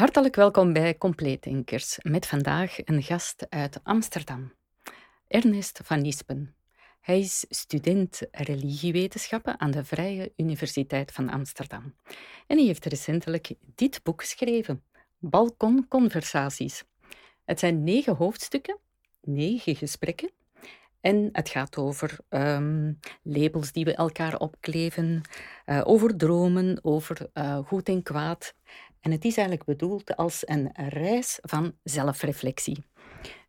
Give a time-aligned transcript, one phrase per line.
[0.00, 4.52] Hartelijk welkom bij Compleetdenkers, met vandaag een gast uit Amsterdam,
[5.28, 6.54] Ernest van Nispen.
[7.00, 11.94] Hij is student religiewetenschappen aan de Vrije Universiteit van Amsterdam.
[12.46, 14.82] En hij heeft recentelijk dit boek geschreven,
[15.18, 16.84] Balkonconversaties.
[17.44, 18.78] Het zijn negen hoofdstukken,
[19.20, 20.30] negen gesprekken.
[21.00, 25.22] En het gaat over um, labels die we elkaar opkleven,
[25.66, 28.54] uh, over dromen, over uh, goed en kwaad.
[29.00, 32.84] En het is eigenlijk bedoeld als een reis van zelfreflectie.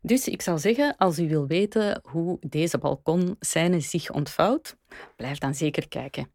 [0.00, 4.76] Dus ik zou zeggen, als u wil weten hoe deze balkonscène zich ontvouwt,
[5.16, 6.32] blijf dan zeker kijken.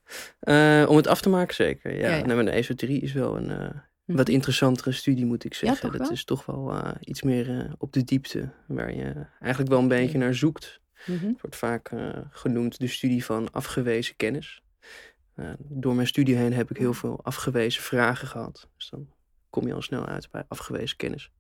[0.89, 2.17] om het af te maken zeker, ja.
[2.17, 2.27] ja.
[2.27, 3.83] Nou, de esoterie is wel een
[4.17, 5.87] wat interessantere studie, moet ik zeggen.
[5.87, 6.17] Ja, dat wel?
[6.17, 9.89] is toch wel uh, iets meer uh, op de diepte, waar je eigenlijk wel een
[9.89, 10.81] beetje naar zoekt.
[11.07, 11.29] Mm -hmm.
[11.29, 14.63] Het wordt vaak uh, genoemd de studie van afgewezen kennis.
[15.59, 18.69] door mijn studie heen heb ik heel veel afgewezen vragen gehad.
[18.77, 19.09] Dus dan
[19.51, 21.31] kom je al snel uit bij afgewezen kennis.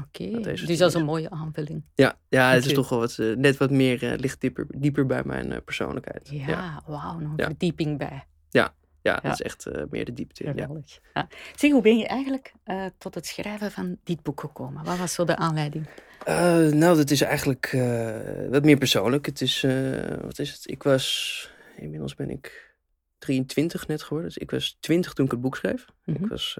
[0.00, 0.42] Oké, okay.
[0.42, 1.84] dus dat is een mooie aanvulling.
[1.94, 5.64] Ja, ja het is toch wel wat, net wat meer, ligt dieper, dieper bij mijn
[5.64, 6.28] persoonlijkheid.
[6.30, 6.82] Ja, ja.
[6.86, 8.26] wauw, nog een verdieping bij.
[8.50, 10.44] Ja, ja, dat is echt uh, meer de diepte.
[10.44, 11.00] Geweldig.
[11.14, 11.28] Ja.
[11.56, 14.84] Zeg, hoe ben je eigenlijk uh, tot het schrijven van dit boek gekomen?
[14.84, 15.86] Wat was zo de aanleiding?
[16.28, 16.34] Uh,
[16.68, 17.70] nou, dat is eigenlijk
[18.50, 19.26] wat meer persoonlijk.
[19.26, 19.66] Het is,
[20.20, 20.70] wat is het?
[20.70, 22.74] Ik was, inmiddels ben ik
[23.18, 24.28] 23 net geworden.
[24.28, 25.86] Dus ik was 20 toen ik het boek schreef.
[25.86, 26.10] Mhm.
[26.10, 26.24] Mm -hmm.
[26.24, 26.58] Ik was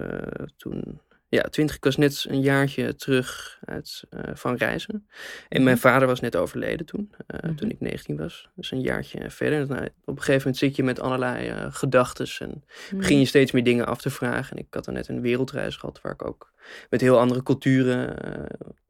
[0.56, 1.00] toen,
[1.38, 1.76] ja, 20.
[1.76, 4.04] Ik was net een jaartje terug uit,
[4.34, 5.06] van reizen.
[5.48, 5.62] En Mhm.
[5.64, 7.56] mijn vader was net overleden toen, mm -hmm.
[7.56, 8.48] toen ik 19 was.
[8.54, 9.66] Dus een jaartje verder.
[9.68, 12.96] Nou, op een gegeven moment zit je met allerlei uh, gedachten en Mhm.
[12.96, 14.56] begin je steeds meer dingen af te vragen.
[14.56, 16.52] En ik had dan net een wereldreis gehad waar ik ook
[16.90, 18.16] met heel andere culturen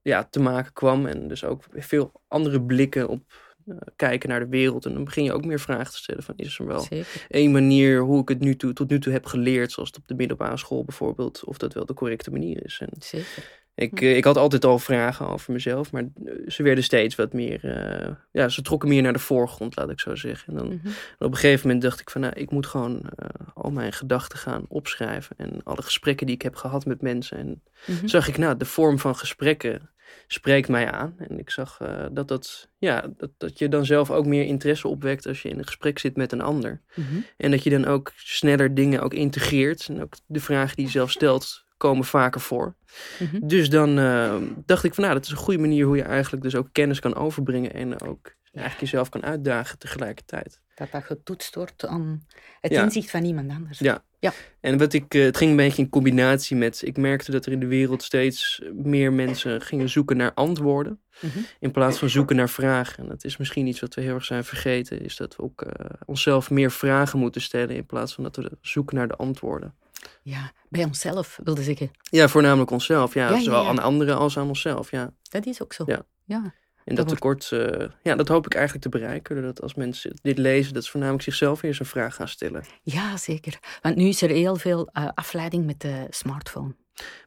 [0.03, 1.07] ja, te maken kwam.
[1.07, 4.87] En dus ook veel andere blikken op uh, kijken naar de wereld.
[4.87, 7.27] En dan begin je ook meer vragen te stellen van is er wel Zeker.
[7.29, 10.09] één manier hoe ik het nu toe, tot nu toe heb geleerd, zoals het op
[10.09, 12.79] de middelbare school bijvoorbeeld, of dat wel de correcte manier is.
[12.81, 13.61] En Zeker.
[13.75, 16.09] ik, uh, ik had altijd al vragen over mezelf, maar
[16.47, 20.01] ze werden steeds wat meer, uh, ja, ze trokken meer naar de voorgrond, laat ik
[20.01, 20.53] zo zeggen.
[20.53, 20.93] En dan Mm -hmm.
[21.19, 24.39] op een gegeven moment dacht ik van, nou, ik moet gewoon uh, al mijn gedachten
[24.39, 27.39] gaan opschrijven en alle gesprekken die ik heb gehad met mensen.
[27.39, 28.09] En mm -hmm.
[28.09, 29.91] zag ik, nou, de vorm van gesprekken
[30.27, 31.15] spreekt mij aan.
[31.19, 34.89] En ik zag uh, dat, dat, ja, dat, dat je dan zelf ook meer interesse
[34.89, 36.81] opwekt als je in een gesprek zit met een ander.
[36.95, 37.25] Mm -hmm.
[37.37, 39.89] En dat je dan ook sneller dingen ook integreert.
[39.89, 42.75] En ook de vragen die je zelf stelt komen vaker voor.
[43.19, 43.49] Mm -hmm.
[43.49, 44.37] Dus dan uh,
[44.67, 47.01] dacht ik van nou, dat is een goede manier hoe je eigenlijk dus ook kennis
[47.01, 50.61] kan overbrengen en ook eigenlijk jezelf kan uitdagen tegelijkertijd.
[50.75, 52.27] Dat dat getoetst wordt aan
[52.61, 52.83] het Ja.
[52.83, 53.79] inzicht van iemand anders.
[53.79, 54.05] Ja.
[54.23, 54.33] Ja.
[54.61, 57.53] En wat ik, eh, het ging een beetje in combinatie met, ik merkte dat er
[57.53, 61.01] in de wereld steeds meer mensen gingen zoeken naar antwoorden.
[61.21, 61.39] Mhm.
[61.61, 63.03] In plaats van zoeken naar vragen.
[63.03, 65.03] En dat is misschien iets wat we heel erg zijn vergeten.
[65.05, 67.77] Is dat we ook eh, onszelf meer vragen moeten stellen.
[67.77, 69.75] In plaats van dat we zoeken naar de antwoorden.
[70.23, 71.91] Ja, bij onszelf wilde zeggen.
[72.03, 73.15] Ja, voornamelijk onszelf.
[73.15, 73.69] Ja, Ja, ja, zowel ja.
[73.69, 74.91] aan anderen als aan onszelf.
[74.91, 75.13] Ja.
[75.23, 75.85] Dat is ook zo.
[75.87, 76.05] Ja.
[76.25, 76.55] ja.
[76.85, 79.35] En Dat dat tekort, eh, ja, dat hoop ik eigenlijk te bereiken.
[79.35, 82.65] Doordat als mensen dit lezen, dat ze voornamelijk zichzelf eerst een vraag gaan stellen.
[82.83, 83.59] Ja, zeker.
[83.83, 86.75] Want nu is er heel veel uh, afleiding met de smartphone.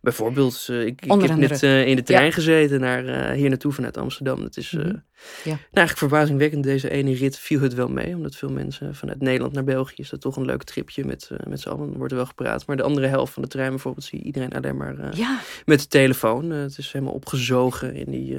[0.01, 2.31] Bijvoorbeeld, uh, ik, ik heb net uh, in de trein Ja.
[2.31, 4.41] gezeten naar uh, hier naartoe vanuit Amsterdam.
[4.41, 4.83] Dat is Mhm.
[4.83, 4.99] nou,
[5.43, 5.51] Ja.
[5.59, 6.63] eigenlijk verbazingwekkend.
[6.63, 8.15] Deze ene rit viel het wel mee.
[8.15, 11.61] Omdat veel mensen vanuit Nederland naar België is dat toch een leuk tripje met, met
[11.61, 11.91] z'n allen.
[11.91, 12.67] Er wordt er wel gepraat.
[12.67, 15.79] Maar de andere helft van de trein bijvoorbeeld zie je iedereen alleen maar Ja, met
[15.79, 16.49] de telefoon.
[16.49, 18.37] Het is helemaal opgezogen in die,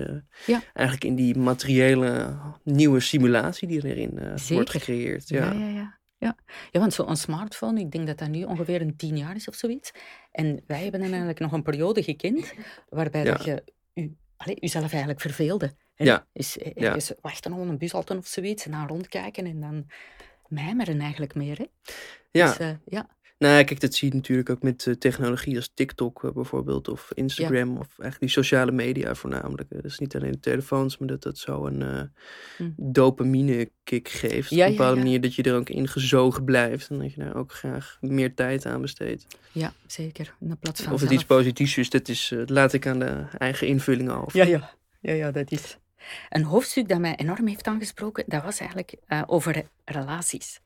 [0.72, 4.18] eigenlijk in die materiële nieuwe simulatie die erin
[4.48, 5.28] wordt gecreëerd.
[5.28, 5.52] Ja.
[5.52, 5.98] ja, ja.
[6.26, 6.36] Ja.
[6.70, 9.54] Ja, want zo'n smartphone, ik denk dat dat nu ongeveer een tien jaar is of
[9.54, 9.92] zoiets.
[10.32, 12.54] En wij hebben dan eigenlijk nog een periode gekend
[12.88, 13.32] waarbij Ja.
[13.32, 13.64] dat je
[13.94, 15.74] u, allee, uzelf eigenlijk verveelde.
[15.94, 16.26] En Ja.
[16.74, 19.86] Ergens wachten op een bushalte of zoiets en dan rondkijken en dan
[20.48, 21.58] mijmeren eigenlijk meer.
[21.58, 21.64] Hè?
[22.30, 22.46] ja.
[22.46, 23.15] Dus, eh, ja.
[23.38, 27.10] Nou, kijk, dat zie je natuurlijk ook met uh, technologie als TikTok uh, bijvoorbeeld, of
[27.14, 29.70] Instagram, of eigenlijk die sociale media voornamelijk.
[29.72, 32.10] Uh, dus niet alleen de telefoons, maar dat dat zo een
[32.56, 32.70] Hm.
[32.76, 34.50] dopamine kick geeft.
[34.50, 35.02] Ja, op een bepaalde ja.
[35.04, 38.34] manier dat je er ook in gezogen blijft en dat je daar ook graag meer
[38.34, 39.26] tijd aan besteedt.
[39.52, 40.34] ja, zeker.
[40.40, 43.24] In plaats van Of het zelf- iets positiefs is, dat is, laat ik aan de
[43.38, 44.36] eigen invulling over.
[44.38, 44.74] Ja, ja.
[45.00, 45.78] Ja, ja, dat is...
[46.28, 48.94] Een hoofdstuk dat mij enorm heeft aangesproken, dat was eigenlijk
[49.26, 50.60] over relaties.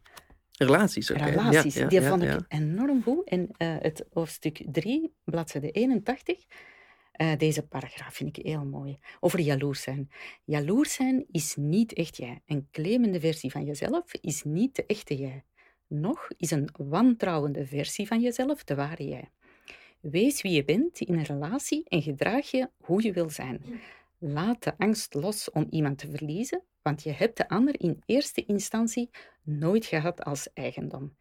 [0.66, 1.24] Relaties, oké.
[1.24, 2.34] Relaties, Ja, ja, die ja, vond ja.
[2.36, 3.28] ik enorm goed.
[3.28, 6.44] En eh, het hoofdstuk 3, bladzijde 81,
[7.12, 8.98] eh, deze paragraaf vind ik heel mooi.
[9.20, 10.10] Over jaloers zijn.
[10.44, 12.42] Jaloers zijn is niet echt jij.
[12.46, 15.44] Een claimende versie van jezelf is niet de echte jij.
[15.86, 19.30] Nog is een wantrouwende versie van jezelf de ware jij.
[20.00, 23.62] Wees wie je bent in een relatie en gedraag je hoe je wil zijn.
[24.18, 28.44] Laat de angst los om iemand te verliezen, want je hebt de ander in eerste
[28.44, 29.10] instantie
[29.42, 31.16] nooit gehad als eigendom.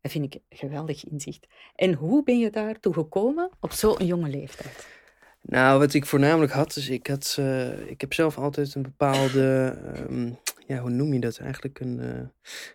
[0.00, 1.46] Dat vind ik geweldig inzicht.
[1.74, 4.99] En hoe ben je daartoe gekomen op zo'n jonge leeftijd?
[5.42, 9.76] Nou, wat ik voornamelijk had, is ik had, eh, ik heb zelf altijd een bepaalde,
[9.94, 10.30] ehm,
[10.66, 12.20] ja, hoe noem je dat eigenlijk, een eh,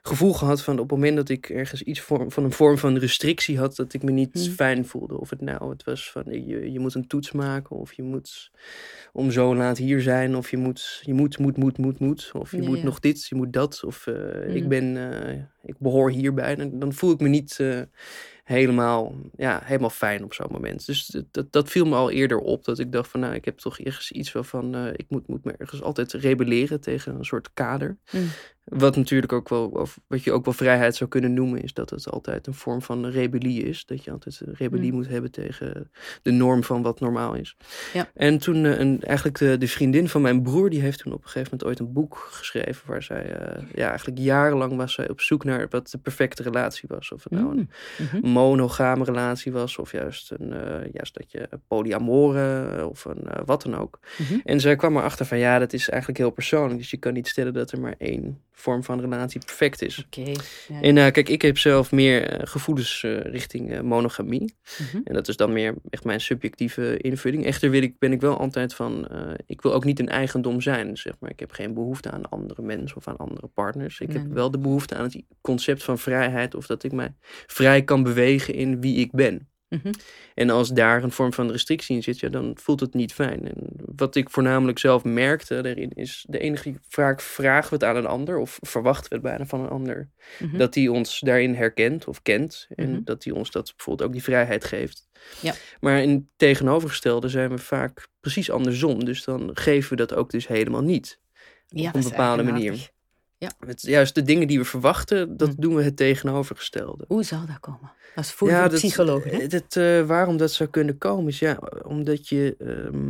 [0.02, 2.98] gevoel gehad van op het moment dat ik ergens iets vorm, van een vorm van
[2.98, 4.54] restrictie had, dat ik me niet Hmm.
[4.54, 5.20] fijn voelde.
[5.20, 8.52] Of het nou, het was van je, je moet een toets maken, of je moet
[9.14, 12.52] om zo laat hier zijn, of je moet, je moet, moet, moet, moet, moet, of
[12.52, 12.84] je Ja, moet ja.
[12.84, 14.70] nog dit, je moet dat, of eh, ik Hmm.
[14.70, 16.56] ben, eh, ik behoor hierbij.
[16.56, 17.82] Dan, dan voel ik me niet eh,
[18.46, 20.86] helemaal, ja, helemaal fijn op zo'n moment.
[20.86, 22.66] Dus dat- dat, viel me al eerder op.
[22.66, 24.76] Dat ik dacht van, nou, ik heb toch ergens iets van...
[24.76, 27.98] eh, ik moet, moet me ergens altijd rebelleren tegen een soort kader.
[28.12, 28.28] Mm.
[28.66, 31.62] Wat natuurlijk ook wel, of wat je ook wel vrijheid zou kunnen noemen...
[31.64, 33.86] is dat het altijd een vorm van rebellie is.
[33.86, 34.96] Dat je altijd een rebellie Mm.
[34.96, 35.92] moet hebben tegen
[36.22, 37.58] de norm van wat normaal is.
[37.94, 38.10] Ja.
[38.14, 40.70] En toen, eh, een, eigenlijk de, de vriendin van mijn broer...
[40.70, 42.88] die heeft toen op een gegeven moment ooit een boek geschreven...
[42.88, 46.90] waar zij, eh, ja, eigenlijk jarenlang was zij op zoek naar wat de perfecte relatie
[46.92, 47.12] was.
[47.12, 47.70] Of het nou een
[48.00, 48.08] Mm.
[48.22, 48.28] Mhm.
[48.30, 53.76] monogame relatie was, of juist, een, eh, juist dat je polyamore of een, wat dan
[53.78, 54.00] ook.
[54.18, 54.40] Mhm.
[54.44, 56.80] En zij kwam erachter van ja, dat is eigenlijk heel persoonlijk.
[56.80, 60.06] Dus je kan niet stellen dat er maar één vorm van relatie perfect is.
[60.06, 60.22] Oké.
[60.22, 60.34] Ja,
[60.68, 60.82] ja.
[60.82, 64.56] En eh, kijk, ik heb zelf meer eh, gevoelens eh, richting monogamie.
[64.78, 65.02] Mhm.
[65.04, 67.46] En dat is dan meer echt mijn subjectieve invulling.
[67.46, 69.08] Echter wil ik, ben ik wel altijd van,
[69.46, 71.30] ik wil ook niet een eigendom zijn, zeg maar.
[71.30, 74.00] Ik heb geen behoefte aan andere mensen of aan andere partners.
[74.00, 77.14] Ik Nee, heb wel de behoefte aan het concept van vrijheid of dat ik mij
[77.48, 79.50] vrij kan bewegen in wie ik ben.
[79.84, 79.94] Mhm.
[80.34, 83.48] En als daar een vorm van restrictie in zit, ja, dan voelt het niet fijn.
[83.48, 83.56] En
[83.96, 88.06] wat ik voornamelijk zelf merkte daarin is, de enige vaak vragen we het aan een
[88.06, 90.58] ander, of verwachten we het bijna van een ander, Mhm.
[90.58, 92.68] dat die ons daarin herkent of kent.
[92.76, 93.00] En Mhm.
[93.04, 95.08] dat die ons dat bijvoorbeeld ook die vrijheid geeft.
[95.42, 95.54] Ja.
[95.80, 99.06] Maar in het tegenovergestelde zijn we vaak precies andersom.
[99.06, 101.20] Dus dan geven we dat ook dus helemaal niet.
[101.68, 102.90] ja, op een bepaalde manier.
[103.40, 103.82] Eigenaardig.
[103.82, 105.62] Het, juist de dingen die we verwachten, dat Mhm.
[105.62, 107.06] doen we het tegenovergestelde.
[107.08, 107.92] Hoe zou dat komen?
[108.16, 109.32] Is voor Ja, dat- psychologen.
[109.32, 109.38] Hè?
[109.38, 112.56] eh, dat, eh, waarom dat zou kunnen komen is ja, omdat je.
[112.60, 113.10] ehm,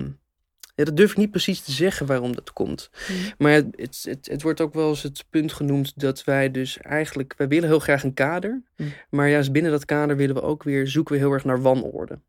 [0.75, 2.89] ja, dat durf ik niet precies te zeggen waarom dat komt.
[3.07, 3.13] Mhm.
[3.37, 6.77] Maar het, het, het, het wordt ook wel eens het punt genoemd dat wij dus
[6.77, 7.33] eigenlijk.
[7.37, 8.63] Wij willen heel graag een kader.
[8.77, 8.93] Mm.
[9.09, 10.87] Maar juist binnen dat kader willen we ook weer.
[10.87, 12.19] zoeken we heel erg naar wanorde.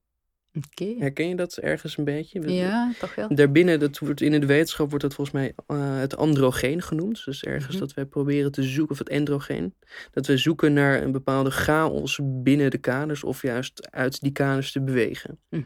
[0.99, 2.41] Herken je dat ergens een beetje?
[2.41, 3.35] We- Ja, toch wel.
[3.35, 7.25] Daarbinnen, dat wordt in de wetenschap wordt dat volgens mij eh, het androgeen genoemd.
[7.25, 7.79] Dus ergens Mhm.
[7.81, 9.75] dat wij proberen te zoeken, of het androgeen.
[10.11, 14.73] Dat we zoeken naar een bepaalde chaos binnen de kaders, of juist uit die kaders
[14.73, 15.38] te bewegen.
[15.50, 15.62] Mhm.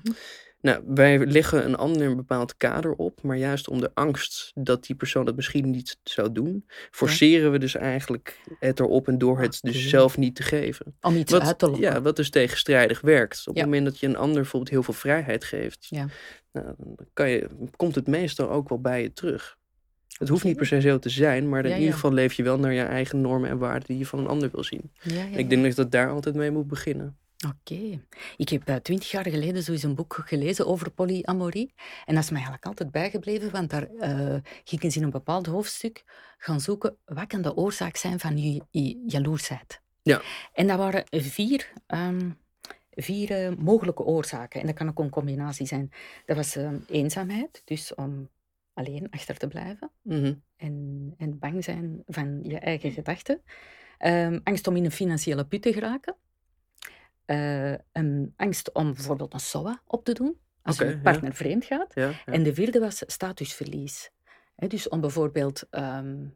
[0.62, 4.84] Nou, wij leggen een ander een bepaald kader op, maar juist om de angst dat
[4.86, 9.40] die persoon dat misschien niet zou doen, forceren we dus eigenlijk het erop en door
[9.40, 10.96] het dus zelf niet te geven.
[11.00, 11.82] Om iets Wat, uit te lokken.
[11.92, 13.42] ja, wat dus tegenstrijdig werkt.
[13.46, 13.60] Op Ja.
[13.60, 16.06] het moment dat je een ander bijvoorbeeld heel veel vrijheid geeft, Ja.
[16.52, 19.58] nou, dan kan je, komt het meestal ook wel bij je terug.
[20.18, 22.42] Het hoeft niet per se zo te zijn, maar in Ja, ieder geval leef je
[22.42, 24.92] wel naar je eigen normen en waarden die je van een ander wil zien.
[25.02, 27.16] En ik denk dat dat daar altijd mee moet beginnen.
[27.48, 28.04] Oké.
[28.36, 31.74] Ik heb eh, twintig jaar geleden zo eens een boek gelezen over polyamorie.
[32.04, 35.46] En dat is mij eigenlijk altijd bijgebleven, want daar eh gingen ze in een bepaald
[35.46, 36.04] hoofdstuk
[36.38, 39.80] gaan zoeken wat kan de oorzaak zijn van je, je jaloersheid.
[40.02, 40.22] Ja.
[40.52, 42.30] En dat waren vier, ehm,
[42.90, 44.60] vier eh, mogelijke oorzaken.
[44.60, 45.90] En dat kan ook een combinatie zijn.
[46.26, 48.28] Dat was ehm, eenzaamheid, dus om
[48.74, 49.90] alleen achter te blijven.
[50.02, 50.34] Mhm.
[50.56, 53.42] en, en bang zijn van je eigen gedachten.
[53.98, 56.16] Ehm, angst om in een financiële put te geraken.
[57.30, 60.96] Eh, een angst om bijvoorbeeld een SOA op te doen, als je ja.
[61.02, 61.94] partner vreemd gaat.
[61.94, 62.12] Ja.
[62.24, 64.10] En de vierde was statusverlies.
[64.56, 65.66] Dus om bijvoorbeeld...
[65.70, 66.26] ehm,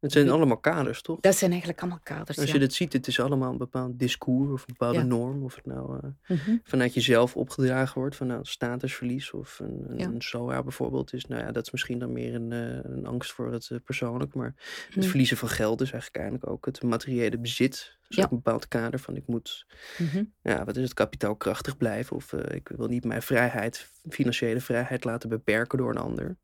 [0.00, 1.20] het zijn allemaal kaders, toch?
[1.20, 2.38] dat zijn eigenlijk allemaal kaders.
[2.38, 2.52] Als ja.
[2.52, 5.04] je dit ziet, het is allemaal een bepaald discours of een bepaalde Ja.
[5.04, 5.42] norm.
[5.44, 6.56] Of het nou eh, Mhm.
[6.64, 10.06] vanuit jezelf opgedragen wordt, van nou, statusverlies of een, een, Ja.
[10.06, 11.12] een SOA bijvoorbeeld.
[11.12, 13.78] Is, nou ja, dat is misschien dan meer een, eh, een angst voor het eh,
[13.84, 14.34] persoonlijk.
[14.34, 14.54] Maar
[14.86, 15.06] het Mhm.
[15.06, 17.94] verliezen van geld is eigenlijk eigenlijk ook het materiële bezit.
[18.08, 18.22] Dus Ja.
[18.22, 19.66] een bepaald kader van ik moet
[19.98, 20.24] Mhm.
[20.42, 22.16] ja, wat is het, kapitaalkrachtig blijven.
[22.16, 26.36] Of ik wil niet mijn vrijheid, financiële vrijheid laten beperken door een ander.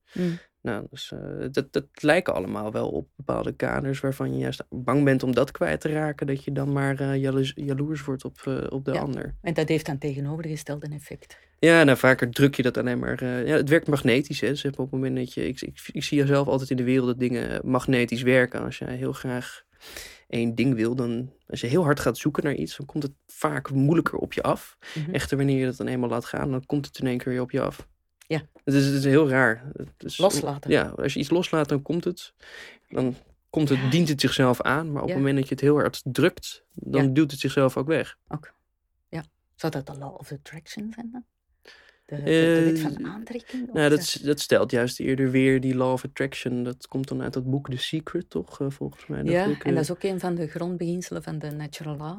[0.63, 5.05] Nou, dus, uh, dat, dat lijken allemaal wel op bepaalde kaders waarvan je juist bang
[5.05, 8.43] bent om dat kwijt te raken, dat je dan maar uh, jaloers, jaloers, wordt op,
[8.49, 9.35] uh, op de ja, ander.
[9.41, 11.39] En dat heeft dan tegenovergestelde effect.
[11.59, 13.25] Ja, nou vaker druk je dat alleen maar.
[13.25, 14.41] ja, het werkt magnetisch.
[14.41, 14.49] Hè.
[14.49, 15.47] Dus op het moment dat je.
[15.47, 18.63] Ik, ik, ik zie jezelf altijd in de wereld dat dingen magnetisch werken.
[18.65, 19.63] Als jij heel graag
[20.29, 23.13] één ding wil, dan als je heel hard gaat zoeken naar iets, dan komt het
[23.27, 24.77] vaak moeilijker op je af.
[24.95, 25.15] Mm -hmm.
[25.15, 27.43] Echter, wanneer je dat dan eenmaal laat gaan, dan komt het in één keer weer
[27.43, 27.89] op je af.
[28.33, 28.43] Ja.
[28.65, 29.73] Het is, het is heel raar.
[29.99, 30.71] Is, Loslaten.
[30.71, 32.33] Ja, als je iets loslaat, dan komt het.
[32.89, 33.15] Dan
[33.51, 33.91] komt het, Ja.
[33.91, 34.93] dient het zichzelf aan.
[34.93, 35.15] Maar op Ja.
[35.15, 37.09] het moment dat je het heel hard drukt, dan Ja.
[37.11, 38.17] duwt het zichzelf ook weg.
[38.29, 38.53] Ook.
[39.09, 39.25] Ja.
[39.55, 41.25] Zou dat de law of attraction zijn dan?
[42.07, 43.69] De, de, Eh, de wet van aantrekking?
[43.69, 46.63] Of Nou, dat, dat stelt juist eerder weer die law of attraction.
[46.63, 48.61] Dat komt dan uit dat boek The Secret, toch?
[48.61, 49.23] eh, volgens mij.
[49.25, 52.19] ja, en eh, dat is ook een van de grondbeginselen van de natural law.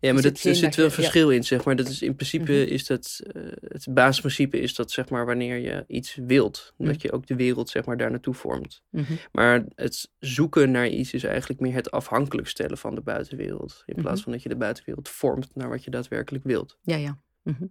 [0.00, 1.76] Ja, maar Is dat, er zit wel je- verschil in, zeg maar.
[1.76, 2.72] Dat is in principe Mhm.
[2.72, 6.88] is dat, eh, het basisprincipe is dat, zeg maar, wanneer je iets wilt, Mhm.
[6.90, 8.82] dat je ook de wereld, zeg maar, daar naartoe vormt.
[8.90, 9.12] Mhm.
[9.32, 13.82] Maar het zoeken naar iets is eigenlijk meer het afhankelijk stellen van de buitenwereld.
[13.86, 16.78] In plaats van dat je de buitenwereld vormt naar wat je daadwerkelijk wilt.
[16.82, 17.18] Ja, ja.
[17.42, 17.64] Mhm.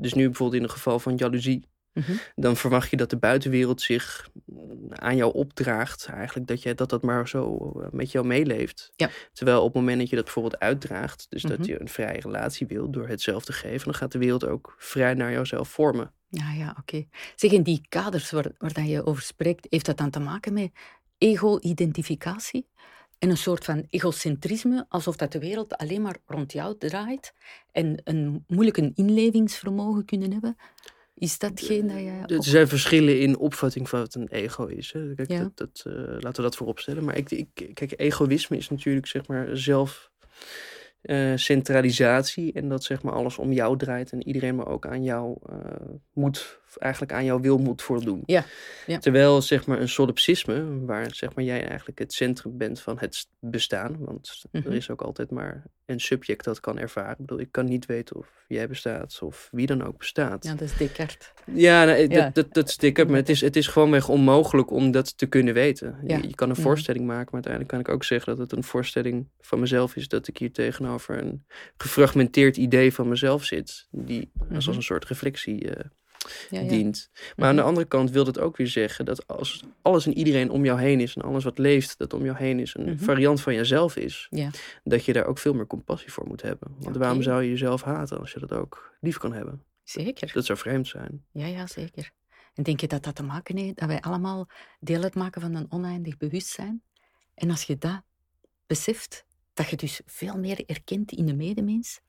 [0.00, 1.64] Dus nu bijvoorbeeld in het geval van jaloezie,
[1.98, 2.12] Mhm.
[2.36, 6.06] dan verwacht je dat de buitenwereld zich mm, aan jou opdraagt.
[6.06, 8.92] Eigenlijk dat je, dat, dat maar zo eh, met jou meeleeft.
[8.96, 9.10] Ja.
[9.32, 11.56] Terwijl op het moment dat je dat bijvoorbeeld uitdraagt, dus Mhm.
[11.56, 14.46] dat je een vrije relatie wil door het zelf te geven, dan gaat de wereld
[14.46, 16.12] ook vrij naar jouzelf vormen.
[16.30, 17.04] Ja, ja, oké.
[17.36, 20.52] Zeg, in die kaders waar, waar dat je over spreekt, heeft dat dan te maken
[20.52, 20.70] met
[21.18, 22.66] ego-identificatie?
[23.18, 27.34] En een soort van egocentrisme, alsof dat de wereld alleen maar rond jou draait
[27.72, 30.56] en een moeilijk een inlevingsvermogen kunnen hebben?
[31.18, 32.36] Is dat geen dat je...
[32.36, 34.92] Er zijn verschillen in opvatting van wat een ego is.
[34.92, 35.14] Hè.
[35.14, 35.38] Kijk, Ja.
[35.38, 37.04] dat, dat, eh, laten we dat voorop stellen.
[37.04, 40.10] Maar ik, ik, kijk, egoïsme is natuurlijk zeg maar zelf
[41.00, 45.02] eh, centralisatie en dat zeg maar alles om jou draait en iedereen maar ook aan
[45.02, 45.56] jou eh,
[46.12, 48.22] moet, eigenlijk aan jouw wil moet voldoen.
[48.26, 48.44] Ja,
[48.86, 48.98] ja.
[48.98, 53.26] Terwijl zeg maar een solipsisme, waar zeg maar jij eigenlijk het centrum bent van het
[53.40, 54.66] bestaan, want Mhm.
[54.66, 57.10] er is ook altijd maar een subject dat kan ervaren.
[57.12, 60.44] Ik bedoel, ik kan niet weten of jij bestaat of wie dan ook bestaat.
[60.44, 61.32] Ja, dat is Descartes.
[61.54, 62.06] Ja.
[62.06, 65.54] Dat, dat, dat sticker, maar het is, het is gewoonweg onmogelijk om dat te kunnen
[65.54, 65.98] weten.
[66.06, 66.62] Je, je kan een Mhm.
[66.62, 70.08] voorstelling maken, maar uiteindelijk kan ik ook zeggen dat het een voorstelling van mezelf is.
[70.08, 71.44] Dat ik hier tegenover een
[71.76, 74.76] gefragmenteerd idee van mezelf zit, die als, als Mhm.
[74.76, 75.84] een soort reflectie eh,
[76.50, 76.68] Ja, ja.
[76.68, 77.10] dient.
[77.36, 77.62] Maar aan Mhm.
[77.62, 80.80] de andere kant wil dat ook weer zeggen dat als alles en iedereen om jou
[80.80, 83.04] heen is en alles wat leeft, dat om jou heen is, een Mhm.
[83.04, 84.50] variant van jezelf is, Ja.
[84.84, 86.74] dat je daar ook veel meer compassie voor moet hebben.
[86.78, 89.62] Want waarom zou je jezelf haten als je dat ook lief kan hebben?
[89.84, 90.32] Zeker.
[90.32, 91.24] Dat zou vreemd zijn.
[91.32, 92.10] Ja, ja, zeker.
[92.54, 94.48] En denk je dat dat te maken heeft dat wij allemaal
[94.80, 96.82] deel uitmaken van een oneindig bewustzijn?
[97.34, 98.02] En als je dat
[98.66, 102.00] beseft, dat je dus veel meer erkent in de medemens?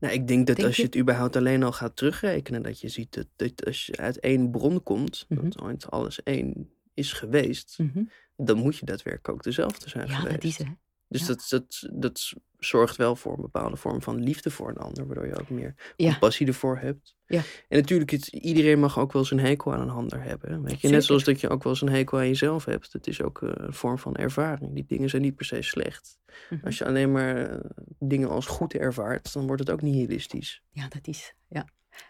[0.00, 0.88] Nou, ik denk dat Denk als je je?
[0.88, 4.50] het überhaupt alleen al gaat terugrekenen, dat je ziet dat, dat als je uit één
[4.50, 5.42] bron komt, Mhm.
[5.42, 8.02] dat ooit alles één is geweest, Mhm.
[8.36, 10.34] dan moet je daadwerkelijk ook dezelfde zijn Ja, geweest.
[10.34, 10.66] dat is het.
[11.10, 11.26] Dus ja.
[11.26, 15.26] dat, dat, dat zorgt wel voor een bepaalde vorm van liefde voor een ander, waardoor
[15.26, 16.10] je ook meer Ja.
[16.10, 17.14] compassie ervoor hebt.
[17.26, 17.42] Ja.
[17.68, 20.62] En natuurlijk, het, iedereen mag ook wel een hekel aan een ander hebben.
[20.62, 20.88] Weet je?
[20.88, 22.92] Net zoals dat je ook wel eens een hekel aan jezelf hebt.
[22.92, 24.74] Het is ook eh, een vorm van ervaring.
[24.74, 26.18] Die dingen zijn niet per se slecht.
[26.50, 26.64] Mhm.
[26.66, 27.60] Als je alleen maar eh,
[27.98, 30.62] dingen als goed ervaart, dan wordt het ook nihilistisch.
[30.70, 31.34] Ja, dat is.
[31.48, 31.66] Ja.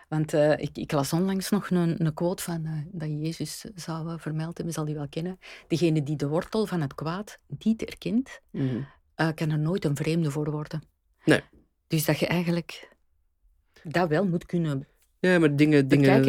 [0.08, 4.08] Want eh, ik, ik las onlangs nog een, een quote van eh, dat Jezus zou
[4.08, 5.38] eh, vermeld hebben, zal die wel kennen.
[5.68, 8.40] Degene die de wortel van het kwaad niet erkent,
[9.14, 10.82] eh, kan er nooit een vreemde voor worden.
[11.24, 11.40] Nee.
[11.86, 12.96] Dus dat je eigenlijk
[13.82, 14.86] dat wel moet kunnen.
[15.18, 16.24] Ja, maar dingen, dingen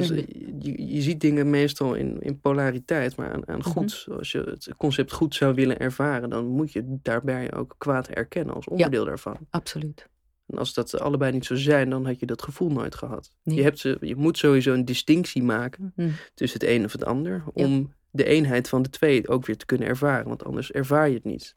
[0.60, 3.70] je, je ziet dingen meestal in, in polariteit, maar aan, aan Mhm.
[3.70, 4.06] goed.
[4.18, 8.56] Als je het concept goed zou willen ervaren, dan moet je daarbij ook kwaad erkennen
[8.56, 9.38] als onderdeel daarvan.
[9.50, 10.10] Absoluut.
[10.52, 13.32] En als dat allebei niet zo zijn, dan had je dat gevoel nooit gehad.
[13.44, 13.56] Nee.
[13.56, 16.10] Je, hebt ze, je moet sowieso een distinctie maken Hm.
[16.34, 17.66] tussen het een of het ander, Ja.
[17.66, 21.16] om de eenheid van de twee ook weer te kunnen ervaren, want anders ervaar je
[21.16, 21.56] het niet.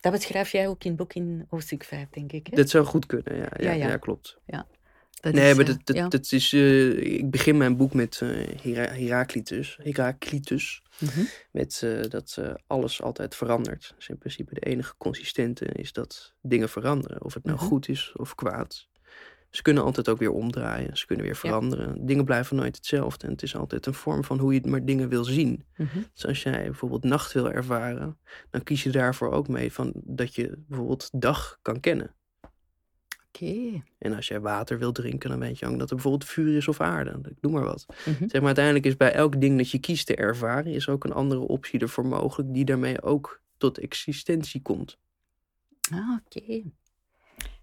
[0.00, 2.46] Dat beschrijf jij ook in het boek in hoofdstuk 5, denk ik.
[2.46, 2.56] Hè?
[2.56, 3.98] Dat zou goed kunnen, ja, ja, Ja, ja.
[4.46, 4.66] ja.
[5.20, 6.08] Dat nee, is, maar eh, dat, dat, ja.
[6.08, 6.52] dat is.
[6.52, 8.28] eh, ik begin mijn boek met eh
[8.62, 9.78] Hera- Heraclitus.
[9.82, 10.82] Heraclitus.
[10.98, 11.20] Mhm.
[11.52, 13.92] Met dat alles altijd verandert.
[13.96, 17.24] Dus in principe de enige consistente is dat dingen veranderen.
[17.24, 17.66] Of het nou Mhm.
[17.66, 18.88] goed is of kwaad.
[19.50, 20.96] Ze kunnen altijd ook weer omdraaien.
[20.96, 21.40] Ze kunnen weer Ja.
[21.40, 22.06] veranderen.
[22.06, 23.26] Dingen blijven nooit hetzelfde.
[23.26, 25.64] En het is altijd een vorm van hoe je maar dingen wil zien.
[25.76, 25.98] Mhm.
[26.14, 28.18] Dus als jij bijvoorbeeld nacht wil ervaren,
[28.50, 32.14] dan kies je daarvoor ook mee van dat je bijvoorbeeld dag kan kennen.
[33.40, 33.82] Oké.
[33.98, 36.68] En als jij water wil drinken, dan weet je ook dat er bijvoorbeeld vuur is
[36.68, 37.10] of aarde.
[37.10, 37.86] Ik Noem maar wat.
[37.88, 38.18] Mhm.
[38.18, 41.12] Zeg maar, uiteindelijk is bij elk ding dat je kiest te ervaren, is ook een
[41.12, 44.98] andere optie ervoor mogelijk, die daarmee ook tot existentie komt.
[45.92, 46.62] Ah, oké.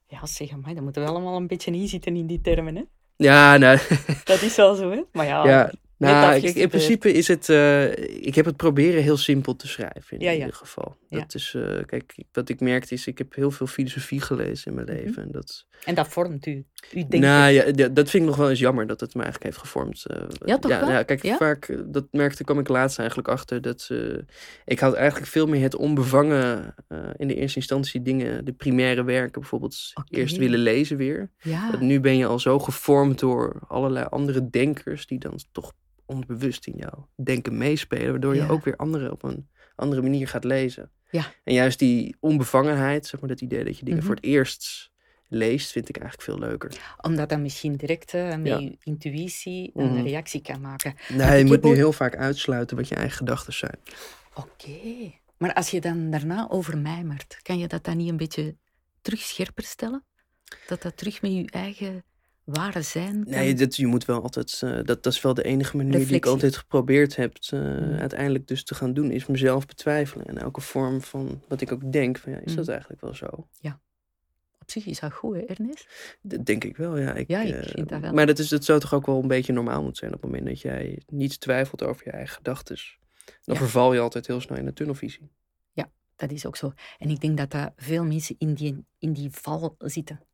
[0.07, 2.83] Ja, zeg maar, dan moeten we allemaal een beetje inzitten in die termen, hè?
[3.15, 3.79] Ja, nou,
[4.23, 5.01] Dat is wel zo, hè?
[5.11, 7.49] Maar ja, ja, Nou, in principe is het.
[7.49, 7.91] Uh,
[8.25, 10.17] ik heb het proberen heel simpel te schrijven.
[10.17, 10.97] In ja, ieder geval.
[11.09, 11.53] Dat is.
[11.57, 13.07] Uh, kijk, wat ik merkte is.
[13.07, 15.05] Ik heb heel veel filosofie gelezen in mijn mhm.
[15.05, 15.23] leven.
[15.23, 16.51] En dat, en dat vormt u.
[16.51, 19.51] u denkt nou ja, dat vind ik nog wel eens jammer dat het me eigenlijk
[19.51, 20.05] heeft gevormd.
[20.11, 20.71] Uh, ja, toch?
[20.71, 20.89] Ja, wel?
[20.89, 21.77] Nou, kijk, vaak.
[21.85, 23.61] Dat merkte, kwam ik laatst eigenlijk achter.
[23.61, 23.89] Dat.
[24.65, 26.75] ik had eigenlijk veel meer het onbevangen.
[27.17, 28.45] in de eerste instantie dingen.
[28.45, 29.93] De primaire werken bijvoorbeeld.
[30.09, 31.31] Eerst willen lezen weer.
[31.71, 35.07] Dat nu ben je al zo gevormd door allerlei andere denkers.
[35.07, 35.73] Die dan toch
[36.05, 40.43] onbewust in jouw denken meespelen, waardoor je ook weer anderen op een andere manier gaat
[40.43, 40.91] lezen.
[41.09, 41.33] Ja.
[41.43, 44.07] En juist die onbevangenheid, zeg maar, dat idee dat je dingen mhm.
[44.07, 44.91] voor het eerst
[45.27, 46.95] leest, vind ik eigenlijk veel leuker.
[47.01, 50.03] Omdat dan misschien direct uh, met je intuïtie een mhm.
[50.03, 50.95] reactie kan maken.
[51.09, 53.79] Nee, je moet nu heel vaak uitsluiten wat je eigen gedachten zijn.
[54.33, 55.11] Oké.
[55.37, 58.55] Maar als je dan daarna over mijmert, kan je dat dan niet een beetje
[59.01, 60.03] terug scherper stellen?
[60.67, 62.03] Dat dat terug met je eigen
[62.45, 63.23] ware zijn?
[63.27, 64.61] Nee, dat, je moet wel altijd.
[64.63, 67.37] Uh, dat, dat is wel de enige manier die ik altijd geprobeerd heb.
[67.53, 70.25] Uh, Uiteindelijk dus te gaan doen, is mezelf betwijfelen.
[70.25, 72.71] En elke vorm van wat ik ook denk, van ja, is dat mm.
[72.71, 73.47] eigenlijk wel zo?
[73.59, 73.79] Ja.
[74.59, 76.17] Op zich is dat goed, hè, Ernest?
[76.21, 77.13] Dat denk ik wel, ja.
[77.13, 78.13] Ik, ja, ik uh, vind dat wel.
[78.13, 80.31] Maar dat, is, dat zou toch ook wel een beetje normaal moeten zijn op het
[80.31, 82.77] moment dat jij niet twijfelt over je eigen gedachten.
[83.43, 85.31] Dan verval je altijd heel snel in de tunnelvisie.
[85.71, 86.73] Ja, dat is ook zo.
[86.97, 90.25] En ik denk dat dat veel mensen in die, in die val zitten.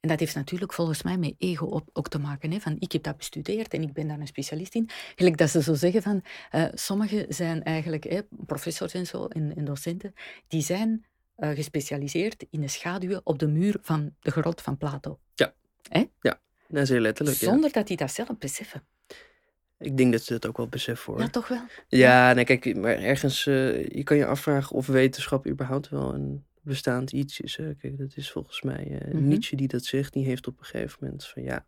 [0.00, 2.50] En dat heeft natuurlijk volgens mij met ego op, ook te maken.
[2.50, 2.60] Hè?
[2.60, 4.88] Van, ik heb dat bestudeerd en ik ben daar een specialist in.
[5.16, 9.64] Gelijk dat ze zo zeggen van, uh, sommigen zijn eigenlijk, hè, professors en zo, en,
[9.64, 10.14] docenten,
[10.48, 15.18] die zijn uh, gespecialiseerd in de schaduwen op de muur van de grot van Plato.
[15.34, 15.54] Ja,
[15.88, 16.04] hè?
[16.20, 16.40] ja.
[16.68, 17.36] dat is heel letterlijk.
[17.36, 18.82] Zonder dat die dat zelf beseffen.
[19.78, 21.22] Ik denk dat ze dat ook wel beseffen hoor.
[21.22, 21.62] Ja, toch wel?
[21.88, 26.46] Ja, nee, kijk, maar ergens, uh, je kan je afvragen of wetenschap überhaupt wel een
[26.68, 27.56] bestaand iets is.
[27.56, 27.74] Hè.
[27.74, 30.12] Kijk, dat is volgens mij uh, Nietzsche die dat zegt.
[30.12, 31.66] Die heeft op een gegeven moment van ja,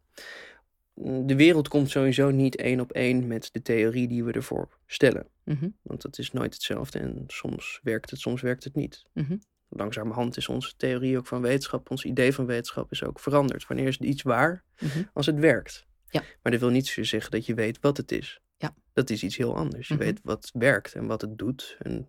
[0.95, 4.79] mm, de wereld komt sowieso niet één op één met de theorie die we ervoor
[4.87, 5.27] stellen.
[5.45, 5.69] Mhm.
[5.83, 9.05] Want dat is nooit hetzelfde en soms werkt het, soms werkt het niet.
[9.13, 9.41] Mm
[9.73, 13.67] Langzamerhand is onze theorie ook van wetenschap, ons idee van wetenschap is ook veranderd.
[13.67, 14.65] Wanneer is iets waar?
[14.81, 15.03] Mhm.
[15.13, 15.87] Als het werkt.
[16.09, 16.23] Ja.
[16.43, 18.41] Maar dat wil niet zeggen dat je weet wat het is.
[18.57, 18.75] Ja.
[18.93, 19.89] Dat is iets heel anders.
[19.89, 22.09] Je weet wat werkt en wat het doet en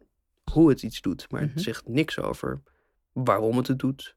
[0.52, 1.32] hoe het iets doet.
[1.32, 2.62] Maar het zegt niks over
[3.14, 4.16] waarom het het doet.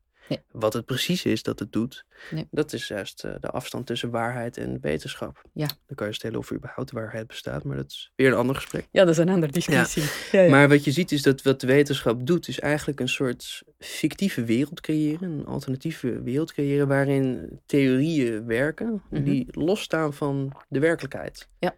[0.51, 2.05] Wat het precies is dat het doet.
[2.51, 5.43] Dat is juist uh, de afstand tussen waarheid en wetenschap.
[5.53, 5.67] Ja.
[5.67, 8.55] Dan kan je stellen of er überhaupt waarheid bestaat, maar dat is weer een ander
[8.55, 8.89] gesprek.
[8.91, 10.03] Ja, dat is een andere discussie.
[10.33, 10.49] Ja.
[10.51, 14.45] Maar wat je ziet is dat wat de wetenschap doet, is eigenlijk een soort fictieve
[14.45, 15.31] wereld creëren.
[15.31, 19.25] Een alternatieve wereld creëren waarin theorieën werken mhm.
[19.25, 21.49] die losstaan van de werkelijkheid.
[21.59, 21.77] Ja.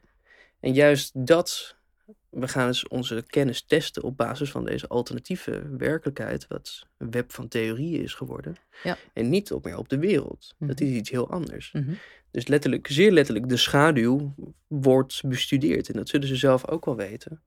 [0.61, 1.76] En juist dat
[2.39, 7.33] we gaan dus onze kennis testen op basis van deze alternatieve werkelijkheid, wat een web
[7.33, 8.57] van theorieën is geworden.
[8.83, 8.97] Ja.
[9.13, 10.55] En niet op meer op de wereld.
[10.59, 10.97] Dat is mhm.
[10.97, 11.73] iets heel anders.
[11.73, 11.93] Mhm.
[12.31, 14.35] Dus letterlijk, zeer letterlijk, de schaduw
[14.67, 15.89] wordt bestudeerd.
[15.89, 17.43] En dat zullen ze zelf ook wel weten.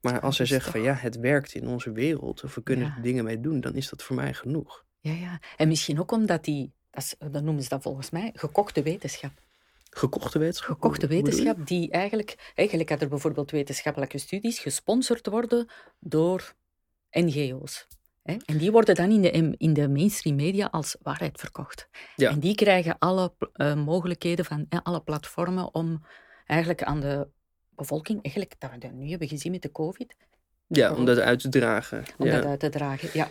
[0.00, 3.02] Maar als zij zeggen van ja, het werkt in onze wereld, of we kunnen er
[3.02, 4.84] dingen mee doen, dan is dat voor mij genoeg.
[5.00, 5.40] Ja, ja.
[5.56, 9.32] En misschien ook omdat die, dat, dat noemen ze dat volgens mij, gekochte wetenschap.
[9.94, 10.74] Gekochte wetenschap?
[10.74, 15.68] Gekochte wetenschap, die eigenlijk, eigenlijk had er bijvoorbeeld wetenschappelijke studies gesponsord worden
[16.00, 16.54] door
[17.10, 17.86] NGO's.
[18.22, 18.36] Hè?
[18.44, 21.88] En die worden dan in de, in de mainstream media als waarheid verkocht.
[22.16, 22.30] Ja.
[22.30, 26.04] En die krijgen alle uh, mogelijkheden van alle platformen om
[26.46, 27.28] eigenlijk aan de
[27.68, 30.16] bevolking, eigenlijk dat we dat nu hebben gezien met de COVID.
[30.66, 32.04] Ja, om dat uit te dragen.
[32.18, 32.36] Om ja.
[32.36, 33.30] dat uit te dragen, ja.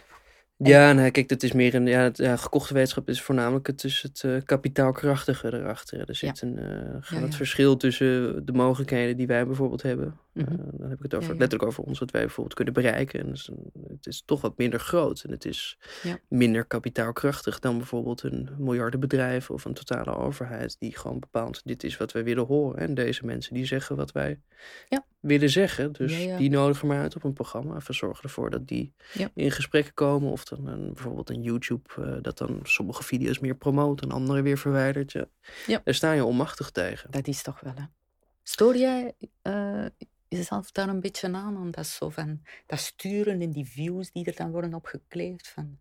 [0.63, 1.88] Ja, nee, kijk, dat is meer een.
[1.88, 6.10] Ja, ja, gekochte wetenschap is voornamelijk het, dus het uh, kapitaalkrachtige erachter.
[6.10, 6.65] Er zit een, uh,
[6.99, 10.17] gaat het verschil tussen de mogelijkheden die wij bijvoorbeeld hebben.
[10.34, 13.19] Mm dan heb ik het over, letterlijk over ons, wat wij bijvoorbeeld kunnen bereiken.
[13.19, 13.50] En dus,
[13.88, 15.78] het is toch wat minder groot en het is
[16.28, 21.98] minder kapitaalkrachtig dan bijvoorbeeld een miljardenbedrijf of een totale overheid die gewoon bepaalt: dit is
[21.98, 22.80] wat wij willen horen.
[22.80, 24.39] En deze mensen die zeggen wat wij
[25.19, 25.91] willen zeggen.
[25.91, 27.76] Dus die nodigen maar uit op een programma.
[27.76, 28.93] Even zorgen ervoor dat die
[29.34, 30.32] in gesprek komen.
[30.32, 34.41] Of dan een, bijvoorbeeld een YouTube uh, dat dan sommige video's meer promoot en andere
[34.41, 35.12] weer verwijdert.
[35.12, 35.26] Ja.
[35.67, 35.82] Ja.
[35.84, 37.12] Daar sta je onmachtig tegen.
[37.12, 37.84] Dat is toch wel, hè?
[38.43, 39.86] Stoor jij uh,
[40.38, 41.58] jezelf daar een beetje aan?
[41.58, 45.80] Om dat zo van, dat sturen en die views die er dan worden opgekleefd van...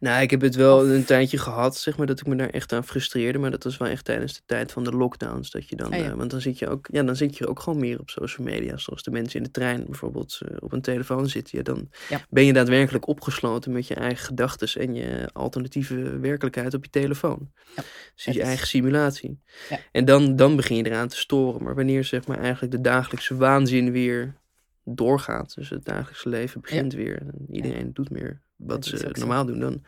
[0.00, 2.72] Nou, ik heb het wel een tijdje gehad, zeg maar, dat ik me daar echt
[2.72, 3.38] aan frustreerde.
[3.38, 5.50] Maar dat was wel echt tijdens de tijd van de lockdowns.
[5.50, 7.60] Dat je dan, ah, uh, want dan zit je ook, ja, dan zit je ook
[7.60, 8.76] gewoon meer op social media.
[8.76, 11.58] Zoals de mensen in de trein bijvoorbeeld uh, op een telefoon zitten.
[11.58, 12.20] Ja, dan ja.
[12.30, 17.50] ben je daadwerkelijk opgesloten met je eigen gedachten en je alternatieve werkelijkheid op je telefoon.
[17.76, 17.82] Ja,
[18.14, 19.40] dus je eigen simulatie.
[19.92, 21.62] En dan, dan begin je eraan te storen.
[21.62, 24.34] Maar wanneer zeg maar eigenlijk de dagelijkse waanzin weer
[24.84, 25.54] doorgaat.
[25.54, 27.18] Dus het dagelijkse leven begint weer.
[27.18, 29.82] En iedereen doet meer wat ze normaal doen, dan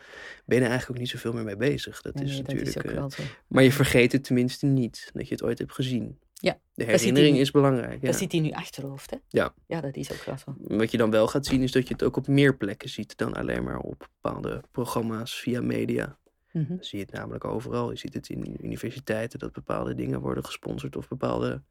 [0.45, 2.01] ben je er eigenlijk ook niet zoveel meer mee bezig.
[2.01, 2.95] Dat is natuurlijk.
[2.95, 6.19] Dat is uh, maar je vergeet het tenminste niet dat je het ooit hebt gezien.
[6.33, 8.01] Ja, De herinnering is belangrijk.
[8.01, 8.07] Ja.
[8.07, 9.17] Dat zit in je achterhoofd, hè?
[9.27, 9.53] Ja.
[9.67, 10.55] Ja, dat is ook wel zo.
[10.57, 13.17] Wat je dan wel gaat zien is dat je het ook op meer plekken ziet
[13.17, 16.19] dan alleen maar op bepaalde programma's via media.
[16.53, 17.91] Dan zie je het namelijk overal.
[17.91, 21.61] Je ziet het in universiteiten dat bepaalde dingen worden gesponsord of bepaalde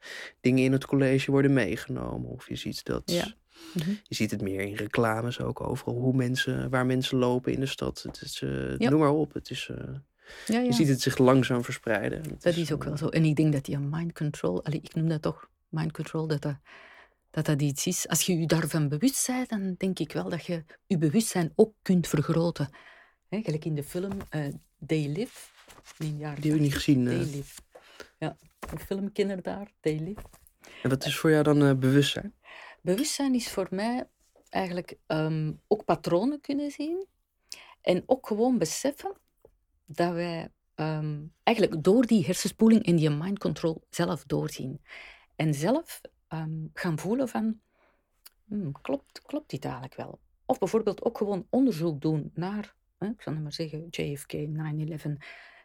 [0.41, 2.31] dingen in het college worden meegenomen.
[2.31, 3.03] Of je ziet dat.
[3.05, 3.35] Ja.
[3.75, 3.91] Mhm.
[3.91, 5.95] Je ziet het meer in reclames ook overal.
[5.95, 8.03] Hoe mensen, waar mensen lopen in de stad.
[8.03, 8.91] Het is, eh, Ja.
[8.91, 9.33] Noem maar op.
[9.35, 9.77] Het is, eh,
[10.47, 10.61] Ja, ja.
[10.61, 12.23] Je ziet het zich langzaam verspreiden.
[12.23, 13.09] Het Dat is ook eh, wel zo.
[13.09, 16.43] En ik denk dat die mind control, allee, ik noem dat toch mind control, dat
[16.43, 16.57] dat,
[17.31, 18.09] dat dat iets is.
[18.09, 21.75] Als je je daarvan bewust bent, dan denk ik wel dat je je bewustzijn ook
[21.83, 22.69] kunt vergroten.
[23.29, 24.45] Hè, gelijk in de film eh
[24.87, 25.49] They Live.
[26.19, 27.05] Jaar Die heb ik niet gezien.
[27.05, 27.61] They Live.
[28.19, 28.37] Ja,
[28.73, 30.21] een filmkenner daar, They Live.
[30.83, 32.35] En wat is voor jou dan bewustzijn?
[32.81, 34.09] Bewustzijn is voor mij
[34.49, 37.07] eigenlijk ehm, ook patronen kunnen zien.
[37.81, 39.13] En ook gewoon beseffen
[39.85, 44.81] dat wij ehm, eigenlijk door die hersenspoeling en die mind control zelf doorzien.
[45.37, 47.61] En zelf ehm, gaan voelen van,
[48.45, 50.19] hmm, klopt, klopt dit eigenlijk wel?
[50.47, 55.17] Of bijvoorbeeld ook gewoon onderzoek doen naar, hè, ik zal maar zeggen, JFK, 9-11.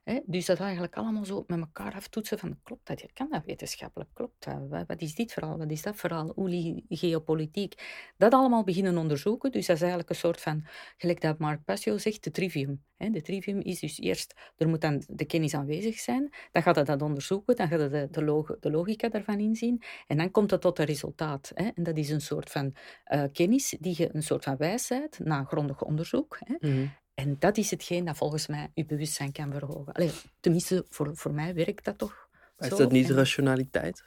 [0.05, 0.19] Hè?
[0.25, 3.05] Dus dat eigenlijk allemaal zo met elkaar aftoetsen van, klopt dat?
[3.13, 4.09] Kan dat wetenschappelijk?
[4.13, 4.85] Klopt dat?
[4.87, 5.57] Wat, is dit verhaal?
[5.57, 6.31] Wat is dat verhaal?
[6.35, 7.73] Hoe geopolitiek?
[8.17, 9.51] Dat allemaal beginnen onderzoeken.
[9.51, 10.65] Dus dat is eigenlijk een soort van,
[10.97, 12.83] gelijk dat Mark Passio zegt, de trivium.
[12.97, 13.09] Hè?
[13.09, 16.33] De trivium is dus eerst, er moet dan de kennis aanwezig zijn.
[16.51, 19.83] Dan gaat het dat onderzoeken, dan gaat het de, de, log- de logica daarvan inzien.
[20.07, 21.51] En dan komt het tot een resultaat.
[21.53, 21.69] Hè?
[21.75, 25.43] En dat is een soort van eh, kennis, die je een soort van wijsheid, na
[25.43, 26.37] grondig onderzoek.
[26.39, 26.69] Hè?
[26.69, 26.85] Mhm.
[27.15, 29.93] En dat is hetgeen dat volgens mij je bewustzijn kan verhogen.
[29.93, 34.03] Allee, tenminste, voor, voor mij werkt dat toch Maar is dat niet En- rationaliteit?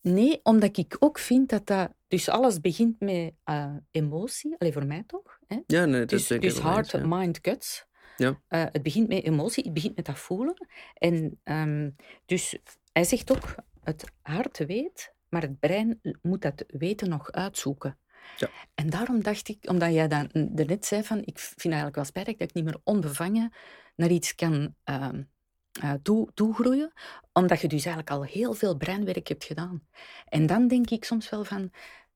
[0.00, 1.90] Nee, omdat ik ook vind dat dat...
[2.08, 4.54] Dus alles begint met eh, emotie.
[4.58, 5.38] Allee, voor mij toch.
[5.46, 5.58] Hè?
[5.66, 7.06] Ja, nee, dat Dus, denk dus ja.
[7.06, 7.86] mind, guts.
[8.16, 8.40] Ja.
[8.48, 10.66] Eh, het begint met emotie, het begint met dat voelen.
[10.94, 11.90] En ehm,
[12.26, 12.58] dus
[12.92, 17.98] hij zegt ook, het hart weet, maar het brein moet dat weten nog uitzoeken.
[18.74, 22.36] En daarom dacht ik, omdat jij dan net zei van, ik vind eigenlijk wel spijtig
[22.36, 23.52] dat ik niet meer onbevangen
[23.96, 25.22] naar iets kan ehm,
[25.80, 26.92] eh, toe, toegroeien,
[27.32, 29.86] omdat je dus eigenlijk al heel veel breinwerk hebt gedaan.
[30.28, 31.70] En dan denk ik soms wel van,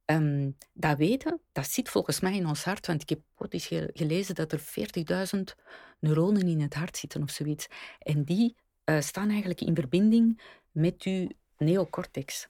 [0.04, 4.34] ehm, dat weten, dat zit volgens mij in ons hart, want ik heb ooit gelezen
[4.34, 5.54] dat er 40.000
[5.98, 7.66] neuronen in het hart zitten of zoiets.
[7.98, 10.40] En die eh, staan eigenlijk in verbinding
[10.70, 12.48] met uw neocortex.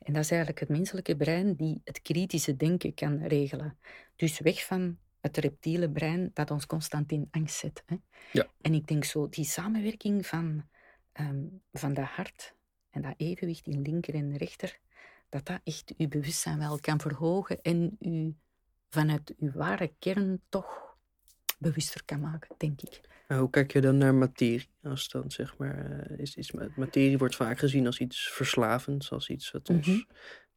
[0.00, 3.78] En dat is eigenlijk het menselijke brein die het kritische denken kan regelen.
[4.16, 7.82] Dus weg van het reptiele brein dat ons constant in angst zet.
[7.86, 7.96] Hè.
[8.32, 8.46] Ja.
[8.60, 10.68] En ik denk zo, die samenwerking van,
[11.12, 12.54] ehm, van dat hart
[12.90, 14.78] en dat evenwicht in linker en rechter,
[15.28, 18.34] dat dat echt uw bewustzijn wel kan verhogen en u
[18.88, 20.89] vanuit uw ware kern toch
[21.60, 23.00] bewuster kan maken, denk ik.
[23.28, 24.68] Maar hoe kijk je dan naar materie?
[24.82, 29.10] Als dan zeg maar, eh, is iets, met- materie wordt vaak gezien als iets verslavends,
[29.12, 30.00] als iets wat ons Mhm.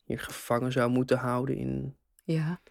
[0.03, 1.95] hier gevangen zou moeten houden in.
[2.23, 2.61] Ja,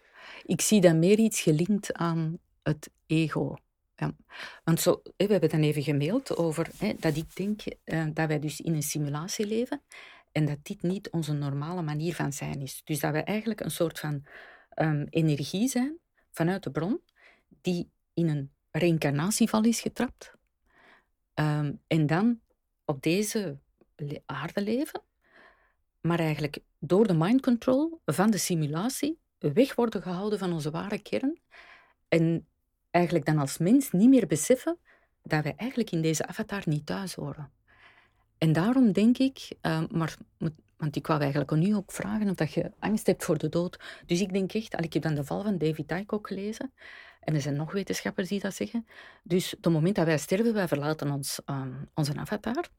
[0.45, 3.55] ik zie dat meer iets gelinkt aan het ego.
[3.95, 4.11] Ja.
[4.63, 8.39] Want zo, we hebben dan even gemaild over hè, dat ik denk eh, dat wij
[8.39, 9.81] dus in een simulatie leven
[10.31, 12.81] en dat dit niet onze normale manier van zijn is.
[12.83, 14.25] Dus dat wij eigenlijk een soort van
[14.69, 15.97] ehm, energie zijn
[16.31, 17.01] vanuit de bron
[17.61, 20.33] die in een reïncarnatieval is getrapt
[21.33, 22.39] ehm, en dan
[22.85, 23.57] op deze
[24.25, 25.01] aarde leven,
[26.01, 31.01] maar eigenlijk door de mind control van de simulatie weg worden gehouden van onze ware
[31.01, 31.39] kern
[32.07, 32.47] en
[32.91, 34.77] eigenlijk dan als mens niet meer beseffen
[35.21, 37.51] dat wij eigenlijk in deze avatar niet thuis horen.
[38.37, 40.17] En daarom denk ik, eh, maar,
[40.77, 44.01] want ik wou eigenlijk nu ook vragen of dat je angst hebt voor de dood.
[44.05, 46.73] Dus ik denk echt, al, ik heb dan de val van David Icke ook gelezen,
[47.23, 48.85] en er zijn nog wetenschappers die dat zeggen.
[49.23, 52.69] Dus op het moment dat wij sterven, wij verlaten ons, ehm, onze avatar,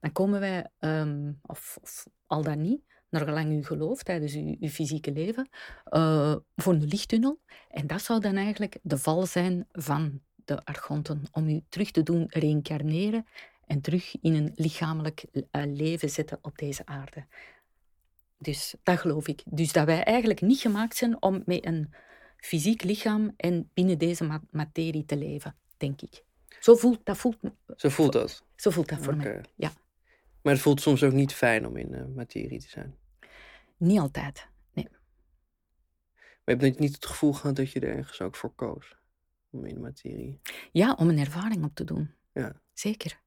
[0.00, 4.56] dan komen wij, ehm, of, of al dan niet, naar gelang u gelooft tijdens uw,
[4.60, 5.48] uw fysieke leven,
[5.84, 7.40] eh, voor een lichttunnel.
[7.70, 12.02] En dat zou dan eigenlijk de val zijn van de archonten, om u terug te
[12.02, 13.26] doen reïncarneren
[13.66, 17.26] en terug in een lichamelijk eh, leven zetten op deze aarde.
[18.38, 19.42] Dus dat geloof ik.
[19.44, 21.94] Dus dat wij eigenlijk niet gemaakt zijn om met een
[22.44, 26.24] fysiek lichaam en binnen deze ma- materie te leven, denk ik.
[26.60, 27.36] Zo voelt dat, voelt,
[27.76, 28.44] Zo voelt dat.
[28.56, 29.40] zo voelt dat voor mij.
[29.56, 29.72] Ja.
[30.42, 32.96] Maar het voelt soms ook niet fijn om in eh, materie te zijn.
[33.76, 34.48] Niet altijd.
[34.72, 34.88] Nee.
[36.44, 38.96] Maar je hebt niet het gevoel gehad dat je er ergens ook voor koos.
[39.50, 40.40] Om in materie.
[40.72, 42.14] Ja, om een ervaring op te doen.
[42.32, 42.60] Ja.
[42.72, 43.20] Zeker.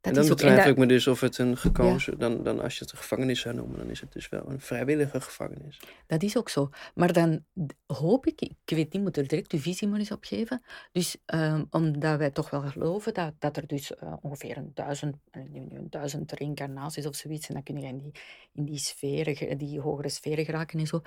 [0.00, 2.92] En dan betwijfel ik me dus of het een gekozen, dan, dan als je het
[2.92, 5.80] een gevangenis zou noemen, dan is het dus wel een vrijwillige gevangenis.
[6.06, 6.70] Dat is ook zo.
[6.94, 7.44] Maar dan
[7.86, 10.62] hoop ik, ik weet niet, moet er direct uw visie maar eens op geven.
[10.92, 15.16] Dus um, omdat wij toch wel geloven dat, dat er dus uh, ongeveer een duizend,
[15.30, 18.12] een duizend reïncarnaties of zoiets, en dan kun je in die,
[18.52, 21.00] in die sferen, die hogere sferen geraken en zo.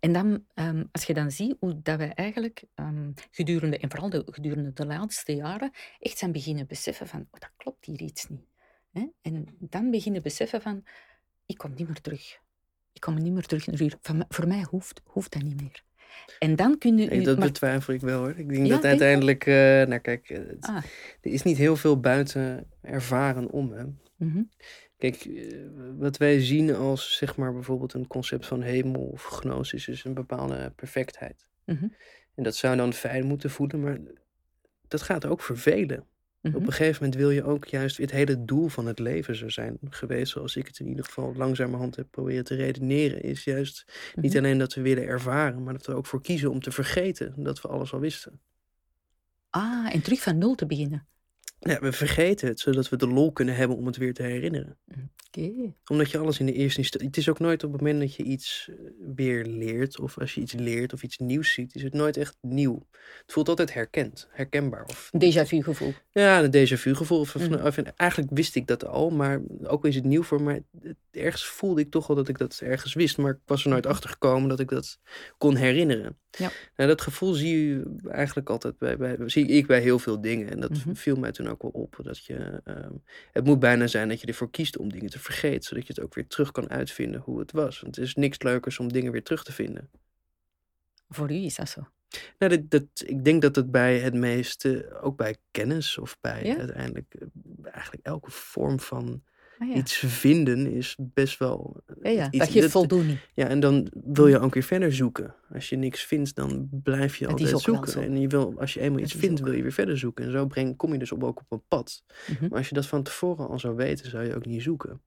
[0.00, 4.10] En dan, um, als je dan ziet hoe dat wij eigenlijk um, gedurende, en vooral
[4.10, 8.28] de, gedurende de laatste jaren, echt zijn beginnen beseffen van, oh, dat klopt hier iets
[8.28, 8.48] niet.
[8.92, 9.06] Hè?
[9.22, 10.84] En dan beginnen beseffen van,
[11.46, 12.38] ik kom niet meer terug.
[12.92, 13.96] Ik kom niet meer terug naar hier.
[14.28, 15.82] voor mij hoeft, hoeft dat niet meer.
[16.38, 17.06] En dan kun je...
[17.06, 17.46] Nee, dat maar...
[17.46, 18.34] betwijfel ik wel hoor.
[18.36, 19.46] Ik denk dat uiteindelijk...
[19.46, 20.76] Uh, nou kijk, ah.
[21.20, 23.72] er is niet heel veel buiten ervaren om.
[23.72, 23.84] Hè.
[24.16, 24.42] Mhm.
[24.96, 25.56] Kijk, eh,
[25.98, 30.14] wat wij zien als zeg maar bijvoorbeeld een concept van hemel of gnosis is een
[30.14, 31.46] bepaalde perfectheid.
[31.64, 31.86] Mhm.
[32.34, 33.98] En dat zou dan fijn moeten voelen, maar
[34.88, 36.04] dat gaat ook vervelen.
[36.42, 36.64] Op mhm.
[36.64, 39.78] een gegeven moment wil je ook juist het hele doel van het leven zo zijn
[39.90, 44.32] geweest, zoals ik het in ieder geval langzamerhand heb proberen te redeneren, is juist niet
[44.32, 44.44] mhm.
[44.44, 47.60] alleen dat we willen ervaren, maar dat we ook voor kiezen om te vergeten dat
[47.60, 48.40] we alles al wisten.
[49.50, 51.06] Ah, en terug van nul te beginnen.
[51.62, 54.78] Ja, we vergeten het, zodat we de lol kunnen hebben om het weer te herinneren.
[55.26, 55.72] Oké.
[55.86, 57.08] Omdat je alles in de eerste instantie...
[57.08, 58.76] Het is ook nooit op het moment dat je iets eh,
[59.14, 60.00] weer leert...
[60.00, 61.74] of als je iets leert of iets nieuws ziet...
[61.74, 62.86] is het nooit echt nieuw.
[63.22, 64.84] Het voelt altijd herkend, herkenbaar.
[64.84, 65.10] Of...
[65.16, 65.92] Déjà vu gevoel.
[66.10, 67.20] Ja, een déjà vu gevoel.
[67.20, 67.54] Of, mm.
[67.54, 70.62] of, eigenlijk wist ik dat al, maar ook is het nieuw voor mij.
[71.10, 73.18] Ergens voelde ik toch al dat ik dat ergens wist...
[73.18, 74.98] maar ik was er nooit achter gekomen dat ik dat
[75.38, 76.18] kon herinneren.
[76.30, 76.50] Ja.
[76.76, 80.50] Nou, dat gevoel zie je eigenlijk altijd bij, bij, zie ik bij heel veel dingen.
[80.50, 80.94] En dat mhm.
[80.94, 81.98] viel mij toen ook wel op.
[82.02, 85.62] Dat je, um, het moet bijna zijn dat je ervoor kiest om dingen te vergeten.
[85.62, 87.80] Zodat je het ook weer terug kan uitvinden hoe het was.
[87.80, 89.90] Want het is niks leukers om dingen weer terug te vinden.
[91.08, 91.88] Voor u is dat zo?
[92.38, 96.56] Nou, dat, dat, ik denk dat het bij het meeste, ook bij kennis of bij
[96.58, 97.26] uiteindelijk eh,
[97.72, 99.22] eigenlijk elke vorm van
[99.60, 101.82] Ah, iets vinden is best wel.
[102.02, 103.18] Ja, ja dat je voldoening.
[103.34, 105.34] Ja, en dan wil je ook weer verder zoeken.
[105.52, 108.02] Als je niks vindt, dan blijf je altijd zoeken.
[108.02, 110.24] En je wil, als je eenmaal iets vindt, wil je weer verder zoeken.
[110.24, 112.04] En zo breng, kom je dus op, ook op een pad.
[112.30, 112.48] Mhm.
[112.48, 115.00] Maar als je dat van tevoren al zou weten, zou je ook niet zoeken.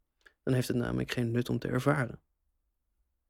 [0.43, 2.19] Dan heeft het namelijk geen nut om te ervaren.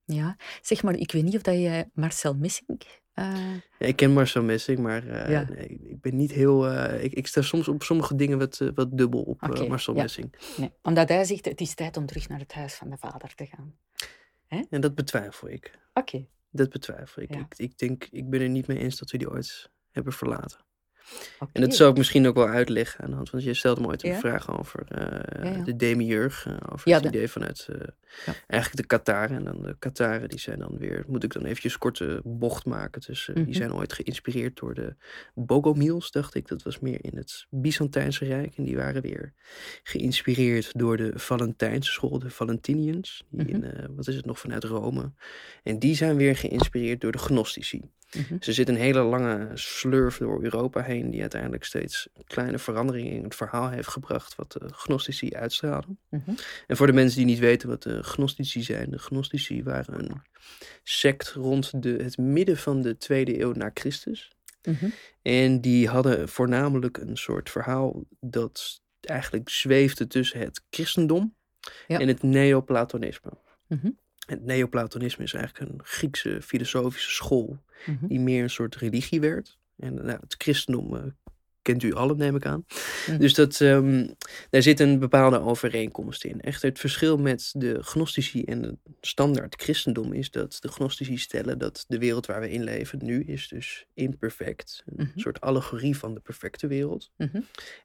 [0.06, 2.84] Ja, zeg maar, ik weet niet of dat jij Marcel Missink
[3.16, 6.72] uh, ja, ik ken Marcel Messing, maar uh, nee, ik ben niet heel.
[6.72, 10.02] Uh, ik, ik sta soms op sommige dingen wat, wat dubbel op okay, Marcel ja.
[10.02, 10.36] Messing.
[10.58, 13.36] Nee, omdat hij zegt: het is tijd om terug naar het huis van de vader
[13.36, 13.76] te gaan.
[14.48, 14.62] Hè?
[14.70, 15.80] En dat betwijfel ik.
[15.94, 16.28] Oké.
[16.52, 17.36] Dat betwijfel ik.
[17.36, 17.54] ik.
[17.58, 20.60] Ik denk, ik ben er niet mee eens dat we die ooit hebben verlaten.
[21.52, 23.30] En dat zou ik misschien ook wel uitleggen aan de hand.
[23.30, 26.46] Want je stelde me ooit een vraag over uh, de demiurg.
[26.46, 27.78] Uh, over het idee vanuit uh,
[28.48, 29.38] eigenlijk de Kataren.
[29.38, 33.02] En dan de Kataren die zijn dan weer, moet ik dan eventjes korte bocht maken.
[33.06, 33.54] Dus die mhm.
[33.54, 34.96] zijn ooit geïnspireerd door de
[35.34, 36.48] Bogomiels, dacht ik.
[36.48, 38.58] Dat was meer in het Byzantijnse Rijk.
[38.58, 39.34] En die waren weer
[39.84, 43.24] geïnspireerd door de Valentijnse school, de Valentinians.
[43.30, 43.64] Die mhm.
[43.64, 45.12] in, wat is het nog, vanuit Rome.
[45.64, 47.82] En die zijn weer geïnspireerd door de Gnostici.
[48.14, 53.12] Mm er zit een hele lange slurf door Europa heen, die uiteindelijk steeds kleine veranderingen
[53.12, 56.00] in het verhaal heeft gebracht, wat de Gnostici uitstralen.
[56.10, 56.32] Mhm.
[56.68, 60.22] En voor de mensen die niet weten wat de Gnostici zijn, de Gnostici waren een
[60.84, 64.32] sect rond de, het midden van de tweede eeuw na Christus.
[64.64, 64.90] Mhm.
[65.22, 71.36] En die hadden voornamelijk een soort verhaal dat eigenlijk zweefde tussen het christendom
[71.88, 73.32] en het neoplatonisme.
[73.68, 78.08] Mm het Neoplatonisme is eigenlijk een Griekse filosofische school mhm.
[78.08, 79.58] die meer een soort religie werd.
[79.78, 81.02] En nou, het christendom uh,
[81.64, 82.66] kent u allen, neem ik aan.
[83.18, 84.16] Dus dat, um,
[84.50, 86.42] daar zit een bepaalde overeenkomst in.
[86.42, 91.58] Echter, het verschil met de gnostici en het standaard christendom is dat de gnostici stellen
[91.58, 94.84] dat de wereld waar we in leven nu is dus imperfect.
[94.86, 95.20] Een mhm.
[95.20, 97.12] soort allegorie van de perfecte wereld.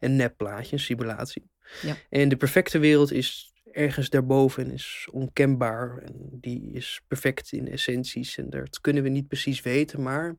[0.01, 1.51] Een nepplaatje, een simulatie.
[1.83, 1.97] Ja.
[2.11, 5.99] En de perfecte wereld is ergens daarboven is onkenbaar.
[5.99, 8.39] En die is perfect in essenties.
[8.39, 10.03] En dat kunnen we niet precies weten.
[10.03, 10.37] Maar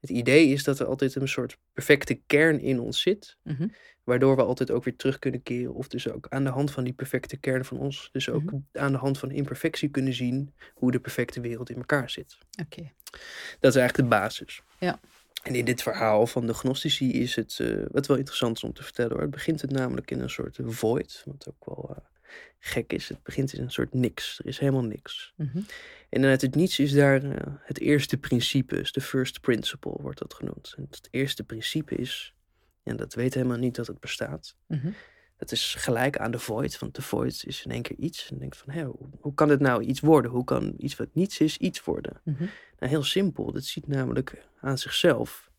[0.00, 3.36] het idee is dat er altijd een soort perfecte kern in ons zit.
[3.42, 3.68] Mhm.
[4.04, 5.74] Waardoor we altijd ook weer terug kunnen keren.
[5.74, 8.08] Of dus ook aan de hand van die perfecte kern van ons.
[8.12, 8.56] Dus ook mhm.
[8.72, 12.38] aan de hand van imperfectie kunnen zien hoe de perfecte wereld in elkaar zit.
[12.60, 12.92] Oké.
[13.60, 14.62] Dat is eigenlijk de basis.
[14.78, 15.00] Ja.
[15.42, 18.72] En in dit verhaal van de gnostici is het, uh, wat wel interessant is om
[18.72, 19.20] te vertellen hoor.
[19.20, 21.22] Het begint het namelijk in een soort void.
[21.24, 22.04] Wat ook wel uh,
[22.58, 23.08] gek is.
[23.08, 24.38] Het begint in een soort niks.
[24.38, 25.32] Er is helemaal niks.
[25.36, 25.60] Mhm.
[26.08, 30.18] En uit het niets is daar uh, het eerste principe, dus de first principle wordt
[30.18, 30.74] dat genoemd.
[30.76, 32.34] En het eerste principe is,
[32.82, 34.56] en dat weet helemaal niet dat het bestaat.
[34.66, 34.94] Mm
[35.36, 38.30] Dat is gelijk aan de void, want de void is in één keer iets.
[38.30, 40.30] En denkt van, hé, hoe, hoe, kan het nou iets worden?
[40.30, 42.20] Hoe kan iets wat niets is, iets worden?
[42.24, 42.42] Mhm.
[42.78, 43.52] Nou, heel simpel.
[43.52, 45.50] Dat ziet namelijk aan zichzelf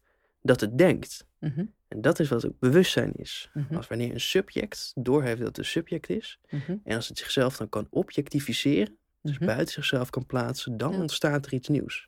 [0.42, 1.28] dat het denkt.
[1.40, 1.66] Mhm.
[1.90, 3.50] En dat is wat ook bewustzijn is.
[3.54, 3.76] Mhm.
[3.76, 6.40] Als wanneer een subject doorheeft dat het een subject is.
[6.50, 6.76] Mhm.
[6.84, 9.46] En als het zichzelf dan kan objectificeren, dus Mhm.
[9.46, 11.00] buiten zichzelf kan plaatsen, dan Ja.
[11.00, 12.08] ontstaat er iets nieuws.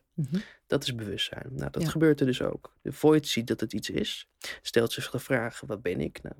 [0.67, 1.48] Dat is bewustzijn.
[1.56, 1.89] Nou, dat Ja.
[1.89, 2.76] gebeurt er dus ook.
[2.82, 4.28] De void ziet dat het iets is,
[4.62, 6.22] stelt zich de vraag, wat ben ik?
[6.24, 6.36] Nou,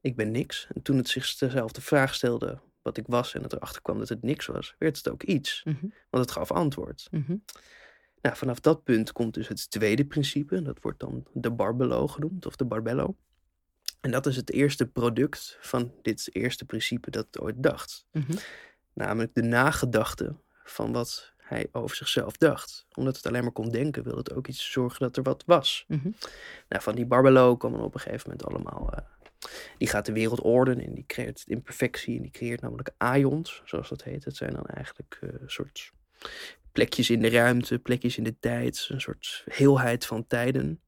[0.00, 0.66] ik ben niks.
[0.74, 4.08] En toen het zichzelf de vraag stelde wat ik was en het erachter kwam dat
[4.08, 5.62] het niks was, werd het ook iets.
[6.10, 7.08] Want het gaf antwoord.
[8.26, 10.62] Nou, vanaf dat punt komt dus het tweede principe.
[10.62, 13.16] Dat wordt dan de Barbello genoemd, of de Barbello.
[14.00, 18.06] En dat is het eerste product van dit eerste principe dat het ooit dacht.
[18.12, 18.32] Mhm.
[18.92, 22.86] Namelijk de nagedachte van wat hij over zichzelf dacht.
[22.94, 25.84] Omdat het alleen maar kon denken, wilde het ook iets zorgen dat er wat was.
[25.88, 26.10] Mhm.
[26.68, 28.92] Nou, van die Barbello komen op een gegeven moment allemaal...
[28.92, 29.04] eh,
[29.78, 32.16] die gaat de wereld ordenen en die creëert imperfectie.
[32.16, 34.24] En die creëert namelijk aions, zoals dat heet.
[34.24, 35.92] Het zijn dan eigenlijk een soort
[36.76, 38.86] plekjes in de ruimte, plekjes in de tijd.
[38.90, 40.80] Een soort heelheid van tijden.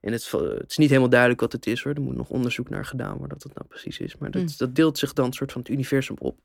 [0.00, 1.94] En het, het is niet helemaal duidelijk wat het is hoor.
[1.94, 4.16] Er moet nog onderzoek naar gedaan worden wat het nou precies is.
[4.16, 4.48] Maar dat, Mm.
[4.56, 6.38] dat deelt zich dan een soort van het universum op.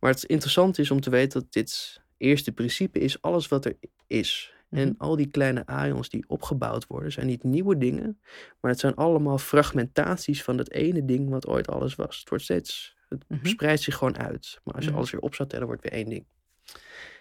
[0.00, 3.76] Maar het interessante is om te weten dat dit eerste principe is alles wat er
[4.06, 4.52] is.
[4.70, 4.94] En Mhm.
[4.98, 8.20] al die kleine aions die opgebouwd worden, zijn niet nieuwe dingen,
[8.60, 12.18] maar het zijn allemaal fragmentaties van het ene ding wat ooit alles was.
[12.18, 13.46] Het wordt steeds, het Mhm.
[13.46, 14.60] spreidt zich gewoon uit.
[14.64, 14.98] Maar als je Mhm.
[14.98, 16.26] alles weer op zou tellen, wordt weer één ding.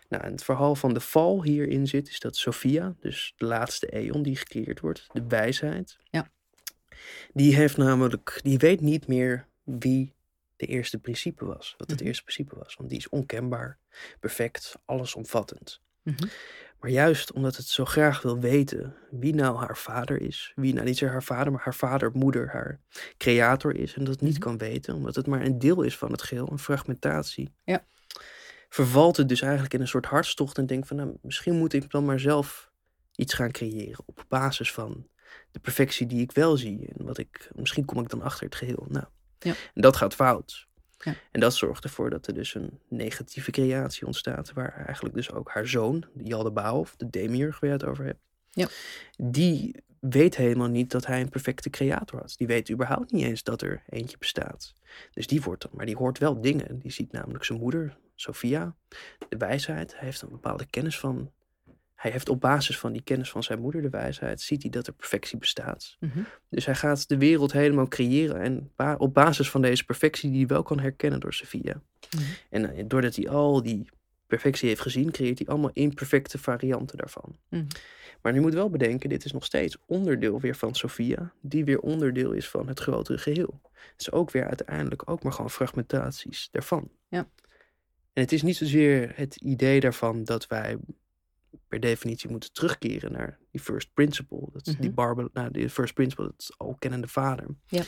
[0.10, 3.88] Nou, en het verhaal van de val hierin zit, is dat Sophia, dus de laatste
[3.88, 6.30] eon die gecreëerd wordt, de wijsheid, Ja.
[7.34, 10.13] die heeft namelijk, die weet niet meer wie
[10.56, 12.08] de eerste principe was, wat het Mhm.
[12.08, 12.76] eerste principe was.
[12.76, 13.80] Want die is onkenbaar,
[14.20, 15.82] perfect, allesomvattend.
[16.04, 16.28] Mhm.
[16.80, 20.86] Maar juist omdat het zo graag wil weten wie nou haar vader is, wie nou
[20.86, 22.80] niet zozeer haar vader, maar haar vader, moeder, haar
[23.17, 24.41] creator is, en dat niet Mhm.
[24.41, 27.54] kan weten, omdat het maar een deel is van het geheel, een fragmentatie.
[27.63, 27.86] Ja.
[28.70, 31.92] Vervalt het dus eigenlijk in een soort hartstocht en denkt van, nou, misschien moet ik
[31.92, 32.72] dan maar zelf
[33.16, 35.08] iets gaan creëren op basis van
[35.52, 38.56] de perfectie die ik wel zie en wat ik, misschien kom ik dan achter het
[38.56, 38.86] geheel.
[38.90, 39.06] Nou,
[39.40, 39.54] Ja.
[39.74, 40.68] en dat gaat fout.
[40.98, 41.16] Ja.
[41.32, 45.50] En dat zorgt ervoor dat er dus een negatieve creatie ontstaat, waar eigenlijk dus ook
[45.50, 48.20] haar zoon, Jaldebao, of de demiurg waar je het over hebt,
[48.52, 48.68] Ja.
[49.18, 52.34] die weet helemaal niet dat hij een perfecte creator had.
[52.38, 54.74] Die weet überhaupt niet eens dat er eentje bestaat.
[55.12, 56.80] Dus die wordt dan, maar die hoort wel dingen.
[56.80, 58.76] Die ziet namelijk zijn moeder, Sophia,
[59.30, 59.96] de wijsheid.
[59.96, 61.32] Hij heeft een bepaalde kennis van.
[61.96, 64.88] Hij heeft op basis van die kennis van zijn moeder, de wijsheid, ziet hij dat
[64.88, 65.98] er perfectie bestaat.
[66.00, 66.20] Mhm.
[66.50, 68.42] Dus hij gaat de wereld helemaal creëren.
[68.42, 71.82] En op basis van deze perfectie, die hij wel kan herkennen door Sophia.
[72.16, 72.24] Mhm.
[72.50, 73.90] En eh, doordat hij al die
[74.28, 77.38] perfectie heeft gezien, creëert hij allemaal imperfecte varianten daarvan.
[77.50, 77.66] Mhm.
[78.22, 81.80] Maar je moet wel bedenken, dit is nog steeds onderdeel weer van Sophia, die weer
[81.80, 83.62] onderdeel is van het grotere geheel.
[83.72, 86.90] Het is ook weer uiteindelijk ook maar gewoon fragmentaties daarvan.
[87.08, 87.28] Ja.
[88.18, 90.78] En het is niet zozeer het idee daarvan dat wij
[91.68, 94.48] per definitie moeten terugkeren naar die first principle.
[94.54, 94.94] Dat is die Mhm.
[94.96, 97.46] Barbel, nou, die first principle, dat is al kennende vader.
[97.66, 97.84] Ja.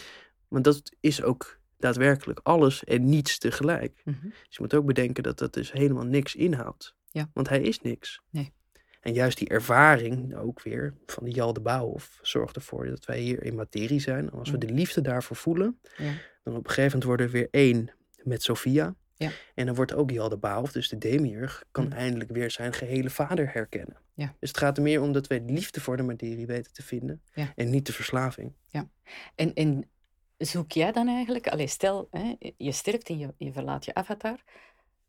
[0.48, 4.02] Want dat is ook daadwerkelijk alles en niets tegelijk.
[4.06, 4.24] Mhm.
[4.24, 6.96] Dus je moet ook bedenken dat dat dus helemaal niks inhoudt.
[7.12, 7.30] Ja.
[7.34, 8.22] Want hij is niks.
[8.30, 8.54] Nee.
[9.02, 13.20] En juist die ervaring ook weer van die Jal de Bouwhof zorgt ervoor dat wij
[13.20, 14.30] hier in materie zijn.
[14.32, 14.68] En als we Mm.
[14.68, 16.14] de liefde daarvoor voelen, Ja.
[16.44, 17.92] dan op een gegeven moment worden we weer één
[18.24, 18.96] met Sophia.
[19.20, 19.32] Ja.
[19.56, 21.92] En dan wordt ook Bouwhof, dus de demiurg, kan Mm.
[21.92, 23.98] eindelijk weer zijn gehele vader herkennen.
[24.14, 24.36] Ja.
[24.40, 26.84] Dus het gaat er meer om dat wij de liefde voor de materie weten te
[26.84, 27.22] vinden.
[27.34, 27.54] Ja.
[27.56, 28.54] En niet de verslaving.
[29.36, 29.90] En, en
[30.38, 34.44] zoek jij dan eigenlijk, allee, stel hè, je sterft en je, je verlaat je avatar,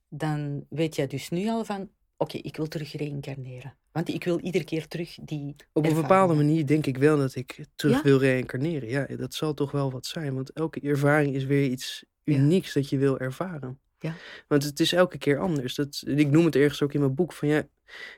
[0.08, 3.76] dan weet jij dus nu al van, oké, ik wil terug reïncarneren.
[3.92, 5.56] Want ik wil iedere keer terug die.
[5.72, 8.02] Op een bepaalde manier denk ik wel dat ik terug Ja?
[8.02, 8.88] wil reïncarneren.
[8.88, 10.34] Ja, dat zal toch wel wat zijn.
[10.34, 12.34] Want elke ervaring is weer iets Ja.
[12.36, 13.80] unieks dat je wil ervaren.
[14.00, 14.14] Ja.
[14.48, 15.74] Want het is elke keer anders.
[15.74, 17.62] Dat, ik noem het ergens ook in mijn boek van ja,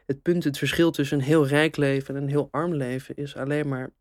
[0.07, 3.37] het punt, het verschil tussen een heel rijk leven en een heel arm leven is
[3.37, 3.93] alleen maar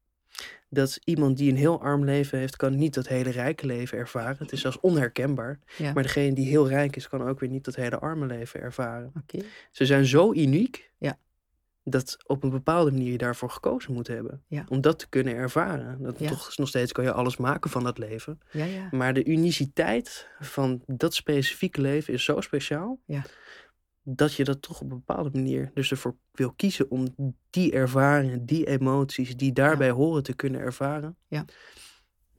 [0.70, 4.38] dat iemand die een heel arm leven heeft, kan niet dat hele rijke leven ervaren.
[4.39, 5.60] Het is zelfs onherkenbaar.
[5.78, 5.94] Ja.
[5.94, 9.12] Maar degene die heel rijk is, kan ook weer niet dat hele arme leven ervaren.
[9.22, 9.46] Oké.
[9.72, 11.20] Ze zijn zo uniek Ja.
[11.84, 14.44] Dat op een bepaalde manier je daarvoor gekozen moet hebben.
[14.48, 14.65] Ja.
[14.67, 16.02] Om dat te kunnen ervaren.
[16.02, 16.30] Dat Ja.
[16.30, 18.39] Toch nog steeds kan je alles maken van dat leven.
[18.52, 18.88] Ja, ja.
[18.91, 23.00] Maar de uniciteit van dat specifieke leven is zo speciaal.
[23.06, 23.24] Ja.
[24.04, 27.15] Dat je dat toch op een bepaalde manier dus ervoor wil kiezen om
[27.50, 31.17] die ervaringen, die emoties die daarbij horen te kunnen ervaren.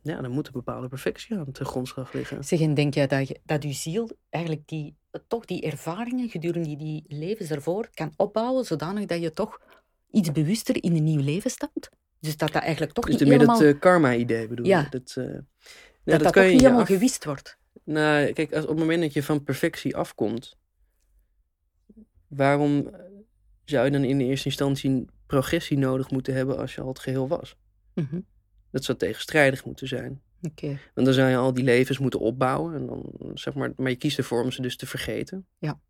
[0.03, 0.21] Ja.
[0.21, 2.45] Dan moet een bepaalde perfectie aan ten grondslag liggen.
[2.45, 6.77] Zeg, en denk jij dat, je, dat uw ziel eigenlijk die, toch die ervaringen gedurende
[6.77, 9.61] die levens ervoor kan opbouwen, zodanig dat je toch
[10.11, 11.91] iets bewuster in een nieuw leven stapt?
[12.21, 14.81] Dus dat dat eigenlijk toch Dus niet meer helemaal, dat eh, karma-idee bedoel Ja.
[14.81, 14.89] je?
[14.91, 15.41] Dat, eh, ja,
[16.05, 17.59] dat, dat, kan je niet je helemaal af- gewist wordt.
[17.85, 20.57] Nou, kijk, als, op het moment dat je van perfectie afkomt,
[22.29, 22.91] waarom
[23.65, 26.89] zou je dan in de eerste instantie een progressie nodig moeten hebben als je al
[26.89, 27.57] het geheel was?
[27.95, 28.21] Mhm.
[28.73, 30.21] Dat zou tegenstrijdig moeten zijn.
[30.43, 30.67] Oké.
[30.67, 32.75] Want dan zou je al die levens moeten opbouwen.
[32.75, 35.47] En dan, zeg maar, maar je kiest ervoor om ze dus te vergeten.
[35.59, 35.81] Ja.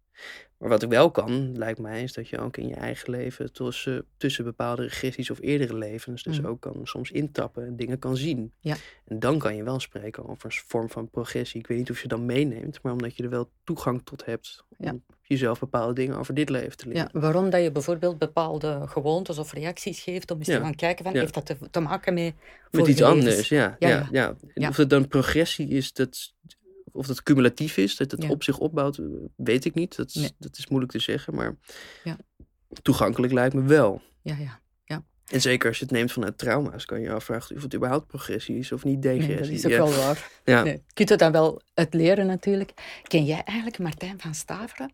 [0.59, 3.53] Maar wat ik wel kan, lijkt mij, is dat je ook in je eigen leven
[3.53, 6.49] tussen, tussen bepaalde regressies of eerdere levens, dus Mhm.
[6.49, 8.53] ook kan soms intappen en dingen kan zien.
[8.61, 8.77] Ja.
[9.05, 11.61] En dan kan je wel spreken over een vorm van progressie.
[11.61, 14.65] Ik weet niet of je dan meeneemt, maar omdat je er wel toegang tot hebt
[14.79, 14.95] om Ja.
[15.23, 17.09] jezelf bepaalde dingen over dit leven te leren.
[17.13, 20.57] Ja, waarom dat je bijvoorbeeld bepaalde gewoontes of reacties geeft, om eens Ja.
[20.57, 22.35] te gaan kijken van, heeft dat te, te maken met
[22.71, 23.19] Met iets levens?
[23.19, 23.77] anders, ja.
[23.79, 24.37] Ja, Ja.
[24.69, 26.35] Of het dan progressie is, dat,
[26.93, 28.29] of dat cumulatief is, dat het Ja.
[28.29, 29.05] op zich opbouwt, eh,
[29.37, 29.97] weet ik niet.
[29.97, 30.31] Dat is, Nee.
[30.39, 31.57] dat is moeilijk te zeggen, maar
[32.05, 32.17] Ja.
[32.83, 34.03] toegankelijk lijkt me wel.
[34.23, 34.61] Ja, ja.
[35.31, 38.07] En zeker als je het neemt vanuit trauma's, kan je je afvragen of het überhaupt
[38.07, 39.29] progressie is of niet degressie.
[39.29, 39.79] Nee, dat is ook ja.
[39.79, 40.31] wel waar.
[40.45, 40.63] Ja.
[40.63, 42.73] Nee, je kunt het dan wel uit leren natuurlijk.
[43.03, 44.93] Ken jij eigenlijk Martijn van Staveren?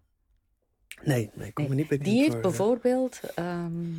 [1.03, 2.43] Nee, nee, ik kom Nee, me niet bekend Die heeft voor, eh.
[2.43, 3.93] bijvoorbeeld, ehm,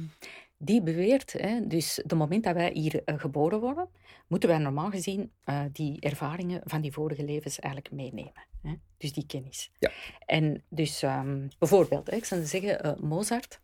[0.62, 3.90] die beweert, hè, dus de moment dat wij hier eh, geboren worden,
[4.28, 8.48] moeten wij normaal gezien eh, die ervaringen van die vorige levens eigenlijk meenemen.
[8.62, 8.74] Hè?
[8.98, 9.72] Dus die kennis.
[9.80, 9.92] Ja.
[10.26, 13.62] En dus ehm, bijvoorbeeld, hè, ik zou zeggen, eh, Mozart,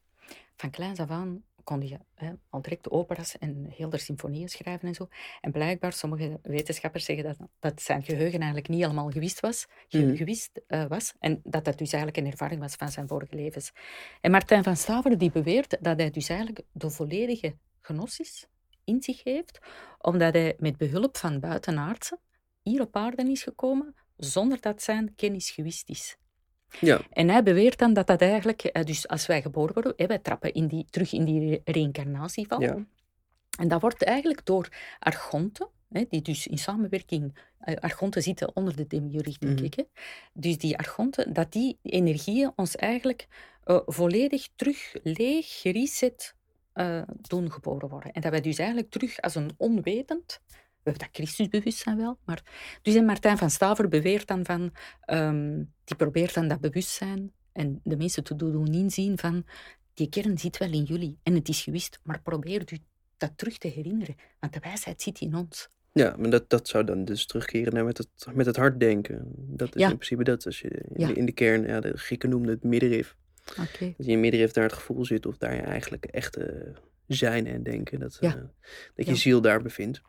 [0.55, 4.87] van kleins af aan kon je hè, al direct operas en heel de symfonieën schrijven
[4.87, 5.07] en zo.
[5.41, 10.15] En blijkbaar, sommige wetenschappers zeggen dat, dat zijn geheugen eigenlijk niet helemaal gewist was, Mhm.
[10.15, 11.13] gewist, eh, was.
[11.19, 13.71] En dat dat dus eigenlijk een ervaring was van zijn vorige levens.
[14.21, 18.47] En Martijn van Staveren die beweert dat hij dus eigenlijk de volledige gnosis
[18.83, 19.59] in zich heeft,
[20.01, 22.19] omdat hij met behulp van buitenaardsen
[22.61, 26.17] hier op aarde is gekomen, zonder dat zijn kennis gewist is.
[26.81, 30.19] Ja, En hij beweert dan dat dat eigenlijk, eh, dus als wij geboren worden, wij
[30.19, 32.61] trappen in die, terug in die re- reïncarnatieval.
[32.61, 32.85] ja.
[33.59, 34.69] En dat wordt eigenlijk door
[34.99, 35.67] archonten,
[36.09, 39.73] die dus in samenwerking, eh, archonten zitten onder de demiurg, denk ik.
[39.73, 39.83] Hè.
[40.33, 43.27] Dus die archonten, dat die energieën ons eigenlijk
[43.63, 46.35] eh, volledig terug leeg, gereset
[47.21, 48.11] doen geboren worden.
[48.11, 50.41] En dat wij dus eigenlijk terug als een onwetend,
[50.85, 52.43] we hebben dat Christusbewustzijn wel, maar...
[52.81, 54.71] Dus en Martijn van Staver beweert dan van,
[55.05, 59.45] ehm, die probeert dan dat bewustzijn en de mensen te doen inzien van,
[59.93, 62.77] die kern zit wel in jullie en het is gewist, maar probeer u
[63.17, 65.69] dat terug te herinneren, want de wijsheid zit in ons.
[65.91, 69.31] ja maar dat, dat zou dan dus terugkeren naar met het, met het hart denken.
[69.37, 69.89] Dat is Ja.
[69.89, 70.45] in principe dat.
[70.45, 71.07] Als je in, Ja.
[71.07, 73.15] de, in de kern, ja, de Grieken noemden het middenrif.
[73.49, 73.93] Oké.
[73.97, 76.73] Dat je in middenrif daar het gevoel zit of daar je eigenlijk echte
[77.07, 77.99] zijn en denken.
[77.99, 78.35] Dat, Ja.
[78.35, 78.41] eh,
[78.95, 80.01] dat je ziel daar bevindt.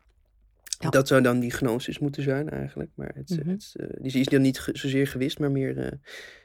[0.79, 0.91] Ja.
[0.91, 2.91] Dat zou dan die gnosis moeten zijn eigenlijk.
[2.95, 3.49] Maar het, Mhm.
[3.49, 5.93] het, eh, die is dan niet ge- zozeer gewist, maar meer eh,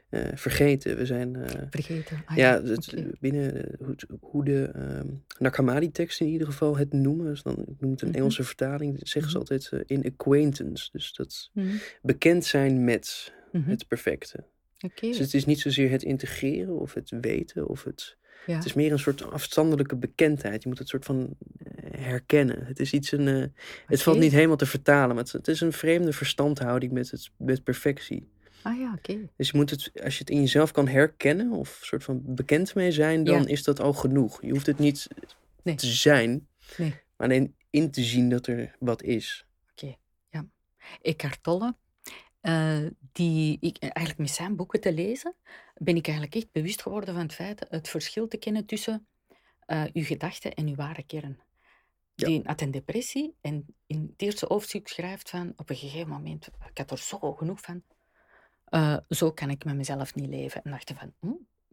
[0.10, 0.98] eh, vergeten.
[0.98, 1.38] We zijn...
[1.70, 2.22] Vergeten.
[2.26, 5.08] Ah, ja, het, binnen hoe, hoe de ehm
[5.40, 7.26] Nakamadi-teksten in ieder geval het noemen.
[7.26, 8.18] Dus dan, ik noem het een Mhm.
[8.18, 8.98] Engelse vertaling.
[9.00, 9.52] dat Zeggen ze Mhm.
[9.54, 10.90] altijd in acquaintance.
[10.92, 11.52] Dus dat
[12.02, 13.34] bekend zijn met
[13.66, 14.44] het perfecte.
[15.02, 18.18] Dus het is niet zozeer het integreren of het weten of het...
[18.46, 18.56] Ja.
[18.56, 20.64] Het is meer een soort afstandelijke bekendheid.
[20.64, 21.36] Je moet het soort van
[21.66, 22.66] eh, herkennen.
[22.66, 23.28] Het is iets een...
[23.28, 23.46] eh,
[23.86, 24.26] het valt Oké.
[24.26, 25.16] niet helemaal te vertalen.
[25.16, 28.30] Maar het, het is een vreemde verstandhouding met, het, met perfectie.
[28.62, 29.18] Ah ja, oké.
[29.38, 32.76] Dus je moet het, als je het in jezelf kan herkennen of soort van bekend
[32.76, 33.48] mee zijn, dan Ja.
[33.48, 34.42] is dat al genoeg.
[34.42, 35.08] Je hoeft het niet
[35.64, 35.76] Nee.
[35.76, 36.90] te zijn, Nee.
[37.18, 39.46] maar alleen in te zien dat er wat is.
[41.02, 41.76] Eckhart Tolle,
[42.42, 42.78] eh,
[43.12, 45.36] die ik eigenlijk met zijn boeken te lezen,
[45.84, 49.08] ben ik eigenlijk echt bewust geworden van het feit het verschil te kennen tussen
[49.66, 51.40] eh, uw gedachten en uw ware kern.
[52.16, 52.28] Ja.
[52.28, 56.48] Die had een depressie en in het eerste hoofdstuk schrijft van op een gegeven moment,
[56.70, 57.84] ik had er zo genoeg van,
[58.66, 60.64] eh, zo kan ik met mezelf niet leven.
[60.64, 61.28] En dacht van, hm,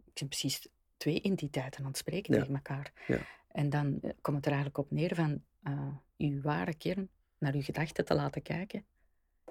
[0.05, 2.41] ik ben precies twee entiteiten aan het spreken Ja.
[2.41, 2.93] tegen elkaar.
[3.07, 3.19] Ja.
[3.49, 7.55] En dan eh, komt het er eigenlijk op neer van eh, uw ware kern naar
[7.55, 8.85] uw gedachten te laten kijken.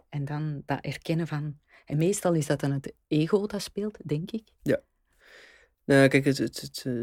[0.10, 1.60] En dan dat erkennen van...
[1.86, 4.47] En meestal is dat dan het ego dat speelt, denk ik.
[5.86, 6.93] Nou, kijk, het, het, het, eh,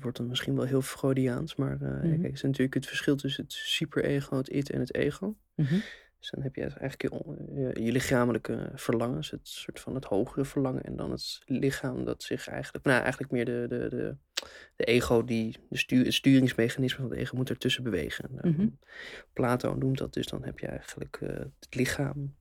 [0.00, 2.08] wordt dan misschien wel heel Freudiaans, maar eh, ja, Mhm.
[2.08, 5.36] kijk, het is natuurlijk het verschil tussen het superego, het it en het ego.
[5.54, 5.74] Mhm.
[6.18, 10.44] Dus dan heb je eigenlijk je, je, je lichamelijke verlangens, het soort van het hogere
[10.44, 10.82] verlangen.
[10.82, 14.16] En dan het lichaam dat zich eigenlijk, nou eigenlijk meer de, de, de,
[14.76, 18.28] de ego, die, de stuur, het sturingsmechanisme van het ego moet ertussen bewegen.
[18.34, 18.68] Nou, Mhm.
[19.32, 22.34] Plato noemt dat dus, dan heb je eigenlijk eh, het lichaam,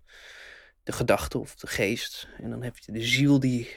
[0.83, 2.27] de gedachte of de geest.
[2.37, 3.69] En dan heb je de ziel die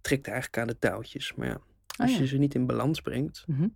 [0.00, 1.34] trekt eigenlijk aan de touwtjes.
[1.34, 1.60] Maar ja,
[1.96, 2.18] als Ah, ja.
[2.18, 3.68] je ze niet in balans brengt, Mhm.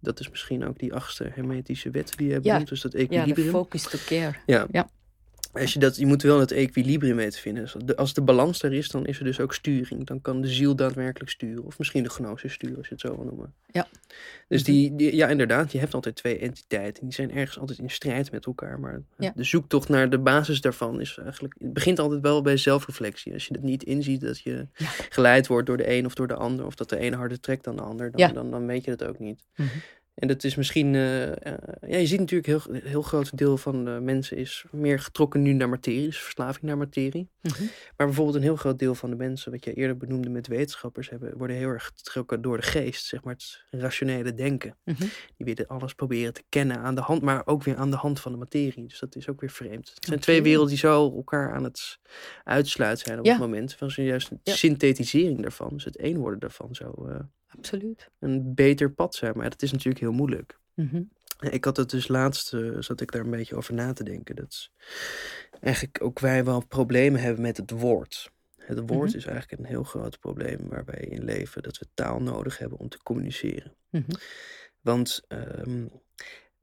[0.00, 2.40] dat is misschien ook die achtste hermetische wet die je Ja.
[2.40, 3.50] benoemt, dus dat Ja, de equilibrium.
[3.50, 4.34] focus to care.
[4.46, 4.66] Ja.
[4.70, 4.90] Ja.
[5.60, 7.62] Als je, dat, je moet wel het equilibrium weten te vinden.
[7.62, 10.06] Als de, als de balans er is, dan is er dus ook sturing.
[10.06, 11.64] Dan kan de ziel daadwerkelijk sturen.
[11.64, 13.54] Of misschien de gnosis sturen, als je het zo wil noemen.
[13.70, 13.86] Ja.
[14.48, 17.04] Dus die, die- ja, inderdaad, je hebt altijd twee entiteiten.
[17.04, 18.80] Die zijn ergens altijd in strijd met elkaar.
[18.80, 19.32] Maar Ja.
[19.36, 21.54] de zoektocht naar de basis daarvan is eigenlijk...
[21.58, 23.32] Het begint altijd wel bij zelfreflectie.
[23.32, 24.86] Als je het niet inziet dat je Ja.
[25.08, 26.66] geleid wordt door de een of door de ander...
[26.66, 28.10] of dat de ene harder trekt dan de ander...
[28.10, 28.32] dan, Ja.
[28.32, 29.44] dan, dan weet je het ook niet.
[29.56, 29.68] Mhm.
[30.18, 33.84] En dat is misschien, eh, eh, ja, je ziet natuurlijk heel, heel groot deel van
[33.84, 37.28] de mensen is meer getrokken nu naar materie, dus verslaving naar materie.
[37.42, 37.62] Mhm.
[37.96, 41.10] Maar bijvoorbeeld een heel groot deel van de mensen, wat je eerder benoemde met wetenschappers,
[41.10, 44.76] hebben, worden heel erg getrokken door de geest, zeg maar het rationele denken.
[44.84, 45.04] Mhm.
[45.36, 48.20] Die willen alles proberen te kennen aan de hand, maar ook weer aan de hand
[48.20, 48.86] van de materie.
[48.86, 49.90] Dus dat is ook weer vreemd.
[49.94, 51.98] Het zijn twee werelden die zo elkaar aan het
[52.44, 53.30] uitsluiten zijn op Ja.
[53.30, 53.74] het moment.
[53.74, 54.54] Van zo'n juist een Ja.
[54.54, 57.18] synthetisering daarvan, dus het een worden daarvan zou eh,
[57.56, 58.10] Absoluut.
[58.18, 59.32] een beter pad zijn.
[59.36, 60.58] Maar dat is natuurlijk heel moeilijk.
[60.74, 61.02] Mhm.
[61.50, 64.36] Ik had het dus laatst, eh, zat ik daar een beetje over na te denken.
[64.36, 64.70] Dat is
[65.60, 68.30] eigenlijk ook wij wel problemen hebben met het woord.
[68.56, 69.16] Het woord Mhm.
[69.16, 71.62] is eigenlijk een heel groot probleem waar wij in leven.
[71.62, 73.74] Dat we taal nodig hebben om te communiceren.
[73.90, 74.10] Mhm.
[74.80, 75.86] Want ehm,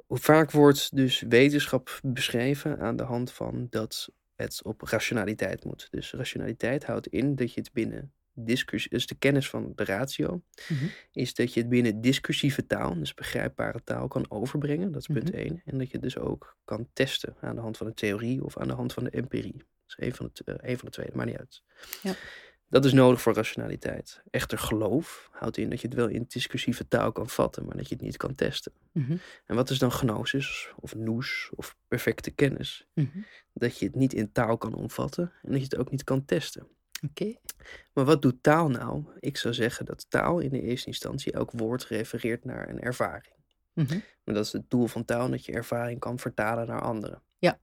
[0.07, 5.87] vaak wordt dus wetenschap beschreven aan de hand van dat het op rationaliteit moet.
[5.91, 10.41] Dus rationaliteit houdt in dat je het binnen discussie, dus de kennis van de ratio,
[10.69, 10.85] Mhm.
[11.11, 14.91] is dat je het binnen discussieve taal, dus begrijpbare taal, kan overbrengen.
[14.91, 15.41] Dat is punt Mhm.
[15.41, 15.61] 1.
[15.65, 18.57] En dat je het dus ook kan testen aan de hand van de theorie of
[18.57, 19.57] aan de hand van de empirie.
[19.57, 21.61] Dat is een van de, eh, een van de twee, maakt niet uit.
[22.03, 22.13] Ja.
[22.69, 24.21] Dat is nodig voor rationaliteit.
[24.31, 27.87] Echter geloof houdt in dat je het wel in discussieve taal kan vatten, maar dat
[27.89, 28.71] je het niet kan testen.
[28.91, 29.17] Mhm.
[29.45, 32.87] En wat is dan gnosis of noes of perfecte kennis?
[33.53, 36.25] Dat je het niet in taal kan omvatten en dat je het ook niet kan
[36.25, 36.67] testen.
[37.09, 37.33] Oké.
[37.93, 39.03] Maar wat doet taal nou?
[39.19, 43.33] Ik zou zeggen dat taal in de eerste instantie elk woord refereert naar een ervaring.
[43.73, 43.99] Mhm.
[44.23, 47.21] Maar dat is het doel van taal, dat je ervaring kan vertalen naar anderen.
[47.37, 47.59] Ja,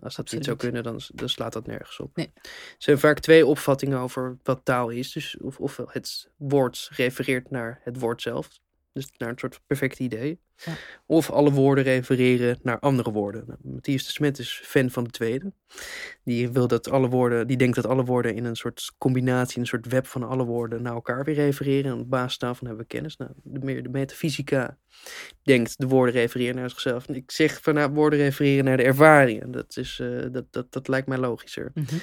[0.00, 2.16] Als dat niet zou kunnen, dan, dan slaat dat nergens op.
[2.16, 2.30] Nee.
[2.34, 5.12] Er zijn vaak twee opvattingen over wat taal is.
[5.12, 8.48] Dus of, ofwel het woord refereert naar het woord zelf.
[8.92, 10.40] Dus naar een soort perfect idee.
[10.64, 10.72] Ja.
[11.06, 13.44] Of alle woorden refereren naar andere woorden.
[13.46, 15.52] Nou, Matthias de Smet is fan van de tweede.
[16.24, 19.66] Die wil dat alle woorden, die denkt dat alle woorden in een soort combinatie, een
[19.66, 21.92] soort web van alle woorden naar elkaar weer refereren.
[21.92, 23.16] En op basis daarvan hebben we kennis.
[23.16, 24.78] Nou, de, meer, de metafysica
[25.42, 27.08] denkt de woorden refereren naar zichzelf.
[27.08, 29.42] En ik zeg van nou, woorden refereren naar de ervaring.
[29.42, 31.70] En Dat, is, eh, dat, dat, dat lijkt mij logischer.
[31.74, 31.96] Mhm.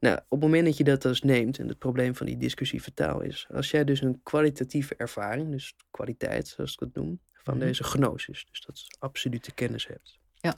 [0.00, 2.94] Nou, op het moment dat je dat dus neemt, en het probleem van die discussieve
[2.94, 7.56] taal is, als jij dus een kwalitatieve ervaring, dus kwaliteit zoals ik het noem, van
[7.56, 7.66] Mhm.
[7.66, 10.18] deze gnosis, dus dat is absolute kennis hebt.
[10.34, 10.54] Ja.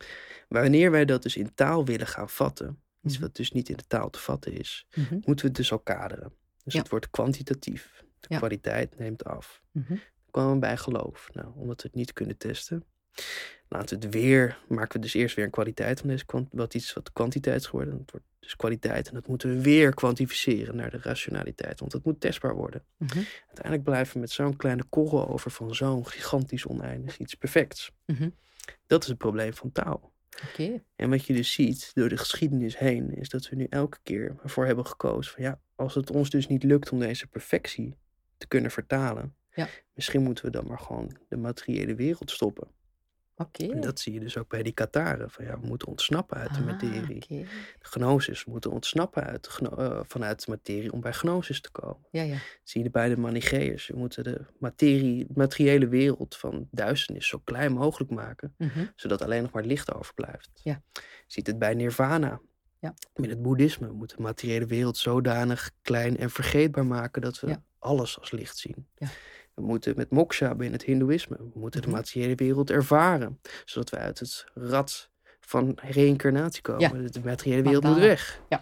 [0.48, 3.22] Wanneer wij dat dus in taal willen gaan vatten, iets Mhm.
[3.22, 5.14] wat dus niet in de taal te vatten is, Mhm.
[5.14, 6.32] moeten we het dus al kaderen.
[6.64, 6.78] Dus Ja.
[6.80, 8.04] het wordt kwantitatief.
[8.20, 8.38] De Ja.
[8.38, 9.62] kwaliteit neemt af.
[9.72, 11.28] Dan komen we bij geloof.
[11.32, 12.84] Nou, omdat we het niet kunnen testen,
[13.70, 16.92] laten we het weer, maken we dus eerst weer een kwaliteit van deze wat iets
[16.92, 17.98] wat kwantiteit is geworden.
[17.98, 22.04] Het wordt dus kwaliteit en dat moeten we weer kwantificeren naar de rationaliteit, want dat
[22.04, 22.84] moet testbaar worden.
[22.96, 23.18] Mhm.
[23.46, 27.90] Uiteindelijk blijven we met zo'n kleine korrel over van zo'n gigantisch oneindig iets perfects.
[28.06, 28.28] Mhm.
[28.86, 30.12] Dat is het probleem van taal.
[30.50, 30.82] Oké.
[30.96, 34.36] En wat je dus ziet door de geschiedenis heen, is dat we nu elke keer
[34.42, 37.96] ervoor hebben gekozen van ja, als het ons dus niet lukt om deze perfectie
[38.36, 39.68] te kunnen vertalen, Ja.
[39.94, 42.68] misschien moeten we dan maar gewoon de materiële wereld stoppen.
[43.40, 43.64] Oké.
[43.72, 45.30] En dat zie je dus ook bij die Kataren.
[45.30, 47.16] Van ja, we moeten ontsnappen uit de Ah, materie.
[47.22, 47.34] oké.
[47.34, 47.46] De
[47.80, 52.06] gnosis, we moeten ontsnappen uit eh, vanuit de materie om bij gnosis te komen.
[52.10, 52.36] Ja, ja.
[52.64, 53.86] Zie je bij de Manicheërs.
[53.86, 58.84] We moeten de materie, materiële wereld van duisternis zo klein mogelijk maken, Mhm.
[58.96, 60.50] zodat alleen nog maar licht overblijft.
[60.62, 60.82] Ja.
[60.92, 62.40] Je ziet het bij Nirvana.
[62.78, 62.94] Ja.
[63.14, 67.48] Met het boeddhisme we moeten de materiële wereld zodanig klein en vergeetbaar maken dat we
[67.48, 67.62] Ja.
[67.78, 68.86] alles als licht zien.
[68.94, 69.08] Ja.
[69.60, 71.90] We moeten met moksha binnen het hindoeïsme, we moeten Mhm.
[71.90, 77.02] de materiële wereld ervaren, zodat we uit het rad van reïncarnatie komen.
[77.02, 77.08] Ja.
[77.08, 78.40] De materiële wereld moet weg.
[78.48, 78.60] Ja.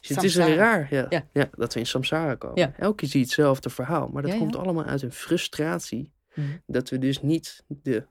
[0.00, 1.28] Dus het is raar ja, Ja.
[1.32, 1.50] ja.
[1.56, 2.58] dat we in samsara komen.
[2.58, 2.72] Ja.
[2.78, 6.48] Elke keer zie je hetzelfde verhaal, maar dat komt allemaal uit een frustratie Mhm.
[6.66, 8.06] dat we dus niet de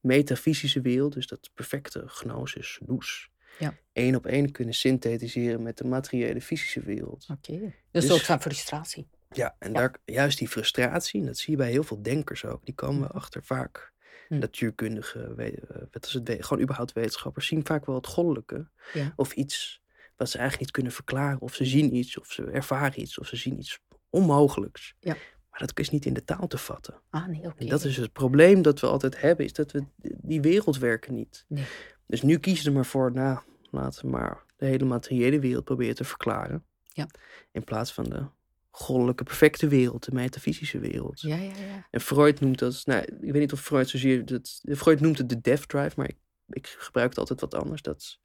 [0.00, 3.74] metafysische wereld, dus dat perfecte gnosis, noes, Ja.
[3.92, 7.26] één op één kunnen synthetiseren met de materiële fysische wereld.
[7.30, 7.58] Oké.
[7.58, 9.08] Dus, Dus- soort van frustratie.
[9.34, 9.78] Ja, en Ja.
[9.78, 13.00] Daar, juist die frustratie, en dat zie je bij heel veel denkers ook, die komen
[13.08, 13.16] Mhm.
[13.16, 13.92] achter vaak.
[14.28, 14.40] Mhm.
[14.40, 15.58] Natuurkundigen, eh,
[15.90, 18.68] wat is het, gewoon überhaupt wetenschappers, zien vaak wel het goddelijke.
[18.92, 19.12] Ja.
[19.16, 19.80] Of iets
[20.16, 21.40] wat ze eigenlijk niet kunnen verklaren.
[21.40, 23.78] Of ze zien iets, of ze ervaren iets, of ze zien iets
[24.10, 24.94] onmogelijks.
[25.00, 25.16] Ja.
[25.50, 26.94] Maar dat is niet in de taal te vatten.
[27.10, 27.54] Ah, nee, oké.
[27.62, 31.14] En dat is het probleem dat we altijd hebben, is dat we die wereld werken
[31.14, 31.44] niet.
[31.48, 31.64] Nee.
[32.06, 33.38] Dus nu kiezen er maar voor, nou,
[33.70, 36.64] laten we maar de hele materiële wereld proberen te verklaren.
[36.84, 37.06] Ja.
[37.52, 38.26] In plaats van de
[38.70, 41.20] goddelijke perfecte wereld, de metafysische wereld.
[41.20, 41.86] Ja, ja, ja.
[41.90, 45.28] En Freud noemt dat, nou, ik weet niet of Freud zozeer, dat, Freud noemt het
[45.28, 46.16] de death drive, maar ik,
[46.48, 47.82] ik gebruik het altijd wat anders.
[47.82, 48.18] Dat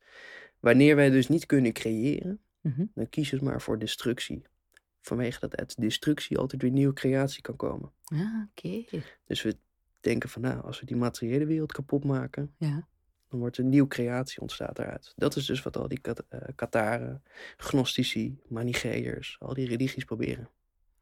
[0.60, 2.86] wanneer wij dus niet kunnen creëren, Mhm.
[2.94, 4.42] dan kiezen we maar voor destructie.
[5.02, 7.92] Vanwege dat uit destructie altijd weer nieuwe creatie kan komen.
[8.04, 8.84] Ah, oké.
[9.26, 9.58] Dus we
[10.00, 12.88] denken van nou, als we die materiële wereld kapot maken, Ja.
[13.36, 15.14] Dan wordt een nieuwe creatie ontstaat eruit.
[15.16, 17.24] Dat is dus wat al die Kat- eh, Kataren,
[17.58, 20.50] Gnostici, Manicheërs, al die religies proberen.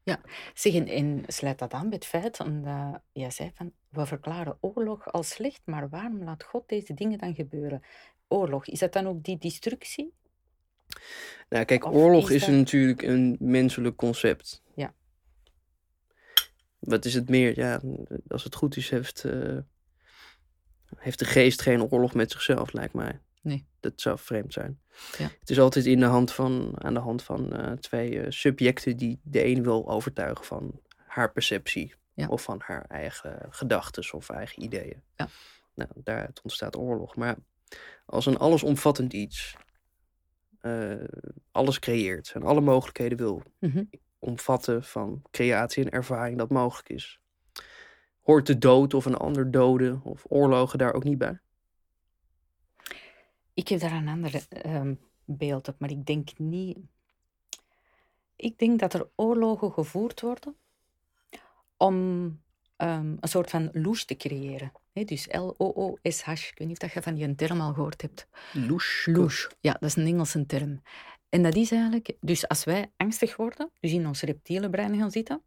[0.04, 0.22] Ja,
[0.54, 4.58] zeg, en, en sluit dat aan bij het feit, omdat jij zei van, we verklaren
[4.60, 7.82] oorlog als slecht, maar waarom laat God deze dingen dan gebeuren?
[8.28, 10.14] Oorlog, is dat dan ook die destructie?
[11.50, 14.64] Nou, kijk, Of oorlog is natuurlijk een menselijk concept.
[14.76, 14.94] Ja.
[16.80, 17.60] Wat is het meer?
[17.60, 17.82] Ja,
[18.28, 19.58] als het goed is, heeft, eh,
[20.98, 23.20] heeft de geest geen oorlog met zichzelf, lijkt mij.
[23.42, 23.66] Nee.
[23.80, 24.80] Dat zou vreemd zijn.
[25.18, 25.30] Ja.
[25.40, 28.98] Het is altijd in de hand van, aan de hand van eh, twee eh, subjecten
[28.98, 31.94] die de een wil overtuigen van haar perceptie.
[32.14, 32.28] Ja.
[32.28, 35.02] Of van haar eigen gedachten of eigen ideeën.
[35.16, 35.28] Ja.
[35.74, 37.16] Nou, daaruit ontstaat oorlog.
[37.16, 37.36] Maar
[38.06, 39.56] als een allesomvattend iets
[40.60, 40.94] eh,
[41.52, 43.84] alles creëert en alle mogelijkheden wil Mhm.
[44.20, 47.20] omvatten van creatie en ervaring dat mogelijk is.
[48.24, 51.40] Hoort de dood of een ander doden of oorlogen daar ook niet bij?
[53.54, 54.94] Ik heb daar een ander ehm,
[55.26, 56.78] beeld op, maar ik denk niet...
[58.36, 60.56] Ik denk dat er oorlogen gevoerd worden
[61.78, 62.28] om
[62.76, 64.72] ehm, een soort van loes te creëren.
[64.94, 66.32] dus L-O-O-S-H.
[66.32, 68.28] Ik weet niet of dat je van die term al gehoord hebt.
[68.54, 69.06] Loes.
[69.12, 69.50] Loes.
[69.60, 70.82] Ja, dat is een Engelse term.
[71.30, 72.16] En dat is eigenlijk...
[72.20, 75.42] Dus als wij angstig worden, dus in ons reptiele brein gaan zitten,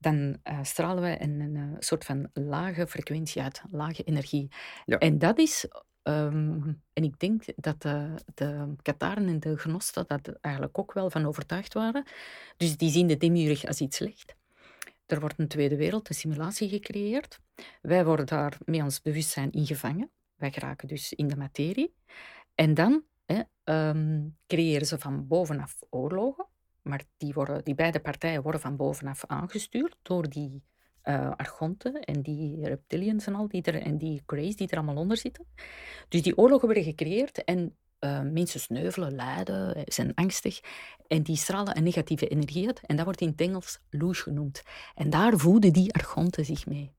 [0.00, 4.48] dan eh, stralen wij een, een, eh, soort van lage frequentie uit, lage energie.
[4.84, 4.98] Ja.
[4.98, 5.68] En dat is...
[6.02, 11.10] ehm, en ik denk dat de, de Kataren en de Gnosten dat eigenlijk ook wel
[11.10, 12.04] van overtuigd waren.
[12.56, 14.34] Dus die zien de demiurg als iets slecht.
[15.06, 17.40] Er wordt een tweede wereld, een simulatie gecreëerd.
[17.82, 20.10] Wij worden daar met ons bewustzijn ingevangen.
[20.36, 21.94] Wij geraken dus in de materie.
[22.54, 26.46] En dan hè, ehm, creëren ze van bovenaf oorlogen.
[26.82, 30.62] Maar die, worden, die beide partijen worden van bovenaf aangestuurd door die
[31.02, 34.96] eh, argonten en die reptilians en al die er, en die Greys die er allemaal
[34.96, 35.46] onder zitten.
[36.08, 40.60] Dus die oorlogen worden gecreëerd en eh, mensen sneuvelen, lijden, eh, zijn angstig
[41.06, 44.62] en die stralen een negatieve energie uit en dat wordt in het Engels loes genoemd.
[44.94, 46.92] En daar voeden die argonten zich mee.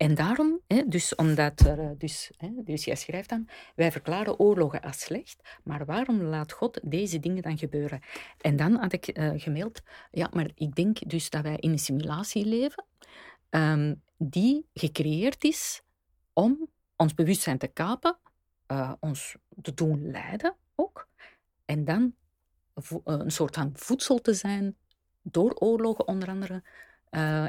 [0.00, 5.00] En daarom, dus omdat eh, dus, hè, dus jij schrijft dan, wij verklaren oorlogen als
[5.00, 8.00] slecht, maar waarom laat God deze dingen dan gebeuren?
[8.40, 11.78] En dan had ik eh, gemaild, ja, maar ik denk dus dat wij in een
[11.78, 12.84] simulatie leven
[13.48, 15.82] ehm, die gecreëerd is
[16.32, 18.18] om ons bewustzijn te kapen,
[18.66, 21.08] eh, ons te doen lijden ook,
[21.64, 22.14] en dan
[23.04, 24.76] een soort van voedsel te zijn
[25.22, 26.62] door oorlogen onder andere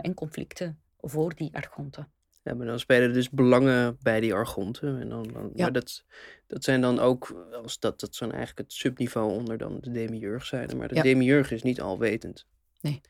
[0.01, 2.11] en conflicten voor die argonten.
[2.43, 4.99] Ja, maar dan spelen er dus belangen bij die argonten.
[4.99, 5.63] En dan, dan, Ja.
[5.63, 6.03] Maar dat,
[6.47, 10.45] dat zijn dan ook, als dat, dat zijn eigenlijk het subniveau onder dan de demiurg
[10.45, 10.77] zijn.
[10.77, 11.01] Maar de Ja.
[11.01, 12.45] demiurg is niet alwetend.
[12.81, 13.01] Nee.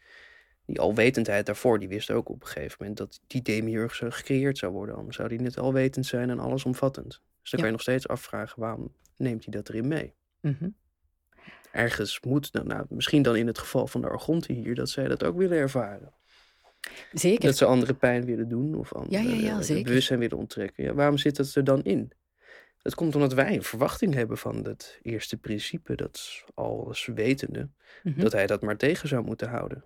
[0.65, 4.57] Die alwetendheid daarvoor, die wist ook op een gegeven moment dat die demiurg zo gecreëerd
[4.57, 4.95] zou worden.
[4.95, 7.21] Anders zou die net alwetend zijn en allesomvattend.
[7.41, 10.13] Dus dan kan je nog steeds afvragen, waarom neemt hij dat erin mee?
[10.41, 10.69] Mhm.
[11.71, 15.07] Ergens moet, dan, nou, misschien dan in het geval van de argonten hier, dat zij
[15.07, 16.13] dat ook willen ervaren.
[17.13, 17.45] Zeker.
[17.45, 20.84] Dat ze anderen pijn willen doen of anderen Ja, ja, ja, eh, bewustzijn willen onttrekken.
[20.84, 22.11] Ja, waarom zit dat er dan in?
[22.82, 27.69] Dat komt omdat wij een verwachting hebben van het eerste principe, dat alles wetende,
[28.03, 28.19] Mhm.
[28.19, 29.84] dat hij dat maar tegen zou moeten houden.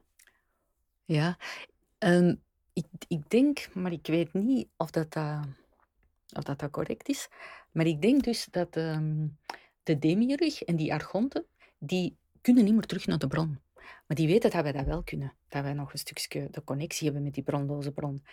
[1.06, 1.38] Ja,
[1.98, 2.36] ehm,
[2.74, 5.41] ik, ik denk, maar ik weet niet of dat, eh,
[6.34, 7.28] of dat, dat correct is,
[7.72, 9.28] maar ik denk dus dat ehm,
[9.84, 11.46] de demiurg en die argonten,
[11.78, 13.60] die kunnen niet meer terug naar de bron.
[14.08, 15.34] Maar die weten dat wij dat wel kunnen.
[15.48, 18.24] Dat wij nog een stukje de connectie hebben met die bronloze bron.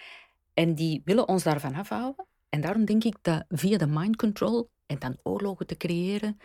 [0.55, 2.26] En die willen ons daarvan afhouden.
[2.48, 6.36] En daarom denk ik dat via de mind control en dan oorlogen te creëren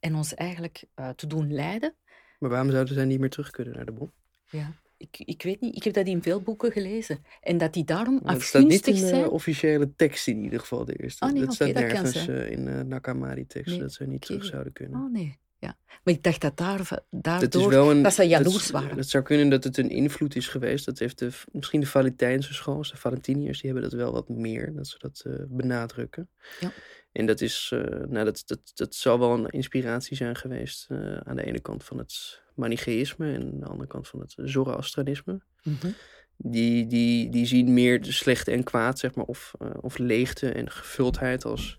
[0.00, 1.96] en ons eigenlijk eh, te doen lijden,
[2.38, 4.10] Maar waarom zouden zij niet meer terug kunnen naar de bron?
[4.50, 5.76] ja, ik, ik weet niet.
[5.76, 7.24] Ik heb dat in veel boeken gelezen.
[7.40, 9.28] En dat die daarom Maar het staat niet in de zijn.
[9.28, 11.24] officiële tekst in ieder geval, de eerste.
[11.24, 12.38] Oh, nee, dat oké, staat dat kan nergens zijn.
[12.38, 15.00] eh, in de Nakamari-tekst, Nee, dat zij niet terug zouden kunnen.
[15.00, 15.76] Oh nee, ja.
[16.04, 16.78] Maar ik dacht dat daar,
[17.10, 17.70] Dat daardoor...
[17.70, 18.96] wel een, dat ze dat jaloers waren.
[18.96, 20.84] Het zou kunnen dat het een invloed is geweest.
[20.84, 24.74] Dat heeft de, misschien de Valentijnse school, de Valentiniërs, die hebben dat wel wat meer.
[24.74, 26.28] Dat ze dat eh, benadrukken.
[26.60, 26.72] Ja.
[27.12, 30.86] En dat is, eh, nou, dat, dat, dat zal wel een inspiratie zijn geweest.
[30.88, 34.34] eh, aan de ene kant van het Manichaeïsme en aan de andere kant van het
[34.36, 35.40] Zoroastrianisme.
[35.62, 35.90] Mhm.
[36.36, 40.70] Die, die, die zien meer de slechte en kwaad, zeg maar, of, of leegte en
[40.70, 41.78] gevuldheid als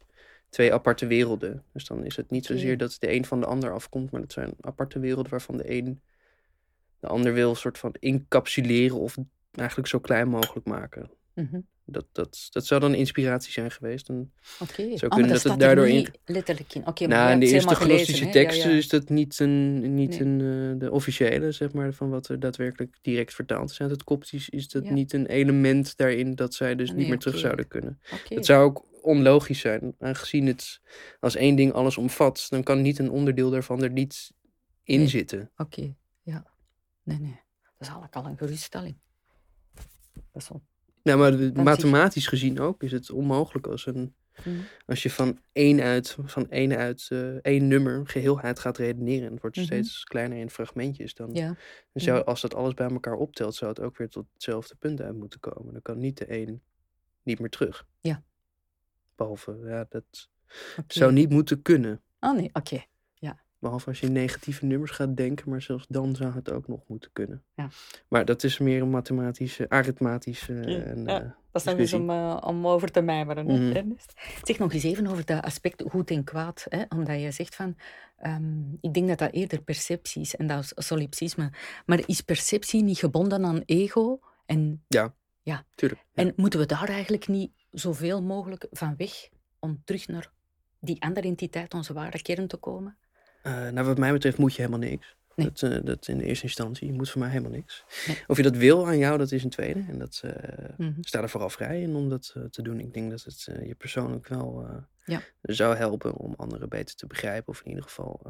[0.51, 1.63] twee aparte werelden.
[1.73, 4.31] Dus dan is het niet zozeer dat de een van de ander afkomt, maar dat
[4.31, 6.01] zijn aparte werelden waarvan de een
[6.99, 9.17] de ander wil soort van encapsuleren of
[9.51, 11.09] eigenlijk zo klein mogelijk maken.
[11.33, 11.59] Mhm.
[11.85, 14.09] Dat, dat, dat zou dan inspiratie zijn geweest.
[14.09, 14.73] En, Oké.
[14.73, 16.87] Zou Ah, kunnen maar dat het daardoor in- letterlijk in.
[16.87, 18.31] Oké, maar nou, jij in de eerste hè?
[18.31, 18.77] teksten Ja, ja.
[18.77, 20.21] is dat niet, een, niet Nee.
[20.21, 24.03] een, eh, de officiële, zeg maar, van wat er daadwerkelijk direct vertaald is uit het
[24.03, 24.91] Koptisch, is dat Ja.
[24.93, 27.99] niet een element daarin dat zij dus niet meer terug zouden kunnen.
[28.27, 30.81] Het zou ook onlogisch zijn, aangezien het
[31.19, 34.31] als één ding alles omvat, dan kan niet een onderdeel daarvan er niet
[34.83, 35.07] in Nee.
[35.07, 35.51] zitten.
[35.57, 36.45] Oké, ja.
[37.03, 37.39] Nee, nee.
[37.79, 38.97] is eigenlijk al een geruststelling.
[40.31, 40.61] Dat is wel...
[41.03, 44.55] Ja, maar zich- mathematisch gezien ook is het onmogelijk als, een, Mhm.
[44.85, 49.25] als je van één uit, van één uit eh, één nummer geheelheid gaat redeneren.
[49.25, 49.65] En het wordt Mhm.
[49.65, 51.13] steeds kleiner in fragmentjes.
[51.13, 51.55] Dan, Ja, dan
[52.03, 55.15] zou, als dat alles bij elkaar optelt, zou het ook weer tot hetzelfde punt uit
[55.17, 55.73] moeten komen.
[55.73, 56.61] Dan kan niet de een
[57.23, 57.85] niet meer terug.
[57.99, 58.23] Ja.
[59.21, 60.29] Behalve, ja, dat
[60.87, 62.01] zou niet moeten kunnen.
[62.19, 62.83] Ah nee, oké.
[63.59, 67.09] Behalve als je negatieve nummers gaat denken, maar zelfs dan zou het ook nog moeten
[67.13, 67.43] kunnen.
[67.55, 67.69] Ja.
[68.07, 71.21] Maar dat is meer een mathematische, arithmatische Ja, en, ja.
[71.21, 71.99] eh, Dat is nog eens discussie.
[71.99, 73.75] om, eh, om over te mijmeren.
[73.75, 74.13] Ernest?
[74.43, 76.65] Zeg nog eens even over dat aspect goed en kwaad.
[76.69, 76.83] Hè?
[76.89, 77.75] Omdat je zegt van,
[78.17, 81.51] ehm, ik denk dat dat eerder perceptie is en dat is solipsisme.
[81.85, 84.19] Maar is perceptie niet gebonden aan ego?
[84.45, 85.13] En, Tuurlijk.
[85.41, 85.63] ja.
[86.13, 90.31] en moeten we daar eigenlijk niet zoveel mogelijk van weg om terug naar
[90.79, 92.97] die andere entiteit, onze ware kern te komen?
[93.43, 95.15] Eh, nou, wat mij betreft moet je helemaal niks.
[95.35, 95.47] Nee.
[95.51, 96.87] Dat, eh, dat in de eerste instantie.
[96.87, 97.83] Je moet voor mij helemaal niks.
[98.07, 98.17] Nee.
[98.27, 99.83] Of je dat wil aan jou, dat is een tweede.
[99.87, 100.93] En dat eh Mhm.
[101.01, 102.79] sta er vooral vrij in om dat te doen.
[102.79, 104.65] Ik denk dat het je persoonlijk wel
[105.05, 105.21] Ja.
[105.41, 107.47] zou helpen om anderen beter te begrijpen.
[107.53, 108.21] Of in ieder geval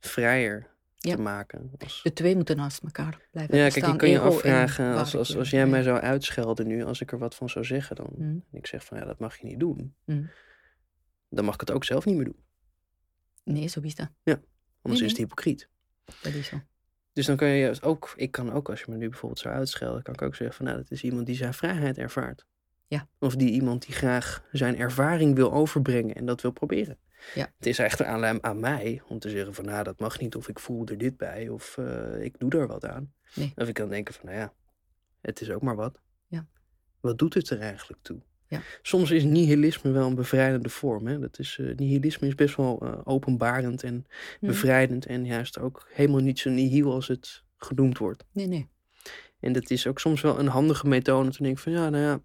[0.00, 0.66] vrijer
[0.98, 1.14] Ja.
[1.14, 1.70] te maken.
[1.78, 2.00] Als...
[2.02, 5.36] De twee moeten naast elkaar blijven Ja, kijk, ik kan je ego afvragen, als, als,
[5.36, 5.66] als jij Ja.
[5.66, 8.84] mij zou uitschelden nu, als ik er wat van zou zeggen, dan en ik zeg
[8.84, 9.94] van ja, dat mag je niet doen.
[10.04, 10.22] Mhm.
[11.28, 12.44] Dan mag ik het ook zelf niet meer doen.
[13.44, 14.10] Nee, zo is dat.
[14.24, 14.42] Anders
[14.82, 15.68] Nee, is het hypocriet.
[16.22, 16.60] Dat is zo.
[17.12, 19.54] Dus dan kan je juist ook, ik kan ook, als je me nu bijvoorbeeld zou
[19.54, 22.46] uitschelden, kan ik ook zeggen van nou, dat is iemand die zijn vrijheid ervaart.
[22.86, 23.08] Ja.
[23.18, 26.98] Of die iemand die graag zijn ervaring wil overbrengen en dat wil proberen.
[27.34, 27.52] Ja.
[27.56, 30.48] Het is echt aan, aan mij om te zeggen van nou, dat mag niet, of
[30.48, 33.12] ik voel er dit bij, of eh, ik doe er wat aan.
[33.34, 33.52] Nee.
[33.56, 34.52] Of ik kan denken van nou ja,
[35.20, 36.00] het is ook maar wat.
[36.26, 36.46] Ja.
[37.00, 38.20] Wat doet het er eigenlijk toe?
[38.46, 38.60] Ja.
[38.82, 41.06] Soms is nihilisme wel een bevrijdende vorm.
[41.06, 41.18] Hè?
[41.18, 44.52] Dat is, eh, nihilisme is best wel eh, openbarend en Mhm.
[44.52, 48.24] bevrijdend en juist ook helemaal niet zo nihil als het genoemd wordt.
[48.32, 48.68] Nee, nee.
[49.40, 52.02] En dat is ook soms wel een handige methode om te denken van ja, nou
[52.04, 52.20] ja,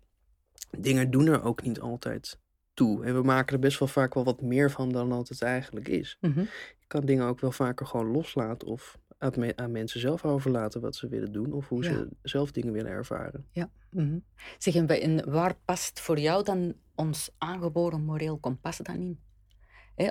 [0.78, 2.40] dingen doen er ook niet altijd
[2.74, 3.06] toe.
[3.06, 5.88] En we maken er best wel vaak wel wat meer van dan dat het eigenlijk
[5.88, 6.18] is.
[6.22, 6.40] Mhm.
[6.80, 10.82] Je kan dingen ook wel vaker gewoon loslaten of aan, me- aan mensen zelf overlaten
[10.82, 11.90] wat ze willen doen of hoe Ja.
[11.90, 13.46] ze zelf dingen willen ervaren.
[13.92, 14.18] Mhm.
[14.58, 19.20] Zeg, en, wa- en waar past voor jou dan ons aangeboren moreel kompas dan in?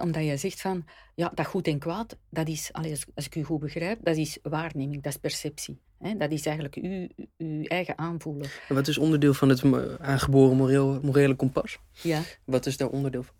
[0.00, 0.84] Omdat je zegt van,
[1.14, 2.70] ja, dat goed en kwaad, dat is,
[3.14, 5.80] als ik u goed begrijp, dat is waarneming, dat is perceptie.
[6.02, 6.16] Hè?
[6.16, 8.48] Dat is eigenlijk uw, uw eigen aanvoelen.
[8.68, 9.62] En wat is onderdeel van het
[10.00, 11.78] aangeboren moreel, morele kompas?
[12.02, 12.20] Ja.
[12.44, 13.34] Wat is daar onderdeel van?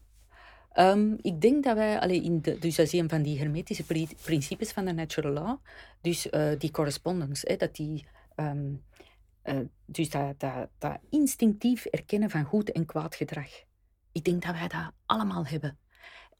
[0.72, 3.84] Ehm, ik denk dat wij, allee, in de, dus dat is een van die hermetische
[3.84, 5.56] pri- principes van de natural law,
[6.00, 8.72] dus eh, die correspondence, hè, dat die, ehm,
[9.42, 9.56] eh,
[9.86, 13.50] dus dat, dat, dat instinctief erkennen van goed en kwaad gedrag.
[14.12, 15.78] Ik denk dat wij dat allemaal hebben.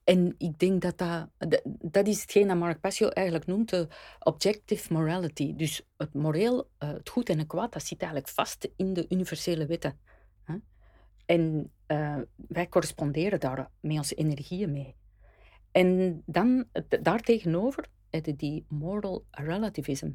[0.05, 1.29] En ik denk dat dat,
[1.65, 3.89] dat, is hetgeen dat Mark Passio eigenlijk noemt de
[4.19, 5.55] objective morality.
[5.57, 9.07] Dus het moreel, eh, het goed en het kwaad, dat zit eigenlijk vast in de
[9.09, 9.99] universele wetten.
[11.27, 14.97] En eh, wij corresponderen daar met onze energieën mee.
[15.71, 16.65] En dan
[17.03, 17.89] daartegenover
[18.21, 20.11] die moral relativism.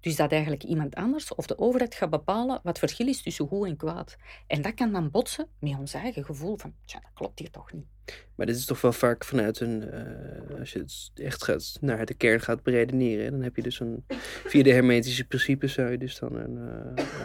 [0.00, 3.46] Dus dat eigenlijk iemand anders of de overheid gaat bepalen wat het verschil is tussen
[3.46, 4.16] goed en kwaad.
[4.46, 7.72] En dat kan dan botsen met ons eigen gevoel van, tja, dat klopt hier toch
[7.72, 7.86] niet.
[8.34, 12.06] Maar dit is toch wel vaak vanuit een, eh, als je het echt gaat, naar
[12.06, 14.04] de kern gaat beredeneren, dan heb je dus een,
[14.44, 16.56] via de hermetische principes zou je dus dan een,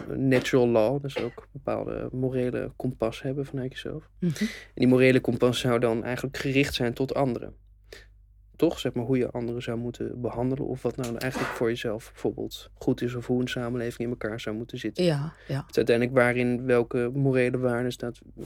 [0.08, 4.10] een natural law, dus ook een bepaalde morele kompas hebben vanuit jezelf.
[4.20, 4.32] En
[4.74, 7.54] die morele kompas zou dan eigenlijk gericht zijn tot anderen.
[8.56, 12.10] Toch, zeg maar, hoe je anderen zou moeten behandelen of wat nou eigenlijk voor jezelf
[12.12, 15.04] bijvoorbeeld goed is of hoe een samenleving in elkaar zou moeten zitten.
[15.04, 15.64] Ja, ja.
[15.66, 18.44] Het uiteindelijk waarin welke morele waarden staat eh,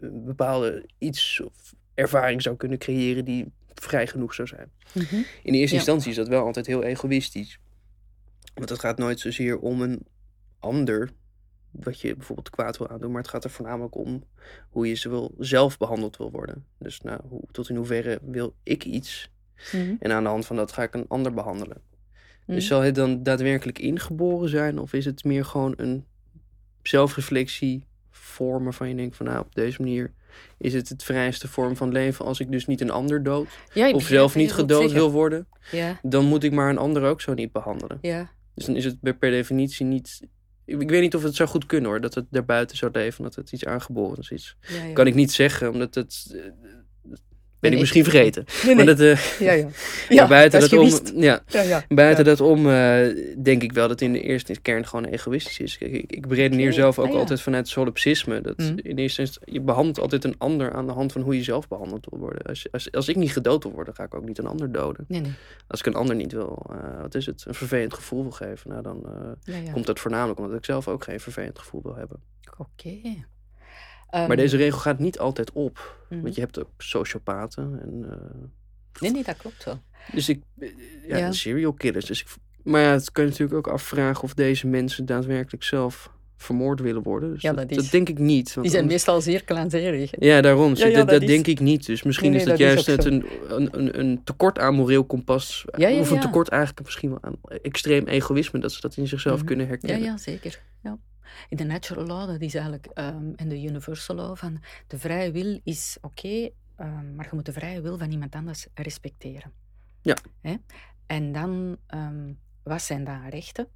[0.00, 4.70] een bepaalde iets of ervaring zou kunnen creëren die vrij genoeg zou zijn.
[4.92, 5.14] Mhm.
[5.42, 5.80] In de eerste Ja.
[5.80, 7.58] instantie is dat wel altijd heel egoïstisch.
[8.54, 10.06] Want het gaat nooit zozeer om een
[10.58, 11.10] ander
[11.72, 14.24] wat je bijvoorbeeld kwaad wil aandoen, maar het gaat er voornamelijk om
[14.70, 16.64] hoe je ze wil, zelf behandeld wil worden.
[16.78, 19.30] Dus nou, hoe, tot in hoeverre wil ik iets
[19.72, 19.94] Mhm.
[19.98, 21.82] en aan de hand van dat ga ik een ander behandelen.
[22.46, 22.54] Mhm.
[22.56, 24.78] Dus zal het dan daadwerkelijk ingeboren zijn?
[24.78, 26.04] Of is het meer gewoon een
[26.82, 30.12] zelfreflectie vorm waarvan je denkt van nou op deze manier
[30.58, 33.90] is het het vrijste vorm van leven als ik dus niet een ander dood Ja,
[33.90, 37.34] of zelf niet gedood wil worden, Ja, dan moet ik maar een ander ook zo
[37.34, 37.98] niet behandelen.
[38.00, 38.30] ja.
[38.54, 40.22] Dus dan is het per definitie niet.
[40.64, 43.22] Ik ik weet niet of het zou goed kunnen hoor, dat het daarbuiten zou leven,
[43.22, 44.56] dat het iets aangeboren is.
[44.60, 44.92] Ja, ja.
[44.92, 46.36] Kan ik niet zeggen, omdat het.
[47.62, 48.44] Eh, Ben Nee, ik misschien vergeten.
[48.64, 48.94] Nee, Maar nee.
[48.94, 49.68] dat, eh, Ja, ja.
[50.08, 51.12] Ja, buiten dat om, gewist.
[51.16, 53.06] ja, Ja, buiten dat om, eh,
[53.42, 55.78] denk ik wel dat in de eerste kern gewoon egoïstisch is.
[55.78, 58.40] Kijk, ik, ik beredeneer zelf ook ah, altijd vanuit solipsisme.
[58.40, 58.78] Dat Mhm.
[58.82, 61.68] in eerste instantie, je behandelt altijd een ander aan de hand van hoe je zelf
[61.68, 62.42] behandeld wil worden.
[62.42, 65.04] Als, als, als ik niet gedood wil worden, ga ik ook niet een ander doden.
[65.08, 65.32] Nee, nee.
[65.66, 68.70] Als ik een ander niet wil, eh, wat is het, een vervelend gevoel wil geven,
[68.70, 69.02] nou dan
[69.46, 72.20] eh, komt dat voornamelijk omdat ik zelf ook geen vervelend gevoel wil hebben.
[72.58, 72.98] Oké.
[74.12, 75.96] Maar Ehm, deze regel gaat niet altijd op.
[76.10, 76.20] mhm.
[76.22, 78.04] Want je hebt ook sociopaten en...
[78.10, 78.16] eh,
[79.00, 79.80] Nee, nee, dat klopt wel.
[80.12, 80.68] Dus ik, eh,
[81.08, 81.32] ja, Ja.
[81.32, 82.04] serial killers.
[82.04, 82.28] Dus ik,
[82.64, 87.02] maar ja, het kan je natuurlijk ook afvragen of deze mensen daadwerkelijk zelf vermoord willen
[87.02, 87.32] worden.
[87.32, 88.54] Dus Ja, dat, dat dat is- denk ik niet.
[88.54, 90.10] want Die zijn meestal zeer kleinzerig.
[90.18, 90.74] Ja, daarom.
[90.74, 91.86] Ja, ja, dat, dat is- denk ik niet.
[91.86, 94.58] Dus misschien Nee, is nee, dat dat is juist net een, een, een, een tekort
[94.58, 95.64] aan moreel kompas.
[95.76, 96.20] Ja, ja, of een ja.
[96.22, 98.58] tekort eigenlijk misschien wel aan extreem egoïsme.
[98.60, 99.46] Dat ze dat in zichzelf Mhm.
[99.46, 100.02] kunnen Ja, herkennen.
[100.04, 100.60] ja, zeker.
[100.82, 100.98] Ja.
[101.48, 105.30] In de natural law, dat is eigenlijk, ehm en de universal law, van de vrije
[105.30, 109.52] wil is oké, ehm, maar je moet de vrije wil van iemand anders respecteren.
[110.00, 110.16] Ja.
[110.40, 110.54] Hè?
[111.06, 113.68] En dan, ehm, wat zijn dan rechten?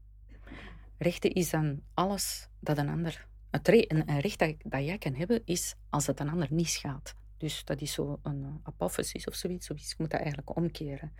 [0.98, 3.26] Rechten is dan alles dat een ander...
[3.50, 7.14] Een, een recht dat, dat jij kan hebben, is als het een ander niet schaadt.
[7.36, 9.66] Dus dat is zo een uh, apophysis of zoiets.
[9.66, 9.88] Zoiets.
[9.88, 11.12] Je moet dat eigenlijk omkeren.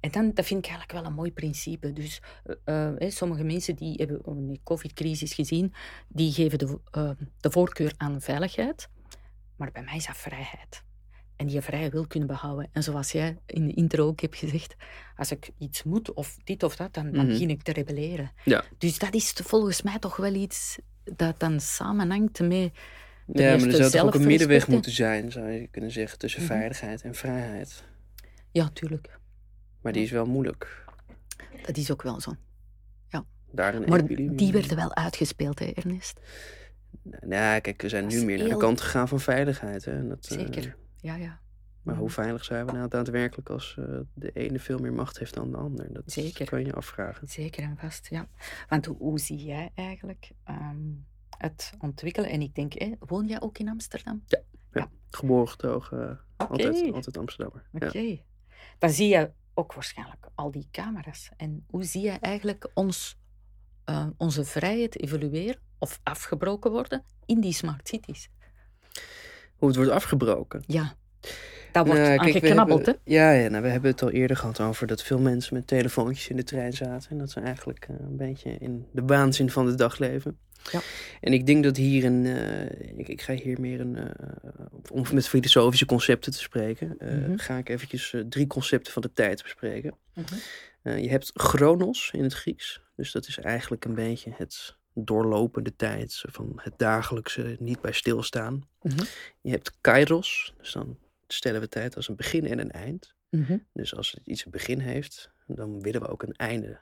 [0.00, 1.92] En dan, dat vind ik eigenlijk wel een mooi principe.
[1.92, 2.20] Dus
[2.64, 5.72] eh, eh, sommige mensen die hebben oh, de COVID-crisis gezien,
[6.08, 8.88] die geven de, eh, de voorkeur aan veiligheid.
[9.56, 10.82] Maar bij mij is dat vrijheid.
[11.36, 12.68] En die vrije wil kunnen behouden.
[12.72, 14.74] En zoals jij in de intro ook hebt gezegd,
[15.16, 17.32] als ik iets moet of dit of dat, dan, dan Mhm.
[17.32, 18.30] begin ik te rebelleren.
[18.44, 18.64] Ja.
[18.78, 22.50] Dus dat is volgens mij toch wel iets dat dan samenhangt met
[23.32, 26.42] Ja, maar er zou toch ook een middenweg moeten zijn, zou je kunnen zeggen, tussen
[26.42, 26.52] Mhm.
[26.52, 27.84] veiligheid en vrijheid.
[28.52, 29.18] Ja, tuurlijk.
[29.80, 30.84] Maar die is wel moeilijk.
[31.66, 32.34] Dat is ook wel zo.
[33.52, 36.20] Daarin Maar die werden wel uitgespeeld, hè, Ernest?
[37.20, 39.84] Nou, kijk, we zijn nu meer naar de kant gegaan van veiligheid.
[39.84, 40.08] Hè?
[40.08, 40.76] Dat, eh, Zeker.
[40.96, 41.40] Ja, ja.
[41.82, 42.02] Maar Mhm.
[42.02, 45.50] hoe veilig zijn we nou daadwerkelijk als eh, de ene veel meer macht heeft dan
[45.50, 45.92] de ander?
[45.92, 46.46] Dat Zeker.
[46.46, 47.28] kan je afvragen.
[47.28, 48.28] Zeker en vast, ja.
[48.68, 50.76] Want hoe, hoe zie jij eigenlijk ehm,
[51.38, 52.30] het ontwikkelen?
[52.30, 54.24] En ik denk, hè, woon jij ook in Amsterdam?
[55.10, 56.52] Geboren getogen, eh, Oké.
[56.52, 57.62] altijd, altijd Amsterdammer.
[57.72, 57.98] Oké.
[57.98, 58.16] Ja.
[58.78, 59.30] Dan zie je
[59.60, 61.30] ook waarschijnlijk al die camera's.
[61.36, 63.18] En hoe zie je eigenlijk ons,
[63.84, 68.30] eh, onze vrijheid evolueren of afgebroken worden in die smart cities?
[69.56, 70.62] Hoe het wordt afgebroken.
[70.66, 70.94] Ja,
[71.72, 72.92] daar wordt Nou, aan kijk, we geknabbeld, hè?
[73.04, 76.28] Ja, ja nou, we hebben het al eerder gehad over dat veel mensen met telefoontjes
[76.28, 77.10] in de trein zaten.
[77.10, 80.38] En dat ze eigenlijk eh, een beetje in de waanzin van de dag leven.
[80.72, 80.80] Ja.
[81.20, 82.26] En ik denk dat hier een.
[82.26, 83.96] eh, ik, ik ga hier meer een.
[83.96, 84.10] eh,
[84.90, 86.98] om met filosofische concepten te spreken.
[86.98, 87.36] eh, Mhm.
[87.38, 89.94] Ga ik eventjes drie concepten van de tijd bespreken.
[90.14, 90.34] Mhm.
[90.82, 92.80] Je hebt chronos in het Grieks.
[92.96, 98.68] Dus dat is eigenlijk een beetje het doorlopende tijd van het dagelijkse, niet bij stilstaan.
[98.82, 99.04] Mhm.
[99.40, 100.98] Je hebt kairos, dus dan
[101.28, 103.14] stellen we tijd als een begin en een eind.
[103.72, 106.78] Dus als het iets een begin heeft, dan willen we ook een einde.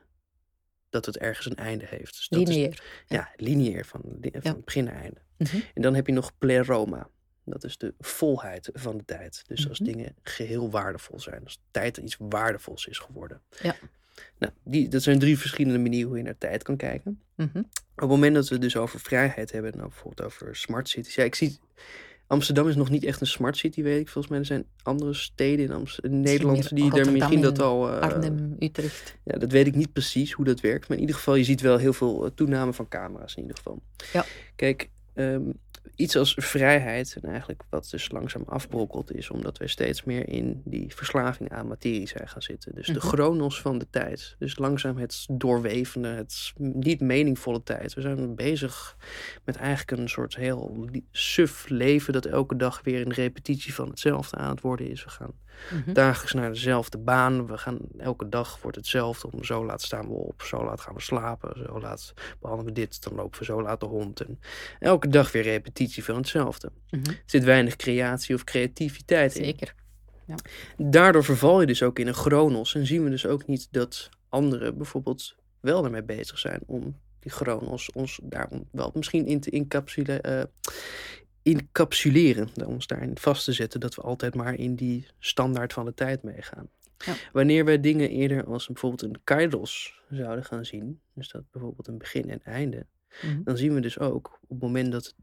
[0.91, 2.17] Dat het ergens een einde heeft.
[2.17, 2.83] Dus dat is- Lineair.
[3.07, 4.55] ja, lineair, van, li- van Ja.
[4.65, 5.21] begin naar einde.
[5.39, 5.57] Mhm.
[5.75, 7.09] En dan heb je nog pleroma.
[7.45, 9.43] Dat is de volheid van de tijd.
[9.47, 9.91] Dus als Mhm.
[9.91, 11.45] dingen geheel waardevol zijn.
[11.45, 13.41] Als tijd iets waardevols is geworden.
[13.63, 13.77] Ja.
[14.39, 17.23] Nou, die, dat zijn drie verschillende manieren hoe je naar tijd kan kijken.
[17.35, 17.59] Mhm.
[17.59, 17.65] Op
[18.05, 21.15] het moment dat we het dus over vrijheid hebben, nou bijvoorbeeld over smart cities.
[21.15, 21.59] Ja, ik zie.
[22.29, 24.09] Amsterdam is nog niet echt een smart city, weet ik.
[24.09, 27.59] Volgens mij er zijn andere steden in, Amst- in Nederland die daar Rotterdam misschien dat
[27.61, 27.91] al.
[27.93, 29.17] eh, Arnhem, Utrecht.
[29.25, 30.89] ja, dat weet ik niet precies hoe dat werkt.
[30.89, 33.57] Maar in ieder geval, je ziet wel heel veel eh, toename van camera's in ieder
[33.57, 33.83] geval.
[34.13, 34.25] Ja.
[34.57, 35.43] Kijk, ehm,
[35.99, 40.63] iets als vrijheid en eigenlijk wat dus langzaam afbrokkelt is omdat wij steeds meer in
[40.65, 42.75] die verslaving aan materie zijn gaan zitten.
[42.75, 43.07] Dus de Mhm.
[43.07, 44.37] chronos van de tijd.
[44.39, 47.95] Dus langzaam het doorwevende, het niet meningvolle tijd.
[47.95, 48.97] We zijn bezig
[49.45, 54.37] met eigenlijk een soort heel suf leven dat elke dag weer een repetitie van hetzelfde
[54.37, 55.05] aan het worden is.
[55.05, 55.33] We gaan
[55.71, 55.93] Mhm.
[55.93, 57.47] dagelijks naar dezelfde baan.
[57.47, 59.31] We gaan elke dag wordt hetzelfde.
[59.31, 62.81] Om zo laat staan we op, zo laat gaan we slapen, zo laat behandelen we
[62.81, 64.21] dit, dan lopen we zo laat de hond.
[64.21, 64.41] En
[64.79, 66.73] elke dag weer repetitie van hetzelfde.
[66.91, 67.09] Mhm.
[67.11, 69.45] Er zit weinig creatie of creativiteit in.
[69.45, 69.75] Zeker.
[70.77, 74.09] Daardoor verval je dus ook in een chronos en zien we dus ook niet dat
[74.29, 79.51] anderen bijvoorbeeld wel ermee bezig zijn om die chronos ons daarom wel misschien in te
[79.51, 80.43] incapsule, eh,
[81.55, 82.49] encapsuleren.
[82.67, 86.23] Ons daarin vast te zetten dat we altijd maar in die standaard van de tijd
[86.23, 86.69] meegaan.
[86.99, 87.15] Ja.
[87.33, 91.99] Wanneer wij dingen eerder als bijvoorbeeld een kairos zouden gaan zien, dus dat bijvoorbeeld een
[91.99, 92.87] begin en einde,
[93.23, 93.43] Mhm.
[93.43, 95.15] dan zien we dus ook op het moment dat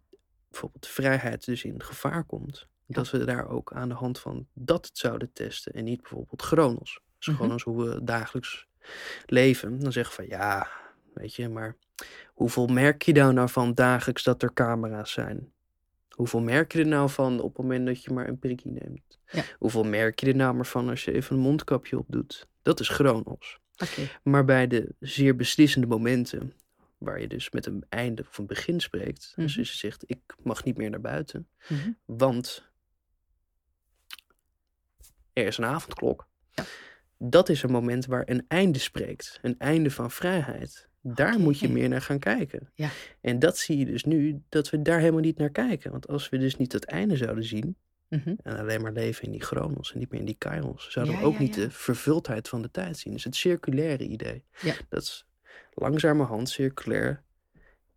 [0.49, 4.47] bijvoorbeeld de vrijheid dus in gevaar komt, dat we daar ook aan de hand van
[4.53, 6.99] dat zouden testen en niet bijvoorbeeld chronos.
[7.17, 7.36] Dus Mhm.
[7.36, 8.67] chronos hoe we dagelijks
[9.26, 9.80] leven.
[9.80, 10.67] Dan zeggen we van ja,
[11.13, 11.76] weet je, maar
[12.34, 15.51] hoeveel merk je daar nou van dagelijks dat er camera's zijn?
[16.16, 19.20] Hoeveel merk je er nou van op het moment dat je maar een prikkie neemt?
[19.32, 19.43] Ja.
[19.59, 22.47] Hoeveel merk je er nou maar van als je even een mondkapje opdoet?
[22.61, 23.59] Dat is chronos.
[24.24, 26.53] Maar bij de zeer beslissende momenten,
[26.97, 29.59] waar je dus met een einde of een begin spreekt, dus Mhm.
[29.59, 31.91] als je zegt, ik mag niet meer naar buiten, Mhm.
[32.05, 32.70] want
[35.34, 36.28] er is een avondklok.
[36.51, 36.63] Ja.
[37.18, 40.89] Dat is een moment waar een einde spreekt, een einde van vrijheid.
[41.08, 42.70] Daar moet je meer naar gaan kijken.
[42.74, 42.89] Ja.
[43.22, 45.91] En dat zie je dus nu, dat we daar helemaal niet naar kijken.
[45.91, 47.76] Want als we dus niet het einde zouden zien,
[48.10, 48.34] Mhm.
[48.43, 51.20] en alleen maar leven in die chronos en niet meer in die kairos, zouden Ja,
[51.20, 53.14] we ook ja, niet de vervuldheid van de tijd zien.
[53.14, 54.43] Dus het circulaire idee.
[54.62, 54.74] Ja.
[54.89, 55.26] Dat is
[55.74, 57.24] langzamerhand circulair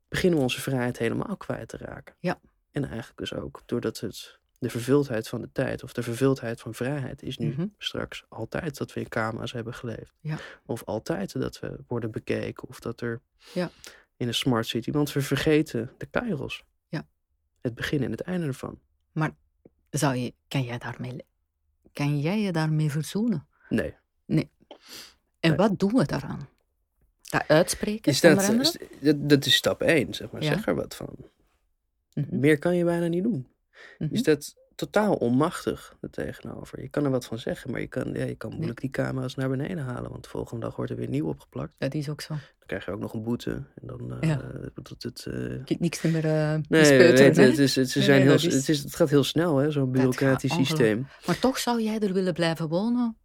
[0.09, 2.15] beginnen we onze vrijheid helemaal kwijt te raken.
[2.21, 2.41] Ja.
[2.71, 6.75] En eigenlijk dus ook doordat het de vervuldheid van de tijd of de vervuldheid van
[6.75, 7.67] vrijheid is nu Mhm.
[7.79, 10.13] straks altijd dat we in kama's hebben geleefd.
[10.21, 10.39] Ja.
[10.67, 13.21] Of altijd dat we worden bekeken of dat er
[13.55, 13.71] Ja.
[14.17, 16.65] in een smart city, want we vergeten de kairos.
[16.89, 17.07] Ja.
[17.61, 18.79] Het begin en het einde ervan.
[19.91, 21.25] Zou je, kan, jij daarmee,
[21.93, 23.47] kan jij je daarmee verzoenen?
[23.69, 23.95] Nee.
[24.27, 24.49] En
[25.41, 25.55] Nee.
[25.57, 26.49] wat doen we daaraan?
[27.23, 30.43] Dat uitspreken, Is dat, is- dat, dat is stap 1, zeg maar.
[30.43, 30.53] Ja.
[30.55, 31.17] Zeg er wat van.
[32.15, 32.39] Mhm.
[32.39, 33.47] Meer kan je bijna niet doen.
[33.99, 34.13] Mhm.
[34.13, 36.83] Je staat totaal onmachtig er tegenover.
[36.83, 39.35] Je kan er wat van zeggen, maar je kan, ja, je kan moeilijk die camera's
[39.35, 40.11] naar beneden halen.
[40.11, 41.75] Want de volgende dag wordt er weer nieuw opgeplakt.
[41.79, 42.35] Dat is ook zo.
[42.35, 43.51] Dan krijg je ook nog een boete.
[43.51, 44.41] En dan eh Ja.
[44.75, 45.03] het...
[45.03, 48.37] het eh, kunt niks meer uh, Nee, het, het, is, het, ze zijn nee, heel,
[48.37, 51.07] dat is- het, is, het gaat heel snel, hè, zo'n bureaucratisch systeem.
[51.27, 53.17] Maar toch zou jij er willen blijven wonen?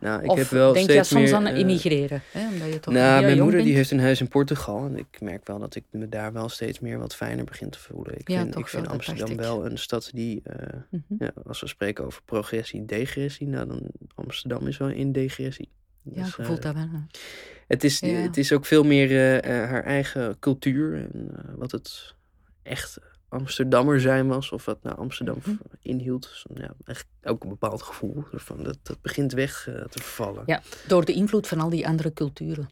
[0.00, 2.22] Nou, ik of heb wel denk je soms meer, aan eh, immigreren?
[2.32, 2.48] Hè?
[2.48, 4.84] Omdat je toch nou, mijn moeder die heeft een huis in Portugal.
[4.86, 7.78] En ik merk wel dat ik me daar wel steeds meer wat fijner begin te
[7.78, 8.18] voelen.
[8.18, 9.36] Ik Ja, vind, ik wel, Amsterdam ik.
[9.40, 10.40] wel een stad die...
[10.44, 11.24] eh, Mhm.
[11.24, 13.82] ja, als we spreken over progressie en degressie, nou dan
[14.14, 15.68] Amsterdam is wel in degressie.
[16.02, 16.88] Ja, je voelt dat wel.
[17.66, 18.06] Het is, Ja.
[18.08, 22.14] het is ook veel meer eh, haar eigen cultuur en wat het
[22.62, 22.98] echt
[23.28, 25.56] Amsterdammer zijn was, of wat nou Amsterdam Mhm.
[25.82, 26.22] inhield.
[26.22, 28.62] Dus, ja, echt ook een bepaald gevoel ervan.
[28.62, 30.42] Dat, dat begint weg eh, te vervallen.
[30.46, 30.62] Ja.
[30.86, 32.68] Door de invloed van al die andere culturen.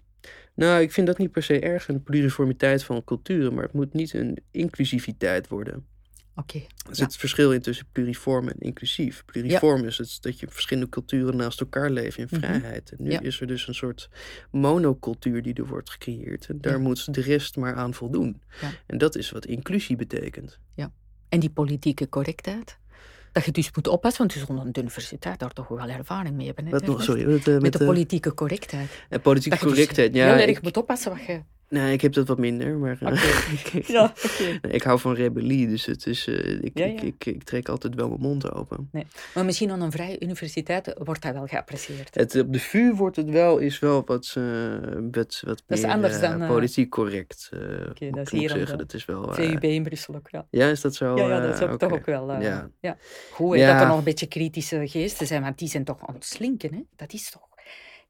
[0.55, 3.93] Nou, ik vind dat niet per se erg, een pluriformiteit van culturen, maar het moet
[3.93, 5.87] niet een inclusiviteit worden.
[6.37, 6.57] Oké.
[6.59, 7.05] Er zit Ja.
[7.05, 9.25] het verschil in tussen pluriform en inclusief.
[9.25, 12.41] Pluriform is het dat je verschillende culturen naast elkaar leven in Mhm.
[12.41, 12.91] vrijheid.
[12.91, 13.21] En nu Ja.
[13.21, 14.09] is er dus een soort
[14.51, 16.47] monocultuur die er wordt gecreëerd.
[16.49, 16.79] En daar Ja.
[16.79, 18.43] moet de rest maar aan voldoen.
[18.61, 18.71] Ja.
[18.87, 20.59] En dat is wat inclusie betekent.
[21.29, 22.79] En die politieke correctheid?
[23.33, 26.37] Dat je dus moet oppassen, want je zult aan de universiteit daar toch wel ervaring
[26.37, 26.65] mee hebben.
[26.65, 27.07] hè, Wat nog, Ernest?
[27.11, 28.89] sorry, met, eh, Met met de de politieke correctheid.
[29.09, 30.15] eh, politieke Dat dus correctheid.
[30.15, 31.43] Ja, heel erg ik, moet oppassen wat je...
[31.69, 34.13] nee, ik heb dat wat minder, maar eh, ik, Ja,
[34.71, 37.07] ik hou van rebellie, dus het is, eh, ik, Ja, Ik, ja.
[37.07, 38.89] ik, ik trek altijd wel mijn mond open.
[38.93, 39.07] Nee.
[39.35, 42.15] Maar misschien aan een vrije universiteit wordt dat wel geapprecieerd.
[42.15, 44.45] Het, op de VU wordt het wel, is wel wat, eh,
[45.11, 47.51] wat, meer dan, politiek correct.
[47.53, 48.79] eh dat is hier zeggen.
[48.79, 49.33] Dat is wel.
[49.33, 50.47] VUB in Brussel ook, ja.
[50.51, 51.17] ja, is dat zo?
[51.17, 52.41] Ja, dat is ook, toch ook wel...
[52.41, 52.71] Ja.
[52.81, 52.97] ja.
[53.33, 56.25] Goed, dat er nog een beetje kritische geesten zijn, want die zijn toch aan het
[56.25, 56.81] slinken, hè?
[56.97, 57.46] Dat is toch...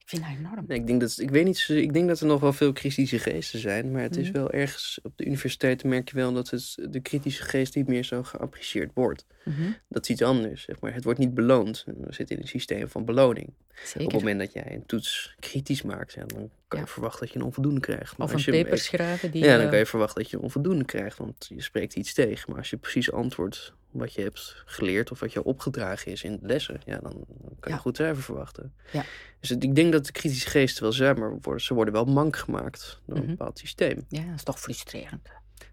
[0.06, 0.64] Ik vind dat enorm.
[0.66, 3.18] Nee, ik, denk dat, ik weet niet, ik denk dat er nog wel veel kritische
[3.18, 4.36] geesten zijn, maar het is Mhm.
[4.36, 8.04] wel ergens op de universiteit merk je wel dat het, de kritische geest niet meer
[8.04, 9.26] zo geapprecieerd wordt.
[9.44, 9.70] Mhm.
[9.88, 10.94] Dat is iets anders, zeg maar.
[10.94, 11.84] Het wordt niet beloond.
[11.86, 13.46] We zitten in een systeem van beloning.
[13.94, 17.32] Op het moment dat jij een toets kritisch maakt, ja, dan kan je verwachten dat
[17.32, 18.16] je een onvoldoende krijgt.
[18.16, 19.44] Maar Of als een je- paper schrijven die...
[19.44, 22.12] Ja, dan eh, kan je verwachten dat je een onvoldoende krijgt, want je spreekt iets
[22.14, 22.44] tegen.
[22.50, 26.38] Maar als je precies antwoordt wat je hebt geleerd of wat je opgedragen is in
[26.42, 27.12] lessen, ja, dan
[27.60, 27.76] kan je Ja.
[27.76, 28.74] goed cijfer verwachten.
[28.92, 29.04] Ja.
[29.40, 32.04] Dus het- ik denk dat de kritische geesten wel zijn, maar worden, ze worden wel
[32.04, 33.30] mank gemaakt door een Mhm.
[33.30, 34.04] bepaald systeem.
[34.08, 35.28] Ja, dat is toch frustrerend.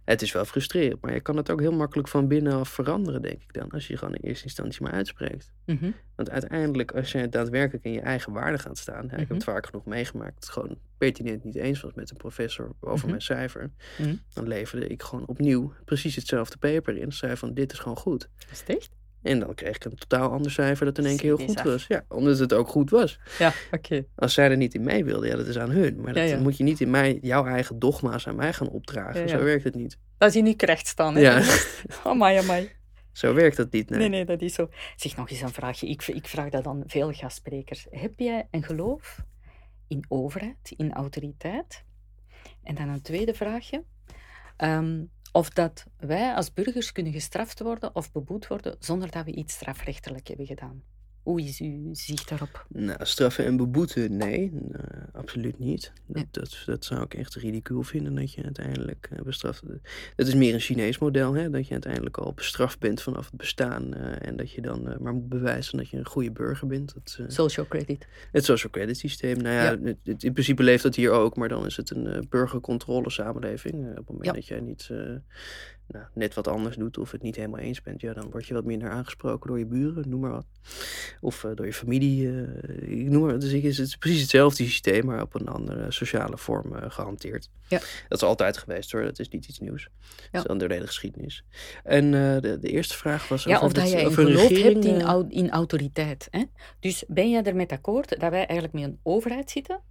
[0.05, 3.41] Het is wel frustrerend, maar je kan het ook heel makkelijk van binnenaf veranderen, denk
[3.41, 3.69] ik dan.
[3.69, 5.51] Als je gewoon in eerste instantie maar uitspreekt.
[5.65, 5.91] Mhm.
[6.15, 9.03] Want uiteindelijk, als je daadwerkelijk in je eigen waarde gaat staan.
[9.05, 9.33] Ja, ik heb Mhm.
[9.33, 10.35] het vaak genoeg meegemaakt.
[10.35, 13.07] Het gewoon pertinent niet eens was met een professor over Mhm.
[13.09, 13.71] mijn cijfer.
[14.33, 17.11] Dan leverde ik gewoon opnieuw precies hetzelfde paper in.
[17.11, 18.29] Zei van dit is gewoon goed.
[18.51, 18.95] Is het echt?
[19.23, 21.85] En dan kreeg ik een totaal ander cijfer dat in één keer heel goed was.
[21.87, 23.19] Ja, omdat het ook goed was.
[23.39, 24.05] Ja, oké.
[24.15, 25.95] Als zij er niet in mee wilden, ja, dat is aan hun.
[26.01, 26.39] Maar dat Ja, ja.
[26.41, 29.21] moet je niet in mij, jouw eigen dogma's aan mij gaan opdragen.
[29.21, 29.27] Ja.
[29.27, 29.97] Zo werkt het niet.
[30.17, 31.21] Dat is uw recht staan, hè?
[31.21, 31.43] Ja,
[32.03, 32.69] Amai, amai.
[33.11, 33.89] zo werkt dat niet.
[33.89, 33.99] Nee.
[33.99, 34.69] Nee, nee, dat is zo.
[34.95, 35.87] Zeg nog eens een vraagje.
[35.87, 37.87] Ik, ik vraag dat aan veel gastsprekers.
[37.89, 39.19] Heb jij een geloof
[39.87, 41.83] in overheid, in autoriteit?
[42.63, 43.83] En dan een tweede vraagje.
[44.57, 45.03] Ehm,
[45.33, 49.53] of dat wij als burgers kunnen gestraft worden of beboet worden zonder dat we iets
[49.53, 50.83] strafrechtelijk hebben gedaan.
[51.23, 52.65] Hoe is uw zicht daarop?
[52.69, 54.79] Nou, straffen en beboeten, nee, eh,
[55.13, 55.91] absoluut niet.
[56.05, 56.27] Dat, Nee.
[56.31, 59.63] dat, dat zou ik echt ridicuul vinden dat je uiteindelijk eh, bestraft.
[60.15, 61.49] Dat is meer een Chinees model, hè?
[61.49, 65.13] dat je uiteindelijk al bestraft bent vanaf het bestaan eh, en dat je dan maar
[65.13, 66.93] moet bewijzen dat je een goede burger bent.
[66.93, 68.07] Dat, Social credit.
[68.31, 69.77] het social credit systeem, nou ja, Ja.
[69.83, 73.89] het- het- in principe leeft dat hier ook, maar dan is het een burgercontrole samenleving.
[73.89, 74.31] Op het moment Ja.
[74.33, 74.89] dat jij niet
[75.87, 78.53] nou, net wat anders doet of het niet helemaal eens bent, ja, dan word je
[78.53, 80.45] wat minder aangesproken door je buren, noem maar wat.
[81.21, 85.05] Of uh, door je familie, uh, ik noem maar, dus het is precies hetzelfde systeem,
[85.05, 87.49] maar op een andere sociale vorm uh, gehanteerd.
[87.67, 87.77] Ja.
[87.79, 89.81] Dat is altijd geweest hoor, dat is niet iets nieuws.
[89.81, 90.27] Ja.
[90.31, 91.43] Dat is dan de hele geschiedenis.
[91.83, 95.31] En de, de eerste vraag was ja, of, of dat je over geloof regering, hebt
[95.31, 96.27] in, in autoriteit.
[96.31, 96.43] Hè?
[96.79, 99.81] Dus ben jij er met akkoord dat wij eigenlijk met een overheid zitten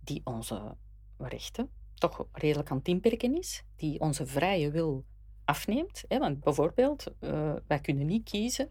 [0.00, 0.76] die onze
[1.18, 5.04] rechten toch redelijk aan het inperken is, die onze vrije wil
[5.44, 6.04] afneemt.
[6.08, 8.70] Want bijvoorbeeld, uh, wij kunnen niet kiezen,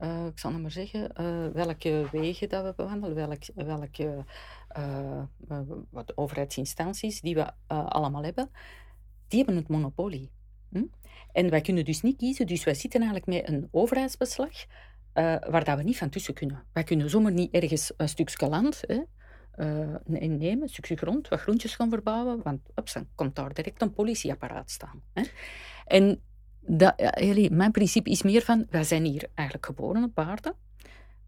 [0.00, 4.24] uh, ik zal het maar zeggen, uh, welke wegen dat we bewandelen, welk, welke
[5.90, 8.50] wat overheidsinstanties die we allemaal hebben,
[9.28, 10.30] die hebben het monopolie.
[10.68, 10.84] Hm?
[11.32, 14.50] En wij kunnen dus niet kiezen, dus wij zitten eigenlijk met een overheidsbeslag
[15.12, 16.64] waar dat we niet van tussen kunnen.
[16.72, 19.00] Wij kunnen zomaar niet ergens een stukje land hè,
[20.06, 23.92] nemen, een stukje grond, wat groentjes gaan verbouwen, want ups, dan komt daar direct een
[23.92, 25.02] politieapparaat staan.
[25.12, 25.22] Hè.
[25.84, 26.22] En
[26.60, 30.54] dat, ja, mijn principe is meer van, wij zijn hier eigenlijk geboren op aarde,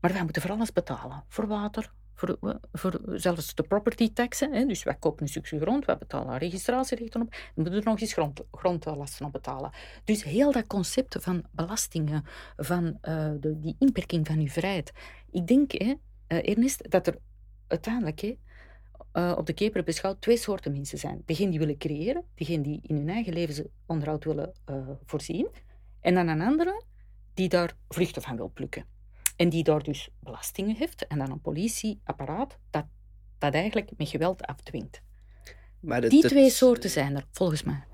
[0.00, 1.24] maar wij moeten voor alles betalen.
[1.28, 4.52] Voor water, voor, voor zelfs de property taxen.
[4.52, 4.66] Hè.
[4.66, 8.12] Dus wij kopen een stukje grond, wij betalen registratierechten op, we moeten er nog eens
[8.12, 9.70] grond, grondlasten op betalen.
[10.05, 12.24] Dus heel dat concept van belastingen,
[12.57, 14.92] van uh, de, die inperking van uw vrijheid.
[15.30, 15.94] Ik denk, hè,
[16.28, 17.18] uh, Ernest, dat er
[17.66, 18.36] uiteindelijk
[19.15, 21.23] uh, op de keper beschouwd twee soorten mensen zijn.
[21.25, 25.49] Degene die willen creëren, degene die in hun eigen levensonderhoud willen uh, voorzien.
[26.01, 26.83] En dan een andere
[27.35, 28.85] die daar vruchten van wil plukken.
[29.37, 32.85] En die daar dus belastingen heeft en dan een politieapparaat dat
[33.39, 35.03] dat eigenlijk met geweld afdwingt.
[35.81, 36.31] Maar dat, die dat...
[36.31, 37.85] twee soorten zijn er, volgens mij.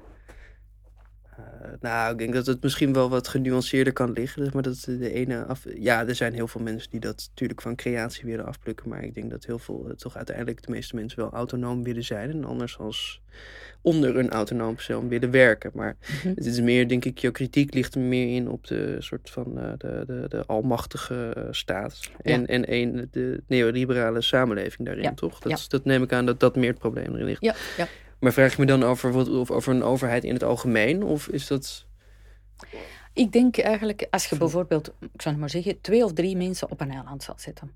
[1.62, 4.50] Uh, nou, ik denk dat het misschien wel wat genuanceerder kan liggen.
[4.52, 5.64] Maar dat de ene af...
[5.74, 8.88] Ja, er zijn heel veel mensen die dat natuurlijk van creatie willen afplukken.
[8.88, 12.04] Maar ik denk dat heel veel, uh, toch uiteindelijk de meeste mensen wel autonoom willen
[12.04, 12.30] zijn.
[12.30, 13.22] En anders als
[13.82, 15.70] onder een autonoom persoon willen werken.
[15.74, 16.32] Maar -hmm.
[16.34, 19.58] het is meer, denk ik, jouw kritiek ligt er meer in op de soort van
[19.58, 22.00] uh, de, de, de almachtige staat.
[22.22, 22.32] Ja.
[22.32, 25.14] En, en een, de neoliberale samenleving daarin, ja.
[25.14, 25.38] toch?
[25.38, 25.66] Dat, ja.
[25.68, 27.42] dat neem ik aan dat dat meer het probleem erin ligt.
[27.42, 27.88] Ja, ja.
[28.21, 31.03] Maar vraag je me dan over, wat, over een overheid in het algemeen?
[31.03, 31.87] Of is dat.
[33.12, 36.81] Ik denk eigenlijk, als je bijvoorbeeld, ik zou maar zeggen, twee of drie mensen op
[36.81, 37.75] een eiland zal zetten.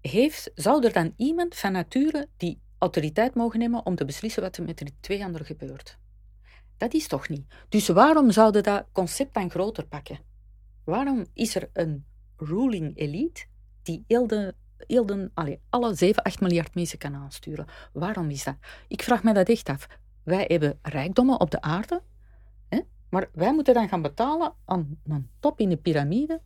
[0.00, 4.56] Heeft, zou er dan iemand van nature die autoriteit mogen nemen om te beslissen wat
[4.56, 5.98] er met de twee anderen gebeurt?
[6.76, 7.46] Dat is toch niet?
[7.68, 10.18] Dus waarom zouden dat concept dan groter pakken?
[10.84, 12.04] Waarom is er een
[12.36, 13.44] ruling elite
[13.82, 17.66] die heel de heel de, allez, alle 7, 8 miljard mensen kan aansturen.
[17.92, 18.56] Waarom is dat?
[18.88, 19.86] Ik vraag me dat echt af.
[20.22, 22.02] Wij hebben rijkdommen op de aarde,
[22.68, 22.80] hè?
[23.08, 26.40] maar wij moeten dan gaan betalen aan een top in de piramide.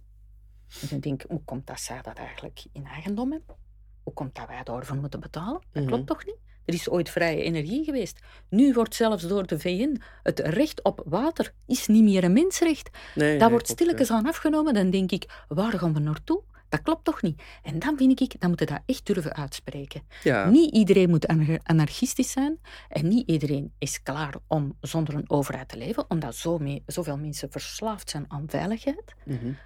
[0.81, 3.57] En dan denk ik, hoe komt dat zij dat eigenlijk in eigendom hebben?
[4.03, 5.61] Hoe komt dat wij daarvoor moeten betalen?
[5.73, 6.05] Dat klopt mm -hmm.
[6.05, 6.39] toch niet?
[6.65, 8.21] Er is ooit vrije energie geweest.
[8.49, 12.91] Nu wordt zelfs door de VN het recht op water is niet meer een mensenrecht.
[13.15, 14.75] Nee, dat nee, wordt stilletjes aan afgenomen.
[14.75, 16.43] Dan denk ik, waar gaan we naartoe?
[16.69, 17.43] Dat klopt toch niet?
[17.63, 20.03] En dan vind ik, dan moeten we dat echt durven uitspreken.
[20.23, 20.51] Ja.
[20.51, 21.27] Niet iedereen moet
[21.63, 22.59] anarchistisch zijn
[22.89, 27.19] en niet iedereen is klaar om zonder een overheid te leven, omdat zo mee, zoveel
[27.19, 29.15] mensen verslaafd zijn aan veiligheid.
[29.25, 29.57] Mm -hmm.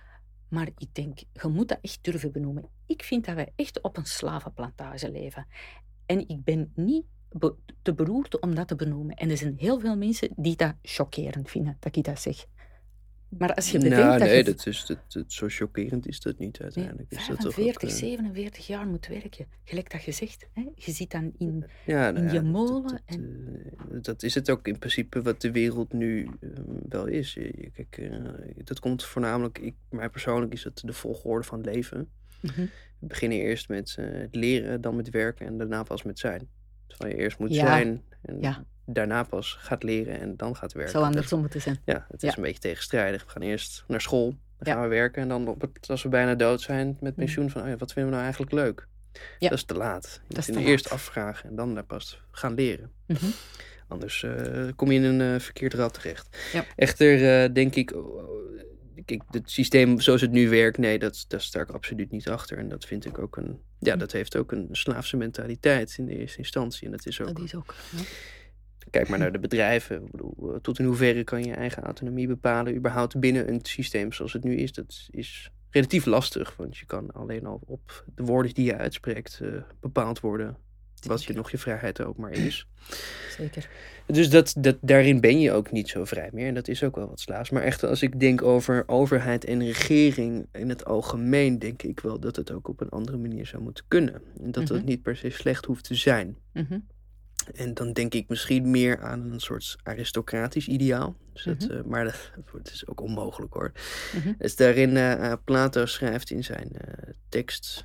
[0.48, 2.68] Maar ik denk, je moet dat echt durven benoemen.
[2.86, 5.46] Ik vind dat wij echt op een slavenplantage leven.
[6.06, 9.16] En ik ben niet be te beroerd om dat te benoemen.
[9.16, 12.46] En er zijn heel veel mensen die dat chockerend vinden, dat ik dat zeg.
[13.38, 14.44] Maar als je bedenkt nou, dat nee, je...
[14.44, 17.10] dat is, dat, dat, zo chockerend is dat niet uiteindelijk.
[17.10, 17.96] Nee, is dat 45, toch ook, uh...
[17.96, 19.46] 47 jaar moet werken.
[19.64, 20.48] Gelijk dat je zegt.
[20.52, 20.68] Hè?
[20.74, 22.82] Je zit dan in, ja, nou in ja, je molen.
[22.82, 23.46] Dat, en...
[23.92, 26.50] uh, dat, is het ook in principe wat de wereld nu uh,
[26.88, 27.38] wel is.
[27.72, 28.18] Kijk, eh,
[28.64, 32.08] dat komt voornamelijk, ik, mij persoonlijk is het de volgorde van leven.
[32.40, 32.70] Mm -hmm.
[32.98, 36.48] We beginnen eerst met het leren, dan met werken en daarna pas met zijn.
[36.86, 37.66] Terwijl je eerst moet ja.
[37.66, 38.64] zijn en ja.
[38.86, 40.92] Daarna pas gaat leren en dan gaat werken.
[40.92, 41.80] Zou andersom moeten zijn.
[41.84, 42.36] Ja, het is Ja.
[42.36, 43.24] een beetje tegenstrijdig.
[43.24, 44.72] We gaan eerst naar school, dan Ja.
[44.72, 47.62] gaan we werken en dan op het, als we bijna dood zijn met pensioen van
[47.62, 48.86] oh ja, wat vinden we nou eigenlijk leuk?
[49.38, 49.48] Ja.
[49.48, 50.20] Dat is te laat.
[50.28, 52.90] Je Dat moet te eerst afvragen en dan daar pas gaan leren.
[53.06, 53.24] Mhm.
[53.88, 56.36] Anders eh, kom je in een eh, verkeerd rad terecht.
[56.52, 56.64] Ja.
[56.76, 58.60] Echter eh, denk ik, oh, oh,
[59.04, 62.58] kijk, het systeem zoals het nu werkt, nee, dat, daar sta ik absoluut niet achter.
[62.58, 66.16] En dat vind ik ook een, ja, dat heeft ook een slaafse mentaliteit in de
[66.18, 66.84] eerste instantie.
[66.86, 67.74] En dat is ook, Dat is ook.
[67.96, 68.02] Ja.
[68.90, 69.96] Kijk maar naar de bedrijven.
[70.04, 73.60] Ik bedoel, eh, tot in hoeverre kan je je eigen autonomie bepalen, überhaupt binnen een
[73.62, 74.72] systeem zoals het nu is.
[74.72, 79.38] Dat is relatief lastig, want je kan alleen al op de woorden die je uitspreekt
[79.42, 79.48] eh,
[79.80, 80.56] bepaald worden
[81.06, 82.66] wat je nog je vrijheid ook maar is.
[83.38, 83.68] Zeker.
[84.06, 86.46] Dus dat, dat, daarin ben je ook niet zo vrij meer.
[86.46, 87.50] En dat is ook wel wat slaafs.
[87.50, 92.20] Maar echt, als ik denk over overheid en regering in het algemeen, denk ik wel
[92.20, 94.22] dat het ook op een andere manier zou moeten kunnen.
[94.42, 94.74] En dat Mhm.
[94.74, 96.36] het niet per se slecht hoeft te zijn.
[96.52, 96.78] Mhm.
[97.54, 101.16] En dan denk ik misschien meer aan een soort aristocratisch ideaal.
[101.32, 101.72] Dus dat, Mhm.
[101.72, 103.72] eh, maar dat, het is ook onmogelijk hoor.
[104.38, 107.84] Dus daarin, eh, eh, Plato schrijft in zijn eh, tekst,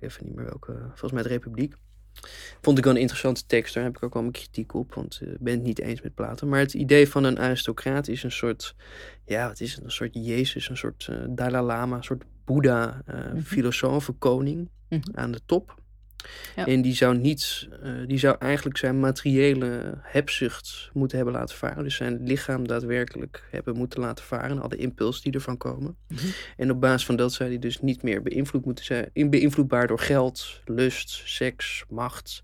[0.00, 1.74] even niet meer welke, volgens mij de Republiek.
[2.60, 5.20] Vond ik wel een interessante tekst, daar heb ik ook wel mijn kritiek op, want
[5.22, 6.46] ik ben het niet eens met Plato.
[6.46, 8.74] Maar het idee van een aristocraat is een soort,
[9.24, 13.40] ja, wat is het, een soort Jezus, een soort Dalai Lama, een soort Boeddha, Mhm.
[13.40, 15.02] filosoof, koning Mhm.
[15.14, 15.82] aan de top.
[16.56, 16.66] Ja.
[16.66, 21.84] En die zou niet, eh, die zou eigenlijk zijn materiële hebzucht moeten hebben laten varen.
[21.84, 24.62] Dus zijn lichaam daadwerkelijk hebben moeten laten varen.
[24.62, 25.96] Alle impulsen die ervan komen.
[26.08, 26.26] Mhm.
[26.56, 29.10] En op basis van dat zou hij dus niet meer beïnvloed moeten zijn.
[29.12, 32.42] Beïnvloedbaar door geld, lust, seks, macht.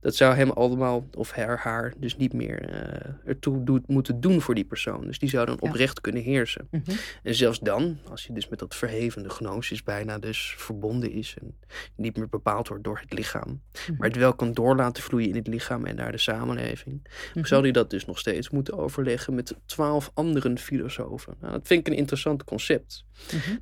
[0.00, 4.40] Dat zou hem allemaal, of haar, haar, dus niet meer eh, ertoe doet, moeten doen
[4.40, 5.06] voor die persoon.
[5.06, 5.68] Dus die zou dan Ja.
[5.68, 6.68] oprecht kunnen heersen.
[6.70, 6.90] Mhm.
[7.22, 11.58] En zelfs dan, als je dus met dat verhevende gnosis bijna dus verbonden is en
[11.96, 13.96] niet meer bepaald wordt door het lichaam, Mhm.
[13.98, 17.44] maar het wel kan door laten vloeien in het lichaam en naar de samenleving, Mhm.
[17.46, 21.34] zou hij dat dus nog steeds moeten overleggen met twaalf andere filosofen.
[21.40, 23.04] Nou, dat vind ik een interessant concept.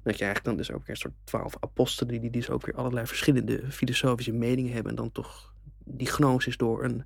[0.02, 2.74] Dat je eigenlijk dan dus ook weer een soort twaalf apostelen die dus ook weer
[2.74, 5.53] allerlei verschillende filosofische meningen hebben en dan toch
[5.84, 7.04] die gnosis door een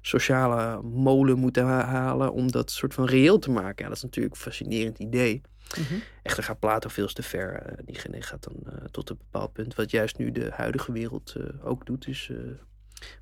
[0.00, 3.82] sociale molen moeten ha- halen om dat soort van reëel te maken.
[3.82, 5.40] Ja, dat is natuurlijk een fascinerend idee.
[5.78, 5.94] Mhm.
[6.22, 7.52] Echter gaat Plato veel te ver.
[7.54, 9.74] eh, diegene gaat dan eh, tot een bepaald punt.
[9.74, 12.04] Wat juist nu de huidige wereld eh, ook doet.
[12.04, 12.36] Dus eh,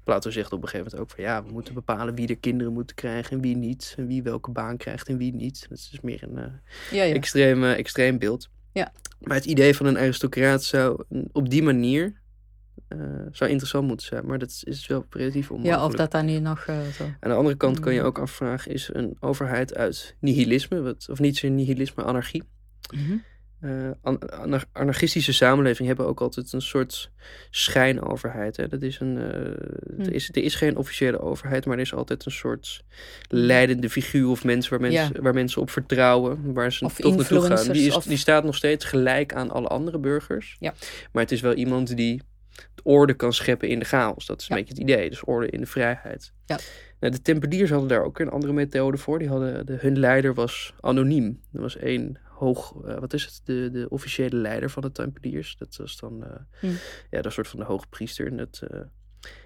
[0.04, 2.72] Plato zegt op een gegeven moment ook van ja, we moeten bepalen wie er kinderen
[2.72, 3.94] moeten krijgen en wie niet.
[3.96, 5.66] En wie welke baan krijgt en wie niet.
[5.68, 6.60] Dat is dus meer een
[6.90, 7.14] Ja, ja.
[7.14, 8.48] extreem, extreem beeld.
[8.72, 8.92] Ja.
[9.20, 12.20] Maar het idee van een aristocraat zou op die manier
[12.88, 12.98] eh,
[13.32, 14.26] zou interessant moeten zijn.
[14.26, 15.80] Maar dat is wel relatief onmogelijk.
[15.80, 17.04] ja, of dat dan nu nog eh, zo...
[17.04, 18.06] Aan de andere kant kan je Mm.
[18.06, 22.42] ook afvragen, is een overheid uit nihilisme, wat, of niet zo'n nihilisme, anarchie?
[22.94, 23.16] Mhm.
[23.60, 27.10] Eh, an- anar- anarchistische samenlevingen hebben ook altijd een soort
[27.50, 28.56] schijnoverheid.
[28.56, 28.68] Hè?
[28.68, 30.00] Dat is een, Hm.
[30.00, 32.84] er, is, er is geen officiële overheid, maar er is altijd een soort
[33.28, 35.20] leidende figuur of mens waar mensen, Ja.
[35.22, 37.72] waar mensen op vertrouwen, waar ze Of toch naartoe gaan.
[37.72, 40.56] Die, is, of- die staat nog steeds gelijk aan alle andere burgers.
[40.60, 40.74] Ja.
[41.12, 42.22] Maar het is wel iemand die
[42.86, 44.26] orde kan scheppen in de chaos.
[44.26, 44.62] Dat is een Ja.
[44.62, 45.10] beetje het idee.
[45.10, 46.32] Dus orde in de vrijheid.
[46.46, 46.58] Ja.
[47.00, 49.18] Nou, de Tempeliers hadden daar ook een andere methode voor.
[49.18, 51.40] Die hadden, de, hun leider was anoniem.
[51.52, 55.56] Er was één hoog, eh, wat is het, de, de officiële leider van de Tempeliers.
[55.56, 56.30] Dat was dan, eh,
[56.60, 56.66] Hm.
[57.10, 58.26] ja, dat soort van de hoge priester.
[58.26, 58.80] En dat, eh,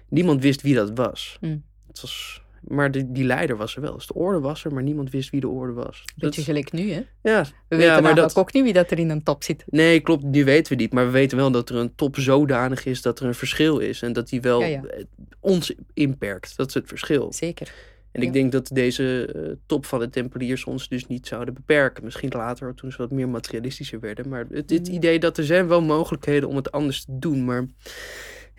[0.09, 1.37] niemand wist wie dat was.
[1.39, 1.57] Hm.
[1.87, 3.93] Het was maar de, die leider was er wel.
[3.93, 6.03] Dus de orde was er, maar niemand wist wie de orde was.
[6.05, 7.01] Dat, Beetje gelijk nu, hè?
[7.21, 9.63] ja, We ja, weten maar dat, ook niet wie dat er in een top zit.
[9.67, 10.93] Nee, klopt, die weten we niet.
[10.93, 14.01] Maar we weten wel dat er een top zodanig is dat er een verschil is.
[14.01, 14.81] En dat die wel Ja, ja.
[14.83, 15.03] eh,
[15.39, 16.57] ons inperkt.
[16.57, 17.33] Dat is het verschil.
[17.33, 17.73] Zeker.
[18.11, 22.03] En ik denk dat deze eh, top van de Tempeliers ons dus niet zouden beperken.
[22.03, 24.29] Misschien later, toen ze wat meer materialistischer werden.
[24.29, 24.93] Maar het, het Mm.
[24.93, 27.45] idee dat er zijn wel mogelijkheden om het anders te doen.
[27.45, 27.65] Maar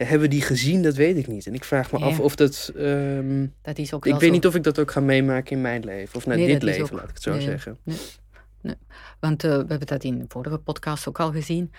[0.05, 0.83] hebben die gezien?
[0.83, 1.47] Dat weet ik niet.
[1.47, 2.05] En ik vraag me Ja.
[2.05, 2.73] af of dat...
[2.77, 4.31] ehm, Dat is ook ik weet zo.
[4.31, 6.17] niet of ik dat ook ga meemaken in mijn leven.
[6.17, 7.41] Of naar Nee, dit leven, ook- laat ik het zo nee.
[7.41, 7.79] zeggen.
[9.21, 11.73] Want eh, we hebben dat in de vorige podcast ook al gezien.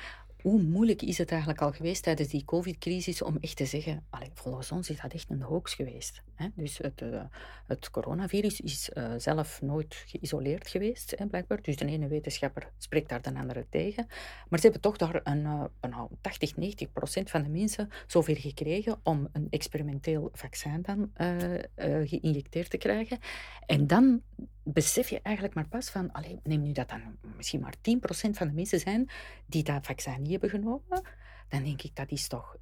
[0.44, 4.04] Hoe moeilijk is het eigenlijk al geweest tijdens die COVID-crisis om echt te zeggen,
[4.34, 6.22] volgens ons is dat echt een hoax geweest.
[6.36, 6.48] Hè?
[6.56, 7.22] Dus het, eh,
[7.68, 11.62] het coronavirus is eh, zelf nooit geïsoleerd geweest, hè, blijkbaar.
[11.62, 14.08] Dus de ene wetenschapper spreekt daar de andere tegen.
[14.50, 18.38] Maar ze hebben toch daar een, eh, nou, 80, 90 procent van de mensen zover
[18.38, 23.20] gekregen om een experimenteel vaccin dan eh, eh, geïnjecteerd te krijgen.
[23.66, 24.22] En dan
[24.64, 28.48] besef je eigenlijk maar pas van, allee, neem nu dat dan misschien maar 10% van
[28.48, 29.10] de mensen zijn
[29.46, 31.02] die dat vaccin niet hebben genomen,
[31.48, 32.58] dan denk ik dat is toch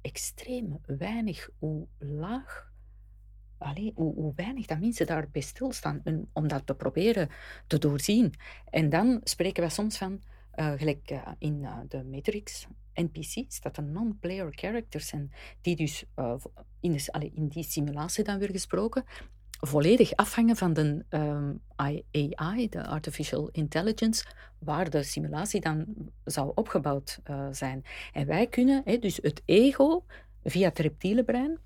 [0.00, 2.72] extreem weinig hoe laag,
[3.58, 7.28] allee, hoe, hoe weinig dat mensen daarbij stilstaan en om dat te proberen
[7.66, 8.34] te doorzien.
[8.70, 13.76] En dan spreken we soms van, eh, gelijk eh, in eh, de Matrix, NPC's, dat
[13.76, 16.04] er non-player characters zijn, die dus
[16.80, 19.04] in, de, allee, in die simulatie dan weer gesproken,
[19.66, 24.24] volledig afhangen van de ehm, AI, de Artificial Intelligence,
[24.58, 25.86] waar de simulatie dan
[26.24, 27.84] zou opgebouwd eh, zijn.
[28.12, 30.04] En wij kunnen, hè, dus het ego
[30.42, 31.58] via het reptiele brein,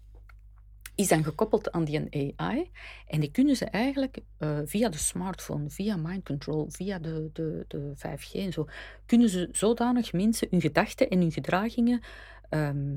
[0.95, 2.71] is dan gekoppeld aan die AI.
[3.07, 7.65] En die kunnen ze eigenlijk eh, via de smartphone, via mind control, via de, de,
[7.69, 8.67] de 5G en zo,
[9.07, 12.01] kunnen ze zodanig mensen hun gedachten en hun gedragingen
[12.49, 12.97] ehm,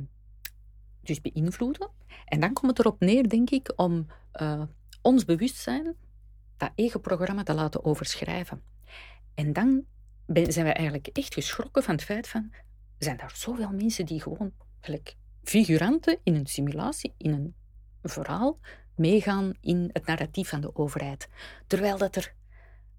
[1.02, 1.90] dus beïnvloeden.
[2.26, 4.62] En dan komt het erop neer, denk ik, om eh,
[5.02, 5.96] ons bewustzijn
[6.58, 8.62] dat ego-programma te laten overschrijven.
[9.34, 9.86] En dan
[10.28, 12.54] zijn we eigenlijk echt geschrokken van het feit van,
[12.98, 14.52] zijn er zoveel mensen die gewoon
[15.44, 17.56] figuranten in een simulatie, in een
[18.02, 18.60] verhaal,
[18.96, 21.30] meegaan in het narratief van de overheid.
[21.68, 22.34] Terwijl dat er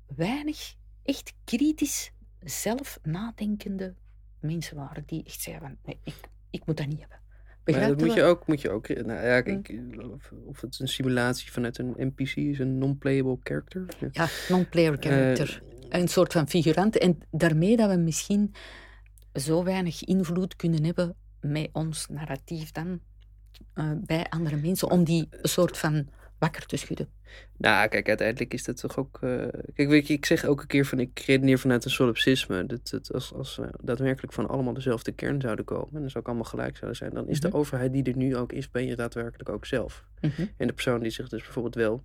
[0.07, 3.95] weinig echt kritisch, zelf nadenkende
[4.41, 6.15] mensen waren die echt zeiden van, nee, ik,
[6.51, 7.22] ik moet dat niet hebben.
[7.65, 9.43] Maar dat moet je ook, moet je ook nou ja, Hm.
[9.43, 9.81] kijk,
[10.47, 13.85] of, het een simulatie vanuit een NPC is, een non-playable character.
[14.01, 14.09] Ja.
[14.13, 15.63] Ja, non-player character.
[15.89, 16.99] Eh, een soort van figurant.
[16.99, 18.55] En daarmee dat we misschien
[19.35, 23.01] zo weinig invloed kunnen hebben met ons narratief dan
[23.75, 26.09] eh, bij andere mensen, om die soort van
[26.43, 27.09] wakker te schudden.
[27.57, 29.19] Nou, kijk, uiteindelijk is dat toch ook.
[29.21, 32.67] eh, kijk, weet je, ik zeg elke keer van ik redeneer vanuit een solipsisme.
[32.67, 36.27] Dat, dat als, als we daadwerkelijk van allemaal dezelfde kern zouden komen, en dus ook
[36.27, 37.51] allemaal gelijk zouden zijn, dan is Mhm.
[37.51, 40.05] de overheid die er nu ook is, ben je daadwerkelijk ook zelf.
[40.21, 40.43] Mhm.
[40.57, 42.03] En de persoon die zich dus bijvoorbeeld wel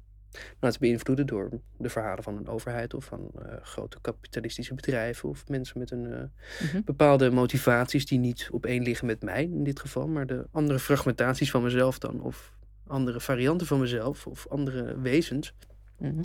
[0.60, 5.48] laat beïnvloeden door de verhalen van een overheid of van eh, grote kapitalistische bedrijven of
[5.48, 6.20] mensen met een eh,
[6.68, 6.82] Mhm.
[6.86, 10.80] bepaalde motivaties die niet op één liggen met mij in dit geval, maar de andere
[10.80, 12.56] fragmentaties van mezelf dan of
[12.90, 15.54] andere varianten van mezelf of andere wezens.
[15.98, 16.22] Mhm.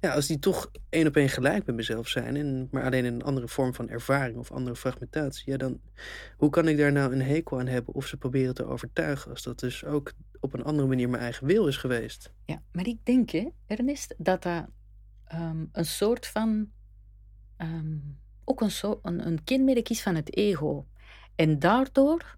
[0.00, 3.14] Ja, als die toch één op één gelijk met mezelf zijn, en, maar alleen in
[3.14, 5.80] een andere vorm van ervaring of andere fragmentatie, ja, dan
[6.36, 9.42] hoe kan ik daar nou een hekel aan hebben of ze proberen te overtuigen als
[9.42, 12.32] dat dus ook op een andere manier mijn eigen wil is geweest?
[12.44, 14.66] Ja, maar ik denk, hè, Ernest, dat dat
[15.24, 16.70] ehm, een soort van.
[17.56, 17.96] ehm,
[18.44, 20.86] ook een, zo, een, een kenmerk is van het ego.
[21.34, 22.36] En daardoor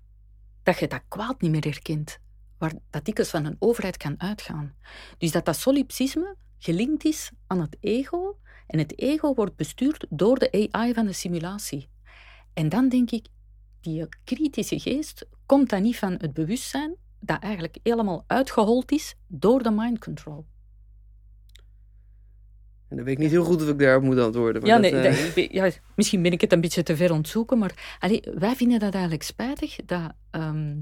[0.63, 2.19] dat je dat kwaad niet meer herkent,
[2.59, 4.75] waar dat dikwijls van een overheid kan uitgaan.
[5.19, 10.39] Dus dat dat solipsisme gelinkt is aan het ego, en het ego wordt bestuurd door
[10.39, 11.89] de AI van de simulatie.
[12.55, 13.27] En dan denk ik,
[13.81, 19.63] die kritische geest komt dan niet van het bewustzijn, dat eigenlijk helemaal uitgehold is door
[19.63, 20.47] de mind control.
[22.89, 24.63] En dan weet ik niet heel goed of ik daarop moet antwoorden.
[24.63, 27.13] Maar Ja, dat, nee, eh, dat- ja, misschien ben ik het een beetje te ver
[27.13, 30.77] ontzoeken, maar allee, wij vinden dat eigenlijk spijtig dat, ehm,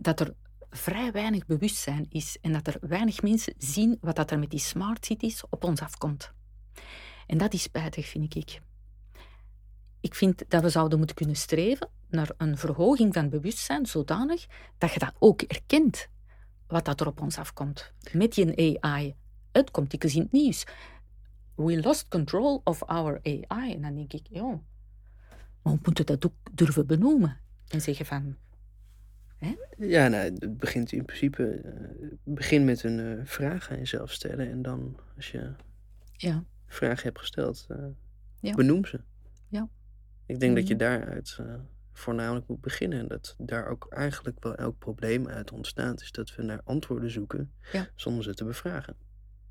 [0.00, 0.34] dat er
[0.76, 4.60] vrij weinig bewustzijn is en dat er weinig mensen zien wat dat er met die
[4.60, 6.32] smart cities op ons afkomt.
[7.26, 8.60] En dat is spijtig, vind ik.
[10.00, 14.46] Ik vind dat we zouden moeten kunnen streven naar een verhoging van bewustzijn zodanig
[14.78, 16.08] dat je dat ook erkent,
[16.66, 17.92] wat dat er op ons afkomt.
[18.12, 19.14] Met die AI.
[19.52, 20.64] Het komt dikwijls in het nieuws
[21.54, 23.72] we lost control of our AI.
[23.74, 24.60] En dan denk ik, ja,
[25.62, 27.40] maar we moeten dat ook durven benoemen.
[27.68, 28.36] En zeggen van,
[29.78, 31.44] Ja, nou, het begint in principe.
[31.50, 34.50] eh, begin met een eh, vraag aan jezelf stellen.
[34.50, 35.52] En dan, als je
[36.12, 37.84] ja, vragen hebt gesteld, eh,
[38.40, 38.54] Ja.
[38.54, 39.00] benoem ze.
[39.48, 39.68] Ja.
[40.26, 40.82] Ik denk dat je Mhm.
[40.82, 41.38] daaruit
[41.92, 42.98] voornamelijk moet beginnen.
[42.98, 46.00] En dat daar ook eigenlijk wel elk probleem uit ontstaat.
[46.00, 47.88] Is dat we naar antwoorden zoeken Ja.
[47.94, 48.96] zonder ze te bevragen.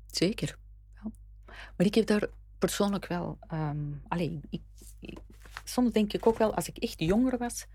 [0.06, 0.58] zeker.
[0.94, 1.10] Ja.
[1.76, 2.28] Maar ik heb daar
[2.58, 3.38] persoonlijk wel...
[3.48, 4.62] ehm allee, ik,
[5.00, 5.18] ik-
[5.64, 7.66] soms denk ik ook wel, als ik echt jonger was,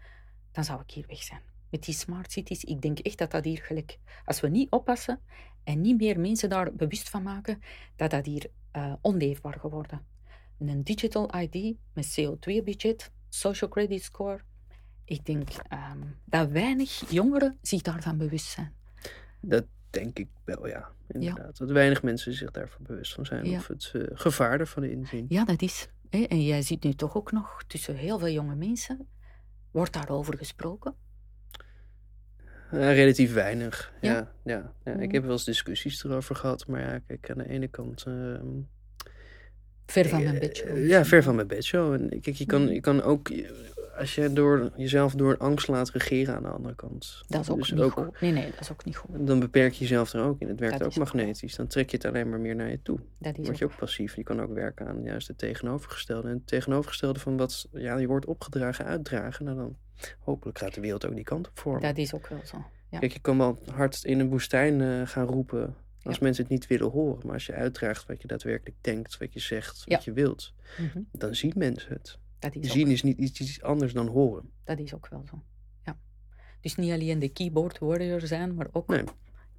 [0.52, 1.42] dan zou ik hier weg zijn.
[1.70, 4.00] Met die smart cities, ik denk echt dat dat hier gelijk...
[4.26, 5.20] Als we niet oppassen
[5.64, 7.62] en niet meer mensen daar bewust van maken,
[7.96, 10.06] dat dat hier eh, onleefbaar geworden.
[10.60, 14.40] Een digital ID met CO2-budget, social credit score.
[15.06, 18.74] Ik denk ehm, dat weinig jongeren zich daarvan bewust zijn.
[19.40, 20.92] Dat denk ik wel, ja.
[21.08, 21.58] Inderdaad.
[21.58, 23.46] Dat weinig mensen zich daarvan bewust van zijn.
[23.46, 23.58] Ja.
[23.58, 25.26] Of het eh, gevaar ervan inzien.
[25.30, 25.90] Ja, dat is.
[26.10, 26.24] Hè?
[26.24, 29.08] En jij ziet nu toch ook nog tussen heel veel jonge mensen.
[29.72, 30.96] Wordt daarover gesproken?
[32.72, 33.94] Ja, relatief weinig.
[34.02, 34.32] Ja, Ja?
[34.44, 35.00] ja, ja.
[35.00, 36.68] Ik heb wel eens discussies erover gehad.
[36.68, 38.04] Maar ja, kijk, aan de ene kant...
[38.08, 38.46] ehm,
[39.86, 40.88] Ver van Eh, mijn bedshow.
[40.88, 41.94] Ja, ver van mijn bedshow.
[41.94, 42.72] En kijk, je kan, Mhm.
[42.74, 43.30] je kan ook,
[44.00, 47.22] als je door, jezelf door angst laat regeren aan de andere kant.
[47.28, 48.22] Dat is ook dus niet goed.
[48.22, 49.28] Nee, nee, dat is ook niet goed.
[49.28, 50.48] Dan beperk je jezelf er ook in.
[50.48, 51.56] Het werkt Dat ook is ook magnetisch.
[51.56, 53.00] Dan trek je het alleen maar meer naar je toe.
[53.20, 53.76] Dat is word je ook.
[53.78, 54.16] passief.
[54.16, 56.28] Je kan ook werken aan juist het tegenovergestelde.
[56.28, 59.46] En het tegenovergestelde van wat ja, je wordt opgedragen, uitdragen.
[59.46, 59.78] Nou dan,
[60.20, 61.82] hopelijk gaat de wereld ook die kant op vormen.
[61.82, 62.66] Dat is ook wel zo.
[62.90, 63.00] Ja.
[63.00, 66.24] Kijk, je kan wel hard in een woestijn eh, gaan roepen als Ja.
[66.24, 67.20] mensen het niet willen horen.
[67.26, 71.00] Maar als je uitdraagt wat je daadwerkelijk denkt, wat je zegt, wat je wilt, Mhm.
[71.12, 72.18] dan zien mensen het.
[72.40, 74.50] Dat, is ook, Zien is niet iets, iets anders dan horen.
[74.64, 75.44] dat is ook wel zo.
[75.86, 75.98] Ja.
[76.62, 79.04] Dus niet alleen de keyboard warrior zijn, maar ook Nee.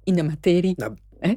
[0.03, 0.73] in de materie.
[0.77, 1.33] Nou, Hè?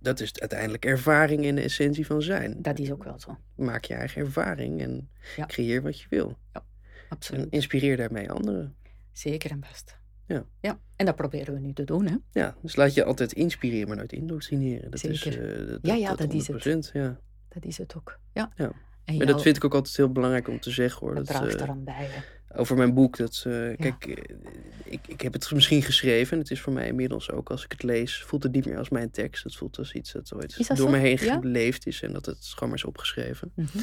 [0.00, 2.62] Dat is uiteindelijk ervaring in de essentie van zijn.
[2.62, 3.38] Dat is ook wel zo.
[3.54, 5.46] Maak je eigen ervaring en Ja.
[5.46, 6.36] creëer wat je wil.
[6.52, 6.62] En
[7.08, 7.46] Absoluut.
[7.52, 8.74] inspireer daarmee anderen.
[9.12, 9.98] Zeker en best.
[10.26, 10.44] Ja.
[10.60, 10.78] ja.
[10.96, 12.16] En dat proberen we nu te doen, hè?
[12.40, 14.90] Ja, dus laat je altijd inspireren, maar nooit indoctrineren.
[14.90, 15.60] Dat is, Zeker.
[15.62, 16.64] eh, dat, Ja, ja, dat is het.
[16.64, 17.20] 100%, Ja.
[17.48, 18.18] Dat is het ook.
[18.32, 18.52] Ja.
[18.56, 18.72] Ja.
[19.04, 21.14] En Maar jou- dat vind ik ook altijd heel belangrijk om te zeggen hoor.
[21.14, 21.94] dat bij.
[22.08, 22.20] hè.
[22.58, 23.16] over mijn boek.
[23.16, 24.36] Dat, eh, Kijk, eh,
[24.84, 26.32] ik, ik heb het misschien geschreven.
[26.32, 28.78] En het is voor mij inmiddels ook, als ik het lees, voelt het niet meer
[28.78, 29.44] als mijn tekst.
[29.44, 31.38] Het voelt als iets dat ooit dat door me heen Ja?
[31.40, 32.02] geleefd is.
[32.02, 33.52] En dat het gewoon maar is opgeschreven.
[33.54, 33.78] Mhm.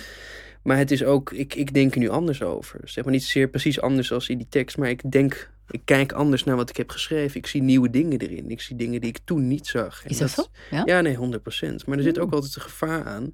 [0.64, 2.80] Maar het is ook, ik, ik denk er nu anders over.
[2.84, 4.78] Zeg maar niet zeer precies anders als in die tekst.
[4.78, 7.38] Maar ik denk, ik kijk anders naar wat ik heb geschreven.
[7.38, 8.50] Ik zie nieuwe dingen erin.
[8.50, 10.04] Ik zie dingen die ik toen niet zag.
[10.04, 10.46] En Is dat zo?
[10.72, 10.82] Ja?
[10.86, 11.86] Ja, nee, 100%.
[11.86, 12.34] Maar er zit ook Mm.
[12.34, 13.34] altijd een gevaar aan.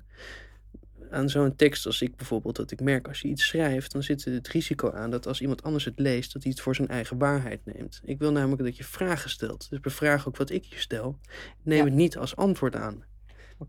[1.11, 4.25] Aan zo'n tekst als ik bijvoorbeeld, dat ik merk als je iets schrijft, dan zit
[4.25, 6.87] er het risico aan dat als iemand anders het leest, dat hij het voor zijn
[6.87, 8.01] eigen waarheid neemt.
[8.03, 9.69] Ik wil namelijk dat je vragen stelt.
[9.69, 11.19] Dus bevraag ook wat ik je stel.
[11.63, 11.83] Neem Ja.
[11.85, 13.03] het niet als antwoord aan.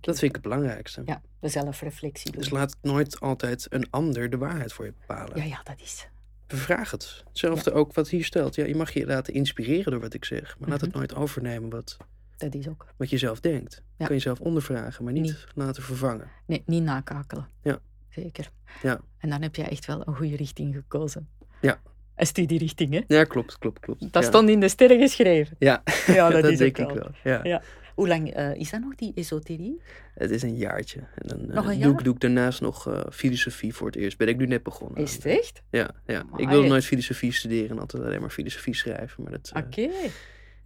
[0.01, 1.03] Dat vind ik het belangrijkste.
[1.05, 2.41] Ja, de zelfreflectie doen.
[2.41, 5.37] Dus laat nooit altijd een ander de waarheid voor je bepalen.
[5.37, 6.07] Ja, ja, dat is.
[6.47, 7.23] Bevraag het.
[7.29, 8.55] Hetzelfde ook wat hier stelt.
[8.55, 10.99] Ja, je mag je laten inspireren door wat ik zeg, maar laat het Mhm.
[10.99, 11.97] nooit overnemen wat,
[12.37, 12.87] Dat is ook.
[12.97, 13.83] wat je zelf denkt.
[13.97, 14.07] Ja.
[14.07, 15.47] Kan je zelf ondervragen, maar niet Niet.
[15.55, 16.31] laten vervangen.
[16.47, 17.49] Nee, niet nakakelen.
[17.63, 17.79] Ja.
[18.09, 18.51] Zeker.
[18.83, 19.01] Ja.
[19.19, 21.29] En dan heb je echt wel een goede richting gekozen.
[21.61, 21.81] Ja.
[22.17, 23.01] Een studierichting, hè?
[23.17, 24.01] Ja, klopt, klopt, klopt.
[24.13, 24.29] Dat ja.
[24.29, 25.57] stond in de sterren geschreven.
[25.59, 27.11] Ja, Ja, dat, dat, is denk ook ik wel.
[27.23, 27.33] wel.
[27.33, 27.45] Ja.
[27.45, 27.63] Ja.
[27.95, 29.81] Hoe lang eh, is dat nog, die esoterie?
[30.15, 30.99] Het is een jaartje.
[30.99, 31.99] En dan eh, Nog een doe, jaar?
[31.99, 34.19] ik, doe ik daarnaast nog eh, filosofie voor het eerst.
[34.19, 35.03] Ben ik nu net begonnen.
[35.03, 35.63] Is het echt?
[35.71, 36.25] Ja, ja.
[36.37, 39.23] ik wilde nooit filosofie studeren en altijd alleen maar filosofie schrijven.
[39.23, 39.89] Maar dat, Oké.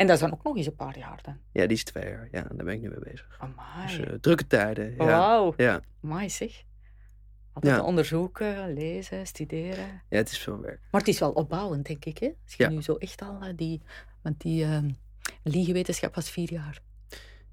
[0.01, 1.37] En dat is dan ook nog eens een paar jaar dan?
[1.53, 2.29] ja, die is twee jaar.
[2.33, 3.37] Ja, daar ben ik nu mee bezig.
[3.39, 3.87] Amai.
[3.87, 4.91] Dus eh, drukke tijden.
[4.91, 4.97] Ja.
[5.05, 5.55] Wauw.
[5.57, 5.81] Ja.
[6.03, 6.63] Amai zeg.
[7.53, 7.83] Altijd Ja.
[7.83, 10.03] onderzoeken, lezen, studeren.
[10.09, 10.81] ja, het is veel werk.
[10.91, 12.27] Maar het is wel opbouwend, denk ik, hè?
[12.45, 12.69] Als je Ja.
[12.71, 13.81] nu zo echt al eh, die...
[14.23, 14.91] Want die ehm
[15.43, 16.81] liegewetenschap was vier jaar.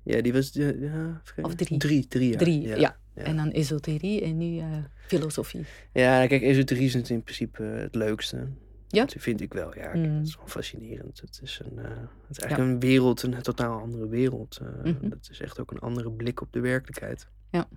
[0.03, 0.49] Ja, die was...
[0.53, 1.78] ja, Of drie.
[1.78, 2.38] Drie, drie jaar.
[2.38, 2.76] Drie, ja.
[2.76, 2.98] ja.
[3.14, 4.65] En dan esoterie en nu eh,
[5.07, 5.65] filosofie.
[5.94, 8.48] Ja, kijk, esoterie is in principe het leukste.
[8.88, 9.05] Ja?
[9.05, 9.93] Dat vind ik wel, ja.
[9.95, 10.18] Mm.
[10.18, 11.22] Het is gewoon fascinerend.
[11.22, 11.89] Het is, een, eh,
[12.27, 14.59] het is eigenlijk een wereld, een totaal andere wereld.
[14.84, 15.09] Mhm.
[15.09, 17.27] Het is echt ook een andere blik op de werkelijkheid.
[17.51, 17.68] Ja.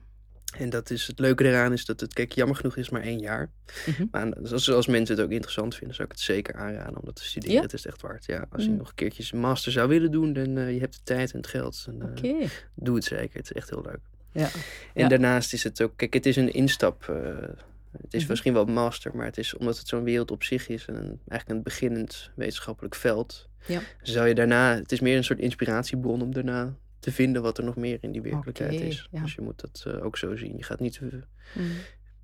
[0.58, 3.18] En dat is het leuke eraan is dat het, kijk, jammer genoeg is maar één
[3.18, 3.50] jaar.
[3.86, 4.06] Mhm.
[4.10, 7.16] Maar als, als mensen het ook interessant vinden, zou ik het zeker aanraden om dat
[7.16, 7.54] te studeren.
[7.56, 7.62] Ja?
[7.62, 8.26] Het is echt waard.
[8.26, 8.76] Ja, als je Mm.
[8.76, 11.38] nog een keertje een master zou willen doen, dan uh, je hebt de tijd en
[11.38, 11.86] het geld.
[11.98, 12.34] Uh, Oké.
[12.74, 13.36] Doe het zeker.
[13.36, 14.00] Het is echt heel leuk.
[14.32, 14.48] Ja.
[14.94, 17.14] En daarnaast is het ook, kijk, het is een instap.
[17.92, 18.30] Het is Mhm.
[18.30, 21.20] misschien wel master, maar het is omdat het zo'n wereld op zich is en een,
[21.28, 23.48] eigenlijk een beginnend wetenschappelijk veld.
[23.66, 23.80] Ja.
[24.02, 27.64] Zou je daarna, het is meer een soort inspiratiebron om daarna te vinden wat er
[27.64, 29.08] nog meer in die werkelijkheid is.
[29.10, 29.22] ja.
[29.22, 30.56] Dus je moet dat uh, ook zo zien.
[30.56, 31.12] Je gaat niet, uh,
[31.54, 31.66] Mhm.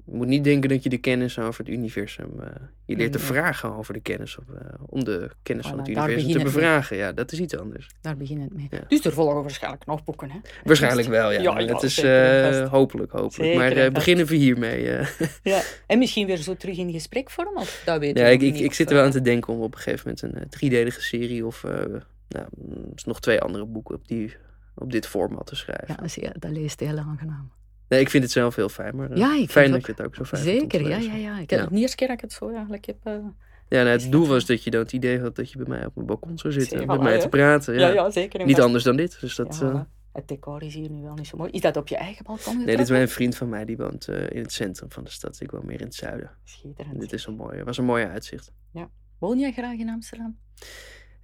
[0.06, 2.30] Je moet niet denken dat je de kennis over het universum.
[2.40, 2.46] Uh,
[2.84, 3.26] je leert te Nee.
[3.26, 4.38] vragen over de kennis.
[4.38, 4.56] Of, uh,
[4.86, 6.44] om de kennis Voilà, van het universum te mee.
[6.44, 6.96] bevragen.
[6.96, 7.86] Ja, dat is iets anders.
[8.00, 8.66] Daar begint het mee.
[8.70, 8.80] Ja.
[8.88, 10.38] Dus er volgen waarschijnlijk nog boeken, hè?
[10.64, 11.40] Waarschijnlijk wel, ja.
[11.40, 12.70] Ja, ja, het is uh, vast.
[12.70, 13.34] hopelijk, hopelijk.
[13.52, 14.84] Zeker maar beginnen we hiermee.
[15.42, 15.62] Ja.
[15.86, 17.56] En misschien weer zo terug in gespreksvorm?
[17.56, 19.52] Of dat weet Ja, ik, ik, niet, ik zit er wel eh, aan te denken
[19.52, 21.62] om op een gegeven moment een driedelige serie of
[22.28, 24.36] nou, mm, nog twee andere boeken op, die,
[24.74, 25.96] op dit format te schrijven.
[26.00, 27.50] Dat, ja, dat leest heel aangenaam.
[27.88, 30.02] Nee, ik vind het zelf heel fijn, maar uh, Ja, ik fijn dat je het
[30.02, 31.38] ook zo fijn Zeker, ja, ja, ja.
[31.38, 31.58] Ik Ja.
[31.60, 32.96] heb, De eerste keer dat ik het zo eigenlijk heb...
[33.02, 33.12] eh,
[33.68, 35.66] Ja, nou, het dat doel was dat je dan het idee had dat je bij
[35.68, 37.74] mij op mijn balkon zou zitten en met mij te praten.
[37.74, 37.80] Ja.
[37.88, 37.94] ja.
[37.94, 38.44] ja, zeker.
[38.46, 39.20] Niet anders dan dit.
[39.20, 39.80] Dus dat, Ja, eh.
[40.12, 41.50] Het decor is hier nu wel niet zo mooi.
[41.50, 44.08] Is dat op je eigen balkon nee, dit is een vriend van mij die woont
[44.08, 45.40] eh, in het centrum van de stad.
[45.40, 46.26] Ik woon meer in het zuiden.
[46.28, 47.00] En Schitterend.
[47.00, 48.52] dit is een mooie, was een mooie uitzicht.
[49.18, 50.38] Woon jij graag in Amsterdam?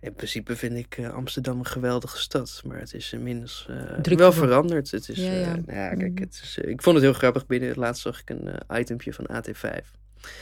[0.03, 4.33] In principe vind ik eh, Amsterdam een geweldige stad, maar het is inmiddels eh, wel
[4.33, 4.91] veranderd.
[4.91, 6.23] Het is, Ja, eh, nou ja, kijk, Mhm.
[6.23, 7.47] het is, ik vond het heel grappig.
[7.47, 8.49] Binnen laatst zag ik een
[8.79, 9.91] itempje van AT5.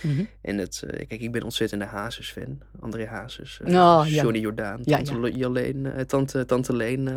[0.03, 0.25] Mhm.
[0.43, 2.59] En het, eh, kijk, ik ben ontzettende Hazes-fan.
[2.81, 4.23] André Hazes, eh, Oh, ja.
[4.23, 5.53] Johnny Jordaan, Tante, ja.
[5.93, 7.09] Eh, Tante, Tante Leen,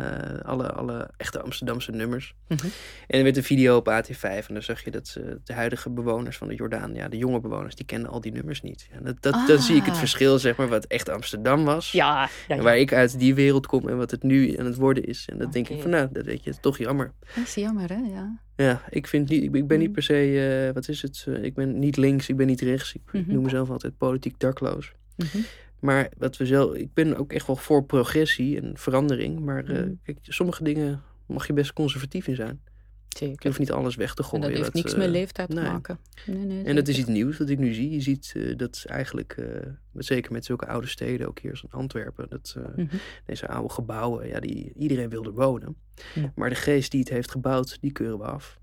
[0.42, 2.34] alle, alle echte Amsterdamse nummers.
[2.48, 2.66] Mhm.
[3.06, 6.36] En er werd een video op AT5 en dan zag je dat de huidige bewoners
[6.36, 8.88] van de Jordaan, ja, de jonge bewoners, die kennen al die nummers niet.
[9.02, 9.98] Dat, dat, Dan zie ik het Ah.
[9.98, 11.92] verschil, zeg maar, wat echt Amsterdam was.
[11.92, 12.28] Ja.
[12.48, 15.28] En Waar ik uit die wereld kom en wat het nu aan het worden is.
[15.32, 17.12] En dan denk ik van, nou, dat weet je, is toch jammer.
[17.34, 17.96] Dat is jammer, hè?
[18.14, 18.42] Ja.
[18.56, 19.94] Ja, ik, vind niet, ik, ben- niet Mm.
[19.94, 21.26] per se, wat is het?
[21.42, 22.94] ik ben niet links, ik ben niet rechts.
[22.94, 23.32] Ik, Mhm.
[23.32, 24.92] noem mezelf altijd politiek dakloos.
[25.16, 25.38] Mhm.
[25.80, 29.40] Maar wat we zelf, ik ben ook echt wel voor progressie en verandering.
[29.40, 29.92] Maar eh, Mhm.
[30.02, 32.60] kijk, sommige dingen mag je best conservatief in zijn.
[33.08, 33.46] Je Zeker.
[33.46, 34.48] hoeft niet alles weg te En gooien.
[34.48, 35.64] dat heeft niks eh, met leeftijd te nee.
[35.70, 35.98] maken.
[36.26, 37.90] Nee, nee, En dat is iets nieuws wat ik nu zie.
[37.90, 39.46] Je ziet eh, dat eigenlijk, eh,
[39.90, 42.86] met- zeker met zulke oude steden, ook hier als Antwerpen, dat eh,
[43.26, 45.76] deze oude gebouwen, ja, die, iedereen wil er wonen.
[46.14, 46.32] Ja.
[46.34, 48.58] Maar de geest die het heeft gebouwd, die keuren we af.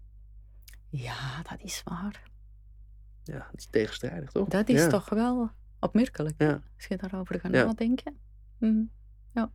[0.90, 2.22] Ja, dat is waar.
[3.32, 4.48] Ja, dat is tegenstrijdig, toch?
[4.48, 4.88] Dat is Ja.
[4.88, 5.50] toch wel
[5.80, 6.36] opmerkelijk.
[6.38, 6.62] Ja.
[6.78, 7.66] Als je daarover gaat Ja.
[7.66, 8.16] nadenken.
[8.58, 8.82] Mhm.
[9.34, 9.52] Ja.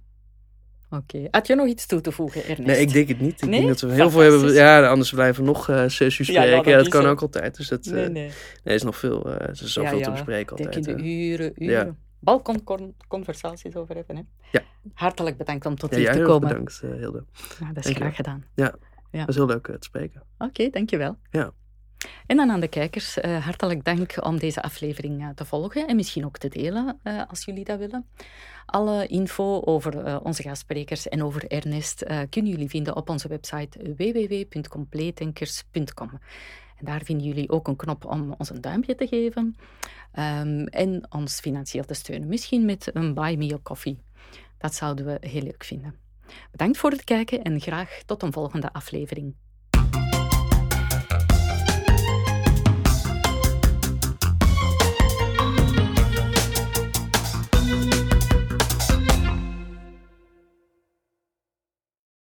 [0.90, 1.28] Oké.
[1.30, 2.62] Had je nog iets toe te voegen, Ernest?
[2.66, 3.42] Nee, ik denk het niet.
[3.42, 3.58] Ik Nee?
[3.60, 4.52] denk dat we heel veel hebben.
[4.52, 6.70] Ja, anders blijven we nog eh, zes uur Ja, ja, spreken.
[6.70, 7.08] Ja, dat dat, kan zo.
[7.08, 7.56] ook altijd.
[7.56, 8.32] Dus dat, eh, Nee, nee, nee.
[8.64, 10.10] er is nog veel, eh, er is zoveel Ja, te ja.
[10.10, 10.84] bespreken Denk altijd.
[10.84, 11.30] je de eh.
[11.30, 11.86] uren, uren.
[11.86, 11.94] Ja.
[12.20, 14.22] Balkonconversaties over hebben, hè?
[14.52, 14.62] Ja.
[14.94, 16.48] Hartelijk bedankt om tot Ja, hier te komen.
[16.48, 17.24] bedankt, eh, Hilde.
[17.60, 18.44] Ja, dat is Dank graag gedaan.
[19.10, 20.22] Het was heel leuk eh, te spreken.
[20.38, 21.16] Oké, dankjewel.
[21.30, 21.52] Ja.
[22.26, 25.96] En dan aan de kijkers, eh, hartelijk dank om deze aflevering eh, te volgen en
[25.96, 28.06] misschien ook te delen eh, als jullie dat willen.
[28.66, 36.10] Alle info over onze gastsprekers en over Ernest kunnen jullie vinden op onze website www.compleetdenkers.com.
[36.76, 39.56] En daar vinden jullie ook een knop om ons een duimpje te geven
[40.12, 42.28] ehm, en ons financieel te steunen.
[42.28, 44.02] Misschien met een Buy Me a Coffee.
[44.58, 45.94] Dat zouden we heel leuk vinden.
[46.50, 49.34] Bedankt voor het kijken en graag tot een volgende aflevering.